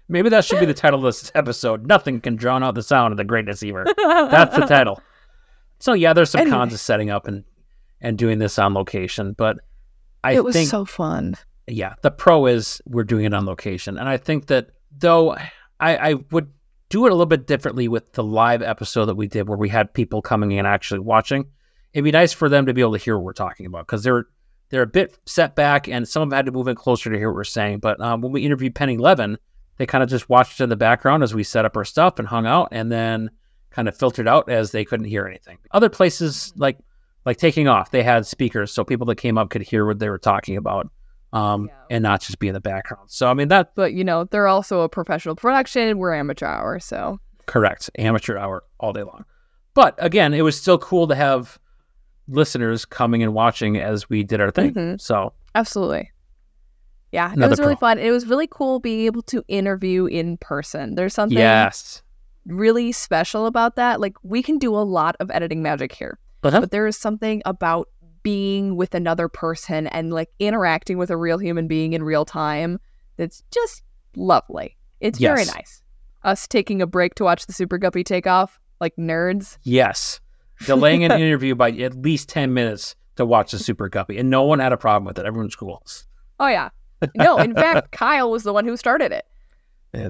maybe 0.08 0.28
that 0.28 0.44
should 0.44 0.60
be 0.60 0.66
the 0.66 0.74
title 0.74 0.98
of 1.00 1.04
this 1.04 1.32
episode. 1.34 1.86
Nothing 1.86 2.20
can 2.20 2.36
drown 2.36 2.62
out 2.62 2.74
the 2.74 2.82
sound 2.82 3.12
of 3.12 3.16
the 3.18 3.24
Great 3.24 3.46
Deceiver. 3.46 3.84
That's 3.96 4.54
the 4.56 4.66
title. 4.68 5.00
So 5.80 5.92
yeah, 5.92 6.12
there's 6.12 6.30
some 6.30 6.42
Anyway. 6.42 6.56
cons 6.56 6.72
of 6.74 6.80
setting 6.80 7.10
up 7.10 7.26
and 7.26 7.44
and 8.00 8.16
doing 8.18 8.38
this 8.38 8.58
on 8.58 8.74
location, 8.74 9.32
but 9.32 9.58
I 10.22 10.34
it 10.34 10.44
was 10.44 10.54
think 10.54 10.68
so 10.68 10.84
fun. 10.84 11.36
Yeah, 11.66 11.94
the 12.02 12.10
pro 12.10 12.46
is 12.46 12.80
we're 12.86 13.04
doing 13.04 13.24
it 13.24 13.34
on 13.34 13.46
location, 13.46 13.98
and 13.98 14.08
I 14.08 14.16
think 14.16 14.46
that 14.46 14.70
though 14.96 15.32
I, 15.80 15.96
I 15.96 16.14
would 16.30 16.50
do 16.88 17.06
it 17.06 17.10
a 17.10 17.14
little 17.14 17.26
bit 17.26 17.46
differently 17.46 17.88
with 17.88 18.12
the 18.12 18.22
live 18.22 18.62
episode 18.62 19.06
that 19.06 19.16
we 19.16 19.26
did 19.26 19.48
where 19.48 19.58
we 19.58 19.68
had 19.68 19.92
people 19.92 20.22
coming 20.22 20.52
in 20.52 20.66
actually 20.66 21.00
watching. 21.00 21.46
It'd 21.92 22.04
be 22.04 22.12
nice 22.12 22.32
for 22.32 22.48
them 22.48 22.66
to 22.66 22.74
be 22.74 22.80
able 22.80 22.92
to 22.92 22.98
hear 22.98 23.16
what 23.16 23.24
we're 23.24 23.32
talking 23.32 23.66
about 23.66 23.86
because 23.86 24.02
they're 24.02 24.26
they're 24.68 24.82
a 24.82 24.86
bit 24.86 25.18
set 25.26 25.54
back, 25.54 25.88
and 25.88 26.06
some 26.08 26.22
of 26.22 26.30
them 26.30 26.36
had 26.36 26.46
to 26.46 26.52
move 26.52 26.68
in 26.68 26.74
closer 26.76 27.10
to 27.10 27.16
hear 27.16 27.30
what 27.30 27.36
we're 27.36 27.44
saying. 27.44 27.78
But 27.78 28.00
um, 28.00 28.20
when 28.20 28.32
we 28.32 28.44
interviewed 28.44 28.74
Penny 28.74 28.96
Levin, 28.96 29.38
they 29.76 29.86
kind 29.86 30.02
of 30.02 30.10
just 30.10 30.28
watched 30.28 30.60
in 30.60 30.68
the 30.68 30.76
background 30.76 31.22
as 31.22 31.34
we 31.34 31.44
set 31.44 31.64
up 31.64 31.76
our 31.76 31.84
stuff 31.84 32.18
and 32.18 32.26
hung 32.26 32.46
out, 32.46 32.68
and 32.72 32.90
then 32.90 33.30
kind 33.70 33.88
of 33.88 33.96
filtered 33.96 34.26
out 34.26 34.48
as 34.48 34.70
they 34.70 34.84
couldn't 34.84 35.06
hear 35.06 35.26
anything. 35.26 35.58
Other 35.72 35.88
places 35.88 36.52
like 36.56 36.78
like 37.24 37.38
taking 37.38 37.68
off, 37.68 37.90
they 37.90 38.02
had 38.02 38.26
speakers 38.26 38.72
so 38.72 38.84
people 38.84 39.06
that 39.06 39.16
came 39.16 39.36
up 39.36 39.50
could 39.50 39.62
hear 39.62 39.84
what 39.84 39.98
they 39.98 40.08
were 40.08 40.18
talking 40.18 40.56
about, 40.56 40.88
um, 41.32 41.68
and 41.90 42.02
not 42.02 42.20
just 42.20 42.38
be 42.38 42.48
in 42.48 42.54
the 42.54 42.60
background. 42.60 43.10
So 43.10 43.28
I 43.28 43.34
mean 43.34 43.48
that 43.48 43.74
But 43.74 43.92
you 43.92 44.04
know, 44.04 44.24
they're 44.24 44.46
also 44.48 44.80
a 44.82 44.88
professional 44.88 45.34
production. 45.36 45.98
We're 45.98 46.14
amateur 46.14 46.46
hour, 46.46 46.78
so 46.80 47.20
correct 47.46 47.90
amateur 47.98 48.36
hour 48.38 48.64
all 48.80 48.92
day 48.92 49.02
long. 49.02 49.24
But 49.74 49.94
again, 49.98 50.32
it 50.34 50.42
was 50.42 50.58
still 50.60 50.78
cool 50.78 51.06
to 51.08 51.14
have 51.14 51.58
listeners 52.28 52.84
coming 52.84 53.22
and 53.22 53.34
watching 53.34 53.76
as 53.76 54.08
we 54.08 54.22
did 54.24 54.40
our 54.40 54.50
thing. 54.50 54.72
Mhm. 54.74 55.00
So 55.00 55.32
absolutely. 55.54 56.10
Yeah, 57.12 57.32
it 57.32 57.38
was 57.48 57.58
really 57.60 57.76
pro. 57.76 57.90
fun. 57.90 57.98
It 57.98 58.10
was 58.10 58.26
really 58.26 58.48
cool 58.50 58.80
being 58.80 59.06
able 59.06 59.22
to 59.22 59.42
interview 59.48 60.06
in 60.06 60.36
person. 60.38 60.96
There's 60.96 61.14
something 61.14 61.38
yes, 61.38 62.02
really 62.46 62.90
special 62.92 63.46
about 63.46 63.76
that. 63.76 64.00
Like 64.00 64.16
we 64.22 64.42
can 64.42 64.58
do 64.58 64.74
a 64.74 64.82
lot 64.82 65.16
of 65.20 65.30
editing 65.30 65.62
magic 65.62 65.92
here, 65.92 66.18
Uh-huh. 66.42 66.60
but 66.60 66.72
there 66.72 66.86
is 66.86 66.96
something 66.96 67.42
about 67.46 67.88
being 68.26 68.74
with 68.74 68.92
another 68.92 69.28
person 69.28 69.86
and 69.86 70.12
like 70.12 70.28
interacting 70.40 70.98
with 70.98 71.10
a 71.12 71.16
real 71.16 71.38
human 71.38 71.68
being 71.68 71.92
in 71.92 72.02
real 72.02 72.24
time 72.24 72.80
that's 73.16 73.44
just 73.52 73.84
lovely. 74.16 74.76
It's 75.00 75.20
very 75.20 75.44
nice. 75.44 75.80
Us 76.24 76.48
taking 76.48 76.82
a 76.82 76.88
break 76.88 77.14
to 77.14 77.22
watch 77.22 77.46
the 77.46 77.52
Super 77.52 77.78
Guppy 77.78 78.02
take 78.02 78.26
off, 78.26 78.58
like 78.80 78.96
nerds. 78.96 79.58
yes, 79.62 80.20
delaying 80.64 81.04
an 81.04 81.12
interview 81.12 81.54
by 81.54 81.70
at 81.70 81.94
least 81.94 82.28
ten 82.28 82.52
minutes 82.52 82.96
to 83.14 83.24
watch 83.24 83.52
the 83.52 83.60
Super 83.60 83.88
Guppy, 83.88 84.18
and 84.18 84.28
no 84.28 84.42
one 84.42 84.58
had 84.58 84.72
a 84.72 84.76
problem 84.76 85.04
with 85.04 85.20
it. 85.20 85.24
Everyone's 85.24 85.54
cool. 85.54 85.80
Oh 86.40 86.48
yeah. 86.48 86.70
No, 87.14 87.38
in 87.38 87.54
fact, 87.54 87.92
Kyle 87.92 88.28
was 88.32 88.42
the 88.42 88.52
one 88.52 88.64
who 88.64 88.76
started 88.76 89.12
it. 89.12 89.24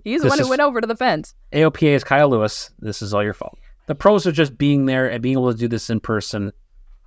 He's 0.05 0.23
the 0.23 0.29
one 0.29 0.39
who 0.39 0.45
is- 0.45 0.49
went 0.51 0.63
over 0.63 0.81
to 0.81 0.87
the 0.87 0.97
fence. 0.97 1.35
AOPA 1.53 1.89
is 1.89 2.03
Kyle 2.03 2.31
Lewis. 2.31 2.71
This 2.79 3.03
is 3.03 3.13
all 3.13 3.23
your 3.23 3.35
fault. 3.35 3.59
The 3.89 3.95
pros 3.95 4.27
are 4.27 4.33
just 4.33 4.57
being 4.57 4.87
there 4.87 5.07
and 5.07 5.23
being 5.23 5.35
able 5.37 5.53
to 5.53 5.59
do 5.59 5.69
this 5.69 5.91
in 5.91 6.01
person 6.01 6.53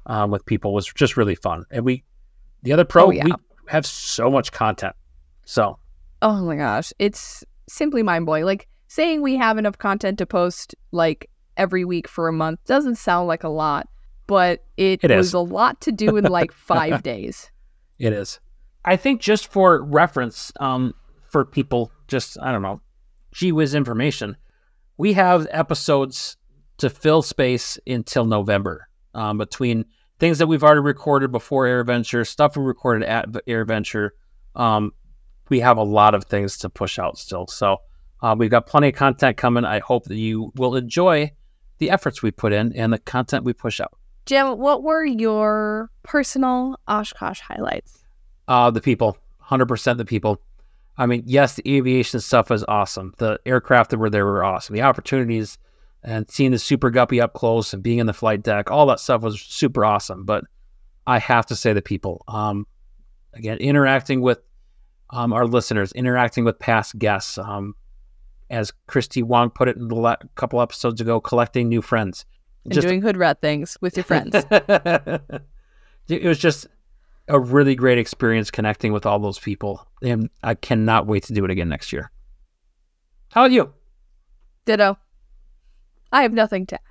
um, 0.05 0.31
with 0.31 0.45
people 0.45 0.73
was 0.73 0.85
just 0.87 1.17
really 1.17 1.35
fun. 1.35 1.65
And 1.71 1.85
we, 1.85 2.03
the 2.63 2.73
other 2.73 2.85
pro, 2.85 3.07
Oh, 3.07 3.11
yeah. 3.11 3.25
we 3.25 3.33
have 3.67 3.85
so 3.85 4.29
much 4.29 4.51
content. 4.51 4.95
So 5.45 5.77
oh 6.21 6.43
my 6.45 6.55
gosh, 6.55 6.91
it's 6.99 7.43
simply 7.67 8.03
mind 8.03 8.25
blowing. 8.25 8.43
Like 8.45 8.67
saying 8.87 9.21
we 9.21 9.35
have 9.37 9.57
enough 9.57 9.77
content 9.77 10.17
to 10.19 10.25
post 10.25 10.75
like 10.91 11.29
every 11.57 11.85
week 11.85 12.07
for 12.07 12.27
a 12.27 12.33
month 12.33 12.59
doesn't 12.65 12.95
sound 12.95 13.27
like 13.27 13.43
a 13.43 13.49
lot, 13.49 13.87
but 14.27 14.63
it, 14.77 15.03
It 15.03 15.15
was 15.15 15.27
is. 15.27 15.33
a 15.33 15.39
lot 15.39 15.79
to 15.81 15.91
do 15.91 16.17
in 16.17 16.25
like 16.25 16.51
five 16.53 17.03
days. 17.03 17.51
It 17.99 18.13
is. 18.13 18.39
I 18.85 18.95
think 18.95 19.21
just 19.21 19.51
for 19.51 19.83
reference, 19.83 20.51
um, 20.59 20.93
for 21.29 21.45
people, 21.45 21.91
just 22.07 22.37
I 22.41 22.51
don't 22.51 22.61
know, 22.61 22.81
gee 23.31 23.51
whiz 23.51 23.73
information, 23.75 24.35
we 24.97 25.13
have 25.13 25.47
episodes 25.51 26.35
to 26.79 26.89
fill 26.89 27.21
space 27.21 27.77
until 27.87 28.25
November. 28.25 28.88
Um, 29.13 29.37
between 29.37 29.85
things 30.19 30.37
that 30.37 30.47
we've 30.47 30.63
already 30.63 30.81
recorded 30.81 31.31
before 31.31 31.65
AirVenture, 31.65 32.27
stuff 32.27 32.55
we 32.55 32.63
recorded 32.63 33.07
at 33.07 33.31
AirVenture, 33.47 34.09
um, 34.55 34.93
we 35.49 35.59
have 35.61 35.77
a 35.77 35.83
lot 35.83 36.13
of 36.13 36.25
things 36.25 36.57
to 36.59 36.69
push 36.69 36.99
out 36.99 37.17
still. 37.17 37.47
So 37.47 37.77
uh, 38.21 38.35
we've 38.37 38.51
got 38.51 38.67
plenty 38.67 38.89
of 38.89 38.95
content 38.95 39.37
coming. 39.37 39.65
I 39.65 39.79
hope 39.79 40.05
that 40.05 40.15
you 40.15 40.51
will 40.55 40.75
enjoy 40.75 41.31
the 41.79 41.89
efforts 41.89 42.21
we 42.21 42.31
put 42.31 42.53
in 42.53 42.73
and 42.73 42.93
the 42.93 42.99
content 42.99 43.45
we 43.45 43.53
push 43.53 43.79
out. 43.79 43.97
Jim, 44.25 44.57
what 44.57 44.83
were 44.83 45.05
your 45.05 45.89
personal 46.03 46.79
Oshkosh 46.87 47.39
highlights? 47.39 48.03
Uh, 48.47 48.69
the 48.69 48.81
people, 48.81 49.17
100% 49.43 49.97
the 49.97 50.05
people. 50.05 50.39
I 50.97 51.05
mean, 51.05 51.23
yes, 51.25 51.55
the 51.55 51.77
aviation 51.77 52.19
stuff 52.19 52.49
was 52.49 52.63
awesome. 52.67 53.13
The 53.17 53.39
aircraft 53.45 53.91
that 53.91 53.97
were 53.97 54.09
there 54.09 54.25
were 54.25 54.43
awesome. 54.43 54.75
The 54.75 54.81
opportunities 54.81 55.57
and 56.03 56.29
seeing 56.29 56.51
the 56.51 56.59
Super 56.59 56.89
Guppy 56.89 57.19
up 57.19 57.33
close 57.33 57.73
and 57.73 57.83
being 57.83 57.99
in 57.99 58.07
the 58.07 58.13
flight 58.13 58.43
deck, 58.43 58.71
all 58.71 58.85
that 58.87 58.99
stuff 58.99 59.21
was 59.21 59.41
super 59.41 59.83
awesome. 59.83 60.25
But 60.25 60.45
I 61.05 61.19
have 61.19 61.45
to 61.47 61.55
say 61.55 61.73
the 61.73 61.81
people. 61.81 62.23
Um, 62.27 62.65
again, 63.33 63.57
interacting 63.57 64.21
with 64.21 64.39
um, 65.09 65.33
our 65.33 65.45
listeners, 65.45 65.91
interacting 65.93 66.45
with 66.45 66.59
past 66.59 66.97
guests. 66.97 67.37
Um, 67.37 67.75
as 68.49 68.73
Christy 68.87 69.23
Wong 69.23 69.49
put 69.49 69.67
it 69.67 69.77
in 69.77 69.87
the 69.87 69.95
la- 69.95 70.15
couple 70.35 70.61
episodes 70.61 71.01
ago, 71.01 71.19
collecting 71.19 71.69
new 71.69 71.81
friends. 71.81 72.25
And 72.65 72.73
doing 72.73 73.01
hood 73.01 73.17
rat 73.17 73.41
things 73.41 73.77
with 73.81 73.95
your 73.95 74.03
friends. 74.03 74.35
it 74.51 76.23
was 76.23 76.39
just 76.39 76.67
a 77.27 77.39
really 77.39 77.75
great 77.75 77.97
experience 77.97 78.51
connecting 78.51 78.91
with 78.91 79.05
all 79.05 79.19
those 79.19 79.39
people. 79.39 79.87
And 80.01 80.29
I 80.43 80.55
cannot 80.55 81.07
wait 81.07 81.23
to 81.23 81.33
do 81.33 81.45
it 81.45 81.51
again 81.51 81.69
next 81.69 81.93
year. 81.93 82.11
How 83.31 83.43
about 83.43 83.51
you? 83.51 83.73
Ditto. 84.65 84.97
I 86.11 86.21
have 86.23 86.33
nothing 86.33 86.65
to 86.67 86.75
add. 86.75 86.81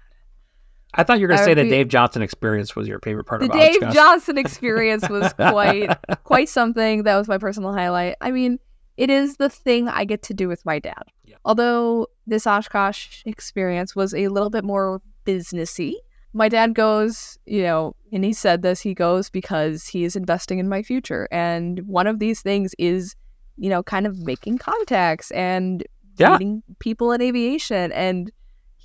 I 0.94 1.04
thought 1.04 1.18
you 1.18 1.24
were 1.24 1.28
going 1.28 1.38
to 1.38 1.44
say 1.44 1.54
the 1.54 1.60
agree- 1.62 1.70
Dave 1.70 1.88
Johnson 1.88 2.22
experience 2.22 2.74
was 2.74 2.88
your 2.88 2.98
favorite 3.00 3.24
part 3.24 3.42
of 3.42 3.48
the 3.50 3.58
Dave 3.58 3.92
Johnson 3.92 4.38
experience 4.38 5.06
was 5.08 5.32
quite 5.36 5.90
quite 6.24 6.48
something. 6.48 7.02
That 7.02 7.16
was 7.16 7.28
my 7.28 7.36
personal 7.38 7.72
highlight. 7.74 8.16
I 8.22 8.30
mean, 8.30 8.58
it 8.96 9.10
is 9.10 9.36
the 9.36 9.50
thing 9.50 9.88
I 9.88 10.04
get 10.04 10.22
to 10.24 10.34
do 10.34 10.48
with 10.48 10.64
my 10.64 10.78
dad. 10.78 11.02
Yeah. 11.24 11.36
Although 11.44 12.06
this 12.26 12.46
Oshkosh 12.46 13.22
experience 13.26 13.94
was 13.94 14.14
a 14.14 14.28
little 14.28 14.50
bit 14.50 14.64
more 14.64 15.02
businessy. 15.26 15.92
My 16.32 16.48
dad 16.48 16.74
goes, 16.74 17.38
you 17.46 17.62
know, 17.62 17.94
and 18.12 18.24
he 18.24 18.32
said 18.32 18.62
this, 18.62 18.80
he 18.80 18.94
goes 18.94 19.28
because 19.30 19.86
he 19.86 20.04
is 20.04 20.16
investing 20.16 20.58
in 20.58 20.68
my 20.68 20.82
future. 20.82 21.28
And 21.30 21.80
one 21.80 22.06
of 22.06 22.18
these 22.18 22.40
things 22.40 22.74
is, 22.78 23.14
you 23.56 23.68
know, 23.70 23.82
kind 23.82 24.06
of 24.06 24.18
making 24.18 24.58
contacts 24.58 25.30
and 25.32 25.84
Yeah. 26.18 26.32
meeting 26.32 26.62
people 26.80 27.12
in 27.12 27.20
aviation. 27.22 27.92
And 27.92 28.32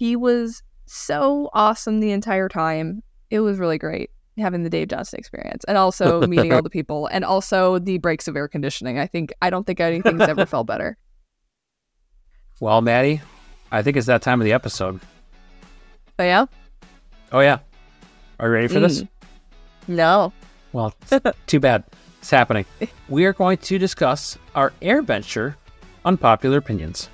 he 0.04 0.18
was 0.18 0.64
so 0.86 1.50
awesome 1.54 2.02
the 2.02 2.12
entire 2.12 2.50
time. 2.50 3.02
It 3.30 3.40
was 3.40 3.58
really 3.58 3.78
great 3.78 4.10
having 4.38 4.64
the 4.64 4.70
Dave 4.70 4.90
Johnson 4.90 5.18
experience 5.18 5.64
and 5.66 5.78
also 5.78 6.28
meeting 6.28 6.52
all 6.52 6.62
the 6.62 6.70
people 6.70 7.08
and 7.08 7.24
also 7.24 7.80
the 7.80 8.00
breaks 8.00 8.28
of 8.28 8.36
air 8.36 8.50
conditioning. 8.50 9.00
I 9.00 9.08
think 9.08 9.32
I 9.42 9.50
don't 9.50 9.66
think 9.66 9.80
anything's 9.80 10.20
ever 10.20 10.46
felt 10.46 10.68
better. 10.68 10.98
Well, 12.60 12.82
Madi, 12.82 13.20
I 13.72 13.82
think 13.82 13.98
it's 13.98 14.06
that 14.08 14.22
time 14.22 14.40
of 14.40 14.46
the 14.46 14.54
episode. 14.54 15.02
Oh 16.20 16.24
yeah, 16.24 16.46
Oh, 17.32 17.40
yeah. 17.42 17.60
Are 18.40 18.48
you 18.48 18.54
ready 18.54 18.68
for 18.68 18.80
this? 18.80 19.02
Mm. 19.02 19.08
no. 19.88 20.34
Well, 20.72 20.94
too 21.48 21.60
bad. 21.60 21.84
It's 22.20 22.30
happening. 22.30 22.66
We 23.10 23.26
are 23.26 23.34
going 23.34 23.58
to 23.58 23.78
discuss 23.78 24.38
our 24.56 24.72
AirVenture 24.82 25.56
unpopular 26.06 26.58
opinions. 26.60 27.10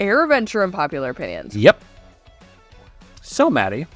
AirVenture 0.00 0.64
and 0.64 0.72
popular 0.72 1.10
opinions. 1.10 1.56
Yep. 1.56 1.82
So, 3.22 3.48
Madi, 3.50 3.86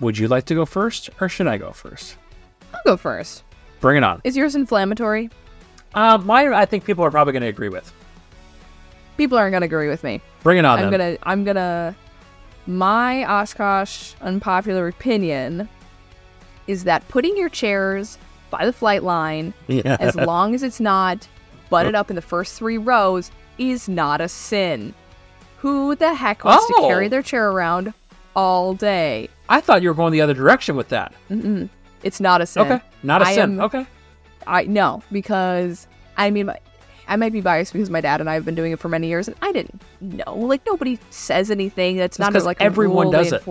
would 0.00 0.18
you 0.18 0.28
like 0.28 0.44
to 0.46 0.54
go 0.54 0.64
first 0.66 1.10
or 1.20 1.28
should 1.28 1.46
I 1.46 1.56
go 1.58 1.70
first? 1.72 2.16
I'll 2.74 2.80
go 2.84 2.96
first. 2.96 3.44
Bring 3.80 3.96
it 3.96 4.04
on. 4.04 4.20
Is 4.24 4.36
yours 4.36 4.54
inflammatory? 4.54 5.30
Uh, 5.94 6.18
mine, 6.18 6.52
I 6.52 6.64
think 6.64 6.84
people 6.84 7.04
are 7.04 7.10
probably 7.10 7.32
going 7.32 7.42
to 7.42 7.48
agree 7.48 7.68
with. 7.68 7.92
People 9.18 9.36
aren't 9.36 9.52
gonna 9.52 9.66
agree 9.66 9.88
with 9.88 10.02
me. 10.02 10.22
Bring 10.42 10.56
it 10.58 10.64
on, 10.64 10.78
I'm 10.78 10.90
gonna 10.90 11.18
I'm 11.22 11.44
gonna 11.44 11.94
my 12.66 13.24
Oshkosh 13.30 14.14
unpopular 14.22 14.88
opinion 14.88 15.68
is 16.66 16.84
that 16.84 17.06
putting 17.08 17.36
your 17.36 17.50
chairs 17.50 18.16
by 18.50 18.64
the 18.64 18.72
flight 18.72 19.02
line 19.02 19.52
Yeah. 19.68 19.98
as 20.00 20.16
long 20.16 20.54
as 20.54 20.62
it's 20.62 20.80
not 20.80 21.28
butted 21.68 21.94
up 21.94 22.08
in 22.08 22.16
the 22.16 22.22
first 22.22 22.54
three 22.58 22.78
rows 22.78 23.30
is 23.58 23.88
not 23.88 24.20
a 24.20 24.28
sin. 24.28 24.94
Who 25.58 25.94
the 25.94 26.14
heck 26.14 26.44
wants 26.44 26.64
Oh. 26.70 26.82
to 26.82 26.88
carry 26.88 27.06
oh! 27.06 27.08
their 27.08 27.22
chair 27.22 27.50
around 27.50 27.92
all 28.34 28.74
day? 28.74 29.28
I 29.48 29.60
thought 29.60 29.82
you 29.82 29.88
were 29.88 29.94
going 29.94 30.12
the 30.12 30.20
other 30.20 30.34
direction 30.34 30.76
with 30.76 30.88
that. 30.88 31.12
Mm-mm. 31.30 31.68
It's 32.02 32.20
not 32.20 32.40
a 32.40 32.46
sin. 32.46 32.62
Okay. 32.62 32.80
Not 33.02 33.22
a 33.22 33.26
I 33.26 33.34
sin. 33.34 33.52
am- 33.52 33.60
okay. 33.60 33.86
I 34.46 34.64
no, 34.64 35.02
because 35.12 35.86
I 36.16 36.30
mean, 36.30 36.46
my, 36.46 36.58
I 37.06 37.14
might 37.16 37.32
be 37.32 37.40
biased 37.40 37.72
because 37.72 37.90
my 37.90 38.00
dad 38.00 38.20
and 38.20 38.28
I 38.28 38.34
have 38.34 38.44
been 38.44 38.56
doing 38.56 38.72
it 38.72 38.80
for 38.80 38.88
many 38.88 39.06
years, 39.06 39.28
and 39.28 39.36
I 39.40 39.52
didn't 39.52 39.80
know. 40.00 40.34
Like 40.34 40.66
nobody 40.66 40.98
says 41.10 41.50
anything. 41.50 41.96
That's 41.96 42.18
not 42.18 42.32
'cause 42.32 42.44
like 42.44 42.60
everyone 42.60 43.10
does 43.12 43.32
it. 43.32 43.42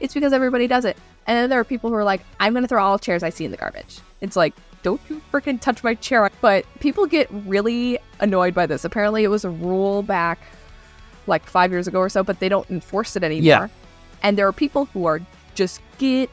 It's 0.00 0.12
because 0.14 0.32
everybody 0.32 0.66
does 0.66 0.84
it, 0.84 0.96
and 1.28 1.36
then 1.36 1.50
there 1.50 1.60
are 1.60 1.64
people 1.64 1.88
who 1.90 1.96
are 1.96 2.04
like, 2.04 2.20
"I'm 2.40 2.52
going 2.52 2.62
to 2.64 2.68
throw 2.68 2.82
all 2.82 2.98
chairs 2.98 3.22
I 3.22 3.30
see 3.30 3.44
in 3.44 3.52
the 3.52 3.56
garbage." 3.56 4.00
It's 4.20 4.34
like, 4.36 4.54
don't 4.88 5.00
you 5.08 5.20
freaking 5.32 5.60
touch 5.60 5.82
my 5.84 5.94
chair! 5.94 6.30
But 6.40 6.64
people 6.80 7.06
get 7.06 7.28
really 7.30 7.98
annoyed 8.20 8.54
by 8.54 8.66
this. 8.66 8.84
Apparently, 8.84 9.24
it 9.24 9.28
was 9.28 9.44
a 9.44 9.50
rule 9.50 10.02
back 10.02 10.38
like 11.26 11.44
five 11.44 11.70
years 11.70 11.86
ago 11.86 11.98
or 12.00 12.08
so, 12.08 12.22
but 12.24 12.40
they 12.40 12.48
don't 12.48 12.68
enforce 12.70 13.14
it 13.16 13.22
anymore. 13.22 13.42
Yeah. 13.44 13.68
And 14.22 14.36
there 14.38 14.46
are 14.48 14.52
people 14.52 14.86
who 14.86 15.04
are 15.04 15.20
just 15.54 15.80
get 15.98 16.30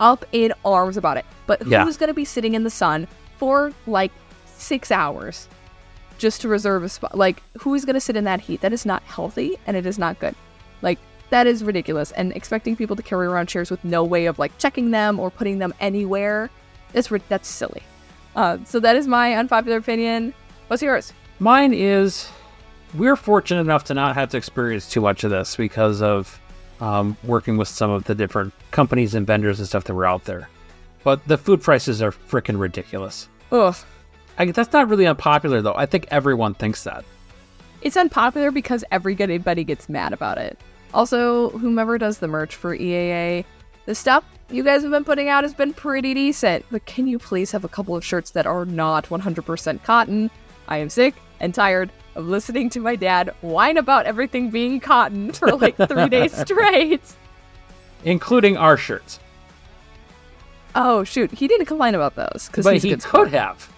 up 0.00 0.24
in 0.32 0.52
arms 0.64 0.96
about 0.96 1.16
it. 1.16 1.24
But 1.46 1.62
who's 1.62 1.70
Yeah. 1.70 1.84
going 1.84 2.08
to 2.08 2.14
be 2.14 2.24
sitting 2.24 2.54
in 2.54 2.64
the 2.64 2.70
sun 2.70 3.06
for 3.38 3.72
like 3.86 4.10
six 4.56 4.90
hours 4.90 5.48
just 6.18 6.40
to 6.40 6.48
reserve 6.48 6.82
a 6.82 6.88
spot? 6.88 7.16
Like, 7.16 7.42
who's 7.60 7.84
going 7.84 7.94
to 7.94 8.00
sit 8.00 8.16
in 8.16 8.24
that 8.24 8.40
heat? 8.40 8.60
That 8.62 8.72
is 8.72 8.84
not 8.84 9.02
healthy 9.04 9.56
and 9.66 9.76
it 9.76 9.86
is 9.86 9.98
not 9.98 10.18
good. 10.18 10.34
Like, 10.82 10.98
that 11.30 11.46
is 11.46 11.62
ridiculous. 11.64 12.10
And 12.12 12.32
expecting 12.32 12.74
people 12.76 12.96
to 12.96 13.02
carry 13.02 13.26
around 13.26 13.46
chairs 13.46 13.70
with 13.70 13.84
no 13.84 14.02
way 14.04 14.26
of 14.26 14.38
like 14.38 14.56
checking 14.58 14.90
them 14.90 15.18
or 15.20 15.30
putting 15.30 15.58
them 15.60 15.72
anywhere, 15.80 16.50
that's, 16.92 17.10
that's 17.28 17.48
silly. 17.48 17.82
Uh, 18.34 18.58
so 18.64 18.80
that 18.80 18.96
is 18.96 19.06
my 19.06 19.34
unpopular 19.34 19.78
opinion. 19.78 20.34
What's 20.68 20.82
yours? 20.82 21.12
Mine 21.38 21.72
is 21.74 22.28
we're 22.94 23.16
fortunate 23.16 23.60
enough 23.60 23.84
to 23.84 23.94
not 23.94 24.14
have 24.14 24.30
to 24.30 24.36
experience 24.36 24.88
too 24.88 25.00
much 25.00 25.24
of 25.24 25.30
this 25.30 25.56
because 25.56 26.02
of 26.02 26.40
um, 26.80 27.16
working 27.24 27.56
with 27.56 27.68
some 27.68 27.90
of 27.90 28.04
the 28.04 28.14
different 28.14 28.52
companies 28.70 29.14
and 29.14 29.26
vendors 29.26 29.58
and 29.58 29.68
stuff 29.68 29.84
that 29.84 29.94
were 29.94 30.06
out 30.06 30.24
there. 30.24 30.48
But 31.04 31.26
the 31.26 31.38
food 31.38 31.62
prices 31.62 32.02
are 32.02 32.12
freaking 32.12 32.58
ridiculous. 32.58 33.28
Ugh. 33.52 33.76
I, 34.38 34.46
that's 34.46 34.72
not 34.72 34.88
really 34.88 35.06
unpopular 35.06 35.62
though. 35.62 35.74
I 35.74 35.86
think 35.86 36.06
everyone 36.10 36.54
thinks 36.54 36.84
that. 36.84 37.04
It's 37.82 37.96
unpopular 37.96 38.50
because 38.50 38.84
everybody 38.90 39.64
gets 39.64 39.88
mad 39.88 40.12
about 40.12 40.38
it. 40.38 40.58
Also, 40.92 41.50
whomever 41.50 41.98
does 41.98 42.18
the 42.18 42.28
merch 42.28 42.54
for 42.54 42.76
EAA, 42.76 43.44
the 43.84 43.94
stuff 43.94 44.24
you 44.50 44.62
guys 44.62 44.82
have 44.82 44.90
been 44.90 45.04
putting 45.04 45.28
out 45.28 45.44
has 45.44 45.54
been 45.54 45.72
pretty 45.74 46.14
decent. 46.14 46.64
But 46.70 46.84
can 46.86 47.06
you 47.06 47.18
please 47.18 47.50
have 47.52 47.64
a 47.64 47.68
couple 47.68 47.96
of 47.96 48.04
shirts 48.04 48.30
that 48.30 48.46
are 48.46 48.64
not 48.64 49.06
100% 49.08 49.82
cotton? 49.82 50.30
I 50.68 50.78
am 50.78 50.88
sick 50.90 51.14
and 51.40 51.54
tired 51.54 51.90
of 52.14 52.26
listening 52.26 52.70
to 52.70 52.80
my 52.80 52.96
dad 52.96 53.34
whine 53.40 53.76
about 53.76 54.06
everything 54.06 54.50
being 54.50 54.80
cotton 54.80 55.32
for 55.32 55.48
like 55.56 55.76
three 55.76 56.08
days 56.08 56.36
straight. 56.40 57.02
including 58.04 58.56
our 58.56 58.76
shirts. 58.76 59.20
Oh 60.74 61.04
shoot, 61.04 61.30
he 61.32 61.48
didn't 61.48 61.66
complain 61.66 61.94
about 61.94 62.14
those 62.16 62.48
because 62.48 62.64
But 62.64 62.76
he 62.82 62.90
could 62.90 63.02
sport. 63.02 63.30
have. 63.30 63.72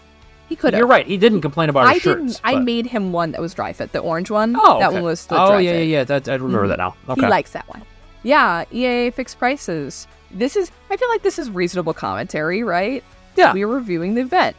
He 0.48 0.56
could 0.56 0.72
have. 0.72 0.78
You're 0.78 0.86
right. 0.88 1.06
He 1.06 1.16
didn't 1.16 1.42
complain 1.42 1.68
about 1.68 1.80
our 1.84 1.90
I 1.92 1.98
shirts. 1.98 2.34
didn't. 2.34 2.40
I 2.42 2.54
but- 2.54 2.64
made 2.64 2.86
him 2.86 3.12
one 3.12 3.32
that 3.32 3.40
was 3.40 3.54
dry 3.54 3.72
fit, 3.72 3.92
the 3.92 4.00
orange 4.00 4.30
one. 4.30 4.56
Oh, 4.58 4.78
that 4.80 4.92
one 4.92 5.02
was 5.02 5.26
the 5.26 5.40
Oh 5.40 5.48
dry 5.48 5.60
yeah, 5.60 5.70
fit. 5.72 5.78
yeah, 5.86 5.98
yeah. 5.98 6.04
That 6.04 6.28
I 6.28 6.34
remember 6.34 6.64
Mhm. 6.66 6.68
that 6.70 6.78
now. 6.78 6.96
Okay. 7.08 7.20
He 7.20 7.26
likes 7.28 7.52
that 7.52 7.68
one. 7.68 7.82
Yeah, 8.24 8.64
EAA 8.72 9.12
fixed 9.12 9.38
prices. 9.38 10.08
This 10.30 10.56
is 10.56 10.70
I 10.90 10.96
feel 10.96 11.08
like 11.08 11.22
this 11.22 11.38
is 11.38 11.50
reasonable 11.50 11.94
commentary, 11.94 12.62
right? 12.62 13.02
Yeah. 13.36 13.52
We 13.52 13.62
are 13.62 13.68
reviewing 13.68 14.14
the 14.14 14.22
event. 14.22 14.56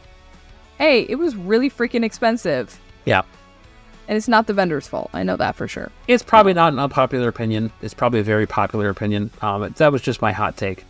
Hey, 0.78 1.02
it 1.02 1.16
was 1.16 1.36
really 1.36 1.70
freaking 1.70 2.04
expensive. 2.04 2.78
Yeah. 3.04 3.22
And 4.08 4.16
it's 4.16 4.28
not 4.28 4.46
the 4.46 4.54
vendor's 4.54 4.88
fault. 4.88 5.10
I 5.12 5.22
know 5.22 5.36
that 5.36 5.54
for 5.54 5.68
sure. 5.68 5.92
It's 6.08 6.22
probably 6.22 6.54
not 6.54 6.72
an 6.72 6.78
unpopular 6.78 7.28
opinion. 7.28 7.70
It's 7.82 7.94
probably 7.94 8.20
a 8.20 8.24
very 8.24 8.46
popular 8.46 8.88
opinion. 8.88 9.30
Um, 9.40 9.72
that 9.76 9.92
was 9.92 10.02
just 10.02 10.20
my 10.20 10.32
hot 10.32 10.56
take. 10.56 10.84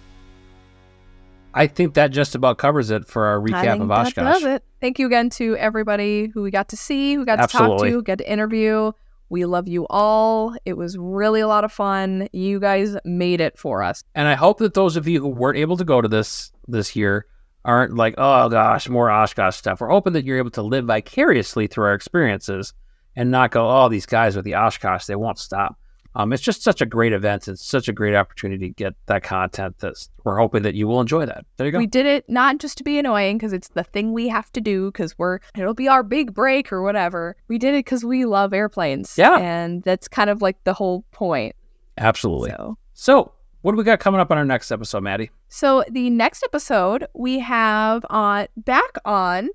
I 1.52 1.66
think 1.66 1.94
that 1.94 2.12
just 2.12 2.34
about 2.34 2.58
covers 2.58 2.90
it 2.90 3.06
for 3.06 3.26
our 3.26 3.40
I 3.40 3.44
recap 3.44 3.62
think 3.62 3.82
of 3.82 3.88
that 3.88 4.14
does 4.14 4.44
it. 4.44 4.64
Thank 4.80 4.98
you 4.98 5.06
again 5.06 5.30
to 5.30 5.56
everybody 5.56 6.28
who 6.28 6.42
we 6.42 6.50
got 6.50 6.68
to 6.68 6.76
see, 6.76 7.14
who 7.14 7.24
got 7.24 7.36
to 7.36 7.42
talk 7.48 7.62
Absolutely. 7.62 7.90
to, 7.90 8.02
got 8.02 8.18
to 8.18 8.32
interview. 8.32 8.92
We 9.30 9.44
love 9.46 9.68
you 9.68 9.86
all. 9.88 10.56
It 10.64 10.76
was 10.76 10.98
really 10.98 11.40
a 11.40 11.46
lot 11.46 11.64
of 11.64 11.72
fun. 11.72 12.28
You 12.32 12.58
guys 12.60 12.96
made 13.04 13.40
it 13.40 13.58
for 13.58 13.82
us. 13.82 14.02
And 14.14 14.28
I 14.28 14.34
hope 14.34 14.58
that 14.58 14.74
those 14.74 14.96
of 14.96 15.06
you 15.06 15.20
who 15.20 15.28
weren't 15.28 15.56
able 15.56 15.76
to 15.76 15.84
go 15.84 16.00
to 16.00 16.08
this 16.08 16.52
this 16.66 16.94
year 16.96 17.26
aren't 17.64 17.94
like, 17.94 18.14
oh 18.18 18.48
gosh, 18.48 18.88
more 18.88 19.10
Oshkosh 19.10 19.56
stuff. 19.56 19.80
We're 19.80 19.88
hoping 19.88 20.14
that 20.14 20.24
you're 20.24 20.38
able 20.38 20.50
to 20.50 20.62
live 20.62 20.86
vicariously 20.86 21.68
through 21.68 21.84
our 21.84 21.94
experiences 21.94 22.74
and 23.14 23.30
not 23.30 23.50
go, 23.52 23.68
oh, 23.70 23.88
these 23.88 24.06
guys 24.06 24.34
with 24.34 24.44
the 24.44 24.56
Oshkosh, 24.56 25.06
they 25.06 25.16
won't 25.16 25.38
stop. 25.38 25.76
Um, 26.14 26.32
it's 26.32 26.42
just 26.42 26.62
such 26.62 26.80
a 26.80 26.86
great 26.86 27.12
event. 27.12 27.46
It's 27.46 27.64
such 27.64 27.88
a 27.88 27.92
great 27.92 28.14
opportunity 28.14 28.68
to 28.68 28.74
get 28.74 28.94
that 29.06 29.22
content. 29.22 29.78
That 29.78 29.94
we're 30.24 30.38
hoping 30.38 30.62
that 30.62 30.74
you 30.74 30.88
will 30.88 31.00
enjoy 31.00 31.26
that. 31.26 31.44
There 31.56 31.66
you 31.66 31.72
go. 31.72 31.78
We 31.78 31.86
did 31.86 32.06
it 32.06 32.28
not 32.28 32.58
just 32.58 32.78
to 32.78 32.84
be 32.84 32.98
annoying 32.98 33.38
because 33.38 33.52
it's 33.52 33.68
the 33.68 33.84
thing 33.84 34.12
we 34.12 34.28
have 34.28 34.50
to 34.52 34.60
do 34.60 34.90
because 34.90 35.16
we're 35.18 35.38
it'll 35.56 35.74
be 35.74 35.88
our 35.88 36.02
big 36.02 36.34
break 36.34 36.72
or 36.72 36.82
whatever. 36.82 37.36
We 37.48 37.58
did 37.58 37.74
it 37.74 37.84
because 37.84 38.04
we 38.04 38.24
love 38.24 38.52
airplanes. 38.52 39.16
Yeah. 39.16 39.38
and 39.38 39.82
that's 39.82 40.08
kind 40.08 40.30
of 40.30 40.42
like 40.42 40.62
the 40.64 40.74
whole 40.74 41.04
point. 41.12 41.54
Absolutely. 41.98 42.50
So. 42.50 42.76
So, 42.94 43.32
what 43.62 43.72
do 43.72 43.78
we 43.78 43.84
got 43.84 44.00
coming 44.00 44.20
up 44.20 44.30
on 44.30 44.38
our 44.38 44.44
next 44.44 44.70
episode, 44.70 45.02
Madi? 45.02 45.30
So 45.48 45.84
the 45.90 46.10
next 46.10 46.42
episode 46.42 47.06
we 47.14 47.38
have 47.38 48.04
on 48.10 48.48
back 48.56 48.96
on 49.04 49.50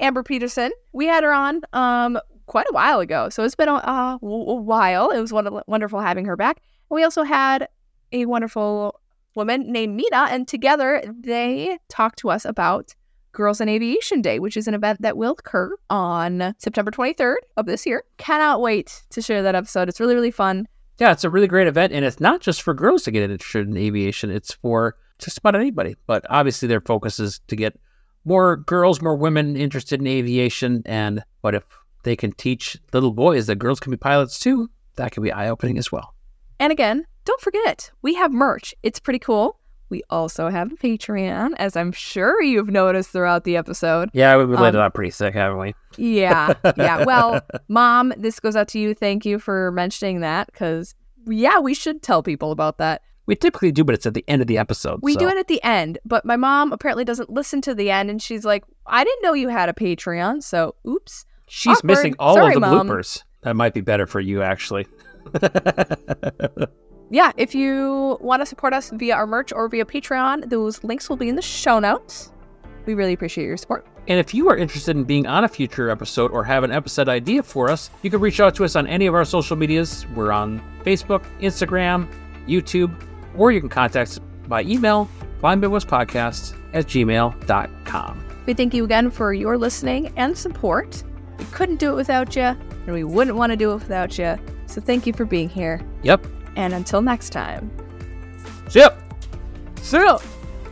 Amber 0.00 0.22
Peterson. 0.22 0.70
We 0.92 1.06
had 1.06 1.22
her 1.24 1.32
on 1.32 1.62
um 1.72 2.18
quite 2.48 2.66
a 2.68 2.72
while 2.72 2.98
ago, 2.98 3.28
so 3.28 3.44
it's 3.44 3.54
been 3.54 3.68
a, 3.68 3.72
a 3.72 4.18
while. 4.20 5.10
It 5.10 5.20
was 5.20 5.32
wonderful, 5.32 5.62
wonderful 5.66 6.00
having 6.00 6.24
her 6.24 6.36
back. 6.36 6.60
We 6.90 7.04
also 7.04 7.22
had 7.22 7.68
a 8.10 8.26
wonderful 8.26 9.00
woman 9.36 9.70
named 9.70 9.94
Mina, 9.94 10.26
and 10.30 10.48
together 10.48 11.02
they 11.08 11.78
talked 11.88 12.18
to 12.20 12.30
us 12.30 12.44
about 12.44 12.94
Girls 13.32 13.60
in 13.60 13.68
Aviation 13.68 14.20
Day, 14.20 14.38
which 14.38 14.56
is 14.56 14.66
an 14.66 14.74
event 14.74 15.02
that 15.02 15.16
will 15.16 15.36
occur 15.38 15.76
on 15.90 16.54
September 16.58 16.90
23rd 16.90 17.36
of 17.56 17.66
this 17.66 17.86
year. 17.86 18.02
Cannot 18.16 18.60
wait 18.60 19.02
to 19.10 19.22
share 19.22 19.42
that 19.42 19.54
episode. 19.54 19.88
It's 19.88 20.00
really, 20.00 20.14
really 20.14 20.30
fun. 20.30 20.66
Yeah, 20.98 21.12
it's 21.12 21.24
a 21.24 21.30
really 21.30 21.46
great 21.46 21.68
event, 21.68 21.92
and 21.92 22.04
it's 22.04 22.18
not 22.18 22.40
just 22.40 22.62
for 22.62 22.74
girls 22.74 23.04
to 23.04 23.12
get 23.12 23.30
interested 23.30 23.68
in 23.68 23.76
aviation. 23.76 24.30
It's 24.30 24.54
for 24.54 24.96
just 25.18 25.38
about 25.38 25.54
anybody. 25.54 25.96
But 26.06 26.26
obviously, 26.28 26.66
their 26.66 26.80
focus 26.80 27.20
is 27.20 27.40
to 27.46 27.54
get 27.54 27.78
more 28.24 28.56
girls, 28.56 29.00
more 29.00 29.16
women 29.16 29.56
interested 29.56 30.00
in 30.00 30.06
aviation. 30.06 30.82
And 30.84 31.22
but 31.42 31.54
if 31.54 31.64
they 32.02 32.16
can 32.16 32.32
teach 32.32 32.76
little 32.92 33.12
boys 33.12 33.46
that 33.46 33.56
girls 33.56 33.80
can 33.80 33.90
be 33.90 33.96
pilots 33.96 34.38
too, 34.38 34.70
that 34.96 35.12
can 35.12 35.22
be 35.22 35.32
eye 35.32 35.48
opening 35.48 35.78
as 35.78 35.90
well. 35.92 36.14
And 36.60 36.72
again, 36.72 37.04
don't 37.24 37.40
forget, 37.40 37.90
we 38.02 38.14
have 38.14 38.32
merch. 38.32 38.74
It's 38.82 38.98
pretty 39.00 39.18
cool. 39.18 39.58
We 39.90 40.02
also 40.10 40.48
have 40.50 40.70
a 40.72 40.76
Patreon, 40.76 41.54
as 41.56 41.74
I'm 41.76 41.92
sure 41.92 42.42
you've 42.42 42.68
noticed 42.68 43.08
throughout 43.10 43.44
the 43.44 43.56
episode. 43.56 44.10
Yeah, 44.12 44.36
we've 44.36 44.48
laid 44.48 44.74
Um, 44.74 44.76
it 44.76 44.78
out 44.80 44.92
pretty 44.92 45.10
thick, 45.10 45.32
haven't 45.34 45.58
we? 45.58 45.74
Yeah, 45.96 46.52
yeah. 46.76 47.04
Well, 47.06 47.40
Mom, 47.68 48.12
this 48.18 48.38
goes 48.38 48.54
out 48.54 48.68
to 48.68 48.78
you. 48.78 48.92
Thank 48.94 49.24
you 49.24 49.38
for 49.38 49.72
mentioning 49.72 50.20
that 50.20 50.50
because, 50.52 50.94
yeah, 51.26 51.58
we 51.58 51.72
should 51.72 52.02
tell 52.02 52.22
people 52.22 52.52
about 52.52 52.76
that. 52.78 53.00
We 53.24 53.34
typically 53.36 53.72
do, 53.72 53.82
but 53.84 53.94
it's 53.94 54.04
at 54.06 54.12
the 54.14 54.24
end 54.28 54.42
of 54.42 54.48
the 54.48 54.58
episode. 54.58 55.00
We 55.02 55.14
so- 55.14 55.20
do 55.20 55.28
it 55.28 55.38
at 55.38 55.48
the 55.48 55.62
end, 55.62 55.98
but 56.04 56.24
my 56.26 56.36
mom 56.36 56.72
apparently 56.72 57.04
doesn't 57.04 57.30
listen 57.30 57.62
to 57.62 57.74
the 57.74 57.90
end, 57.90 58.10
and 58.10 58.20
she's 58.20 58.44
like, 58.44 58.64
I 58.86 59.04
didn't 59.04 59.22
know 59.22 59.32
you 59.32 59.48
had 59.48 59.68
a 59.70 59.74
Patreon, 59.74 60.42
so 60.42 60.74
oops. 60.86 61.24
She's 61.48 61.78
Awkward. 61.78 61.86
missing 61.86 62.14
all 62.18 62.34
Sorry, 62.34 62.54
of 62.54 62.60
the 62.60 62.66
Mom. 62.68 62.88
bloopers. 62.88 63.22
That 63.42 63.54
might 63.56 63.74
be 63.74 63.80
better 63.80 64.06
for 64.06 64.20
you, 64.20 64.42
actually. 64.42 64.86
Yeah, 67.10 67.32
if 67.38 67.54
you 67.54 68.18
want 68.20 68.42
to 68.42 68.46
support 68.46 68.74
us 68.74 68.90
via 68.90 69.14
our 69.14 69.26
merch 69.26 69.50
or 69.50 69.66
via 69.68 69.86
Patreon, 69.86 70.50
those 70.50 70.84
links 70.84 71.08
will 71.08 71.16
be 71.16 71.30
in 71.30 71.36
the 71.36 71.42
show 71.42 71.78
notes. 71.78 72.32
We 72.84 72.92
really 72.92 73.14
appreciate 73.14 73.46
your 73.46 73.56
support. 73.56 73.86
And 74.08 74.18
if 74.20 74.34
you 74.34 74.48
are 74.50 74.56
interested 74.58 74.94
in 74.94 75.04
being 75.04 75.26
on 75.26 75.44
a 75.44 75.48
future 75.48 75.88
episode 75.88 76.30
or 76.32 76.44
have 76.44 76.64
an 76.64 76.70
episode 76.70 77.08
idea 77.08 77.42
for 77.42 77.70
us, 77.70 77.88
you 78.02 78.10
can 78.10 78.20
reach 78.20 78.40
out 78.40 78.54
to 78.56 78.64
us 78.64 78.76
on 78.76 78.86
any 78.86 79.06
of 79.06 79.14
our 79.14 79.24
social 79.24 79.56
medias. 79.56 80.06
We're 80.14 80.32
on 80.32 80.60
Facebook, 80.84 81.24
Instagram, 81.40 82.08
YouTube, 82.46 82.94
or 83.38 83.52
you 83.52 83.60
can 83.60 83.70
contact 83.70 84.10
us 84.10 84.18
by 84.46 84.62
email, 84.64 85.08
flyingmidwestpodcast 85.42 86.58
at 86.74 86.84
gmail.com. 86.86 88.24
We 88.46 88.52
thank 88.54 88.74
you 88.74 88.84
again 88.84 89.10
for 89.10 89.32
your 89.32 89.56
listening 89.56 90.12
and 90.16 90.36
support. 90.36 91.02
We 91.38 91.44
couldn't 91.46 91.76
do 91.76 91.92
it 91.92 91.96
without 91.96 92.34
you, 92.36 92.42
and 92.42 92.92
we 92.92 93.04
wouldn't 93.04 93.36
want 93.36 93.50
to 93.50 93.56
do 93.56 93.70
it 93.72 93.76
without 93.76 94.18
you. 94.18 94.36
So 94.66 94.80
thank 94.80 95.06
you 95.06 95.12
for 95.12 95.24
being 95.24 95.48
here. 95.48 95.80
Yep. 96.02 96.26
And 96.56 96.74
until 96.74 97.00
next 97.00 97.30
time. 97.30 97.70
Zip! 98.68 98.94
See 99.80 99.96
ya! 99.96 100.18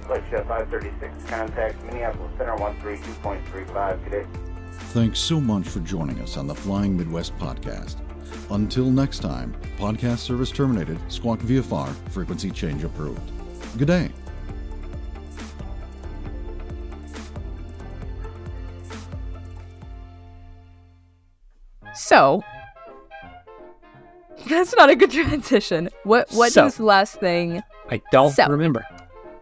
Flight 0.06 0.22
536, 0.30 1.24
contact 1.24 1.82
Minneapolis 1.84 2.30
Center 2.38 2.56
132.35 2.56 4.04
today. 4.04 4.26
Thanks 4.92 5.18
so 5.18 5.40
much 5.40 5.66
for 5.66 5.80
joining 5.80 6.20
us 6.20 6.36
on 6.36 6.46
the 6.46 6.54
Flying 6.54 6.96
Midwest 6.96 7.36
podcast. 7.38 7.96
Until 8.50 8.90
next 8.90 9.18
time, 9.20 9.54
podcast 9.78 10.18
service 10.18 10.50
terminated, 10.50 10.98
squawk 11.10 11.40
VFR, 11.40 11.92
frequency 12.10 12.50
change 12.50 12.84
approved. 12.84 13.32
Good 13.78 13.88
day. 13.88 14.10
So 21.96 22.42
that's 24.48 24.74
not 24.76 24.90
a 24.90 24.96
good 24.96 25.10
transition. 25.12 25.88
What 26.04 26.30
what 26.32 26.52
So. 26.52 26.66
is 26.66 26.76
the 26.76 26.84
last 26.84 27.16
thing? 27.20 27.62
I 27.90 28.00
don't 28.12 28.32
So. 28.32 28.46
remember. 28.48 28.84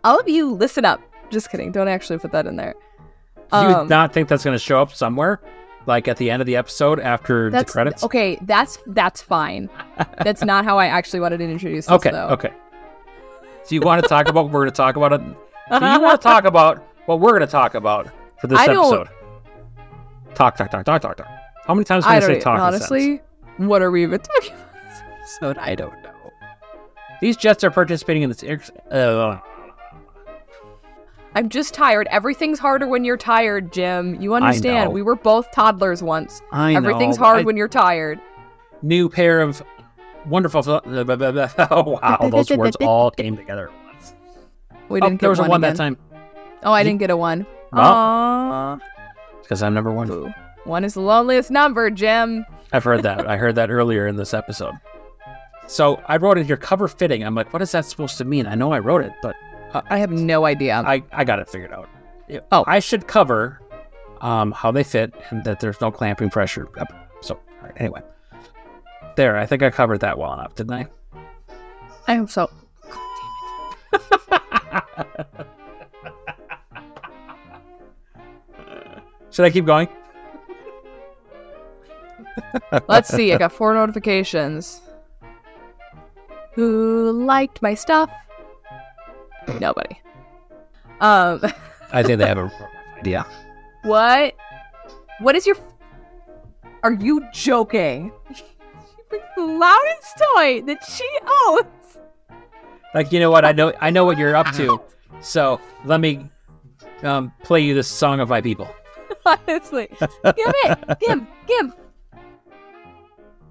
All 0.05 0.18
of 0.18 0.28
you 0.28 0.50
listen 0.52 0.84
up. 0.84 1.00
Just 1.30 1.50
kidding. 1.50 1.72
Don't 1.72 1.88
actually 1.88 2.18
put 2.18 2.32
that 2.32 2.46
in 2.46 2.57
there. 2.57 2.74
Do 3.50 3.59
you 3.59 3.64
Um, 3.74 3.88
not 3.88 4.12
think 4.12 4.28
that's 4.28 4.44
going 4.44 4.55
to 4.55 4.59
show 4.62 4.80
up 4.80 4.92
somewhere? 4.92 5.40
Like 5.86 6.09
at 6.09 6.16
the 6.16 6.30
end 6.30 6.40
of 6.40 6.46
the 6.46 6.57
episode 6.57 6.98
after 7.00 7.50
the 7.50 7.64
credits? 7.64 8.02
okay. 8.05 8.38
That's 8.42 8.78
that's 8.86 9.20
fine. 9.20 9.68
that's 10.22 10.42
not 10.42 10.64
how 10.64 10.78
I 10.78 10.86
actually 10.86 11.20
wanted 11.20 11.38
to 11.38 11.44
introduce 11.44 11.86
this. 11.86 11.92
Okay, 11.94 12.11
though. 12.11 12.28
okay. 12.28 12.52
So 13.64 13.74
you 13.74 13.80
want 13.80 14.02
to 14.02 14.09
talk 14.09 14.28
about 14.28 14.44
what 14.44 14.52
we're 14.52 14.61
going 14.62 14.72
to 14.72 14.76
talk 14.76 14.96
about? 14.96 15.12
It? 15.14 15.20
So 15.70 15.76
Uh-huh. 15.76 15.94
you 15.94 16.00
want 16.02 16.20
to 16.20 16.22
talk 16.28 16.44
about 16.44 16.84
what 17.07 17.20
we're 17.20 17.30
going 17.30 17.40
to 17.40 17.46
talk 17.46 17.74
about 17.74 18.09
for 18.38 18.48
this 18.48 18.59
I 18.59 18.66
don't- 18.66 18.84
episode? 18.94 19.09
Talk, 20.34 20.57
talk, 20.59 20.70
talk, 20.70 20.84
talk, 20.84 21.00
talk, 21.00 21.16
talk. 21.16 21.28
How 21.67 21.75
many 21.75 21.85
times 21.85 22.05
can 22.05 22.12
I 22.12 22.17
I 22.17 22.21
say 22.21 22.31
even- 22.33 22.43
talk? 22.43 22.55
in 22.57 22.61
a 22.61 22.65
honestly. 22.65 23.21
What 23.59 23.83
are 23.83 23.91
we 23.91 24.03
even 24.03 24.19
talking 24.21 24.53
about 24.55 24.73
this 24.89 25.03
episode? 25.21 25.59
I 25.59 25.75
don't 25.75 26.03
know. 26.03 26.11
These 27.21 27.37
jets 27.37 27.62
are 27.65 27.71
participating 27.71 28.23
in 28.23 28.29
this. 28.31 28.43
ex- 28.43 28.71
Uh, 28.91 29.39
I'm 31.37 31.49
just 31.49 31.75
tired. 31.75 32.07
Everything's 32.11 32.59
harder 32.59 32.87
when 32.87 33.05
you're 33.05 33.17
tired, 33.17 33.73
Jim. 33.73 34.21
You 34.21 34.35
understand? 34.35 34.93
We 34.93 35.03
were 35.03 35.17
both 35.17 35.51
toddlers 35.53 36.03
once. 36.03 36.41
I 36.53 36.73
know. 36.73 36.77
Everything's 36.79 37.17
hard 37.17 37.41
I- 37.41 37.43
when 37.43 37.57
you're 37.57 37.69
tired. 37.69 38.21
new 38.83 39.09
pair 39.09 39.41
of 39.41 39.62
wonderful. 40.27 40.62
Oh 40.67 40.81
wow! 42.03 42.29
Those 42.31 42.51
words 42.51 42.77
all 42.83 43.11
came 43.11 43.37
together 43.37 43.69
at 43.71 43.85
once. 43.95 44.15
We 44.89 45.01
Oh, 45.01 45.05
didn't 45.09 45.21
there 45.21 45.29
get 45.29 45.31
was 45.31 45.39
a 45.39 45.43
one 45.43 45.51
one 45.51 45.61
that 45.62 45.77
time. 45.77 45.97
Oh, 46.62 46.73
I 46.73 46.83
didn't 46.83 46.99
get 47.01 47.11
a 47.11 47.17
one. 47.17 47.47
Oh. 47.73 48.79
Because 49.43 49.62
I'm 49.62 49.75
number 49.75 49.91
one. 49.93 50.09
Boo. 50.09 50.33
One 50.65 50.85
is 50.85 50.95
the 50.95 51.01
loneliest 51.01 51.51
number, 51.51 51.91
Jim. 51.91 52.45
I've 52.73 52.85
heard 52.85 53.03
that. 53.03 53.29
I 53.29 53.37
heard 53.37 53.55
that 53.57 53.71
earlier 53.71 54.07
in 54.07 54.17
this 54.17 54.33
episode. 54.35 54.75
So 55.67 56.03
I 56.07 56.17
wrote 56.17 56.39
in 56.39 56.45
here 56.45 56.57
cover 56.57 56.89
fitting. 56.89 57.23
I'm 57.23 57.35
like, 57.35 57.53
what 57.53 57.62
is 57.62 57.73
that 57.73 57.85
supposed 57.85 58.19
to 58.19 58.25
mean? 58.25 58.47
I 58.47 58.55
know 58.55 58.73
I 58.73 58.79
wrote 58.79 59.03
it, 59.03 59.12
but 59.23 59.37
I 59.91 59.99
have 59.99 60.11
no 60.11 60.45
idea. 60.47 60.83
I, 60.85 61.03
I 61.12 61.25
got 61.25 61.39
it 61.39 61.49
figured 61.49 61.73
out. 61.73 61.89
Oh. 62.53 62.65
I 62.67 62.79
should 62.79 63.07
cover 63.07 63.61
um, 64.21 64.53
how 64.53 64.71
they 64.71 64.85
fit 64.85 65.15
and 65.31 65.45
that 65.45 65.61
there's 65.61 65.81
no 65.81 65.91
clamping 65.91 66.31
pressure. 66.31 66.69
So, 67.21 67.39
right, 67.62 67.73
anyway. 67.77 68.01
There, 69.17 69.37
I 69.37 69.47
think 69.47 69.62
I 69.62 69.71
covered 69.71 70.01
that 70.01 70.19
well 70.19 70.33
enough, 70.33 70.55
didn't 70.55 70.73
I? 70.75 70.87
I 72.09 72.17
hope 72.17 72.31
so. 72.31 72.51
God 73.93 74.01
damn 74.21 74.83
it. 75.19 75.27
Should 79.31 79.45
I 79.45 79.51
keep 79.51 79.67
going? 79.67 79.89
Let's 82.89 83.09
see. 83.09 83.32
I 83.32 83.39
got 83.39 83.53
four 83.53 83.74
notifications. 83.74 84.80
Who 86.55 87.12
liked 87.12 87.62
my 87.62 87.74
stuff? 87.74 88.11
Nobody. 89.61 90.01
Um, 91.01 91.41
I 91.93 92.03
think 92.03 92.18
they 92.18 92.26
have 92.26 92.39
a 92.39 92.51
idea. 92.99 93.26
what? 93.82 94.35
What 95.20 95.35
is 95.35 95.47
your? 95.47 95.57
Are 96.82 96.93
you 96.93 97.26
joking? 97.32 98.12
the 99.37 99.43
loudest 99.45 100.22
toy 100.35 100.62
that 100.62 100.85
she 100.85 101.09
owns. 101.47 101.99
Like, 102.95 103.12
you 103.12 103.20
know 103.20 103.30
what? 103.30 103.45
I 103.45 103.53
know 103.53 103.72
I 103.80 103.91
know 103.91 104.05
what 104.05 104.18
you're 104.18 104.37
up 104.37 104.53
to. 104.55 104.80
So 105.20 105.61
let 105.85 106.01
me 106.01 106.28
um, 107.03 107.32
play 107.45 107.61
you 107.61 107.72
this 107.72 107.87
song 107.89 108.18
of 108.20 108.28
my 108.28 108.41
people. 108.41 108.68
Honestly, 109.24 109.89
give 109.99 110.09
it, 110.64 110.99
give, 111.01 111.26
give. 111.47 111.72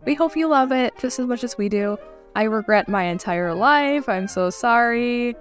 We 0.06 0.16
hope 0.16 0.36
you 0.36 0.48
love 0.48 0.72
it 0.72 0.94
just 1.00 1.20
as 1.20 1.28
much 1.28 1.44
as 1.44 1.58
we 1.58 1.70
do. 1.70 1.98
I 2.36 2.44
regret 2.44 2.90
my 2.90 3.04
entire 3.04 3.54
life. 3.54 4.10
I'm 4.10 4.28
so 4.28 4.50
sorry. 4.50 5.36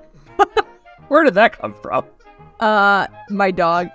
Where 1.09 1.25
did 1.25 1.35
that 1.35 1.59
come 1.59 1.75
from? 1.75 2.05
Uh, 2.61 3.07
my 3.29 3.51
dog. 3.51 3.89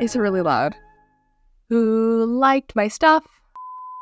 It's 0.00 0.16
really 0.16 0.42
loud. 0.42 0.74
Who 1.68 2.24
liked 2.26 2.74
my 2.74 2.88
stuff? 2.88 3.24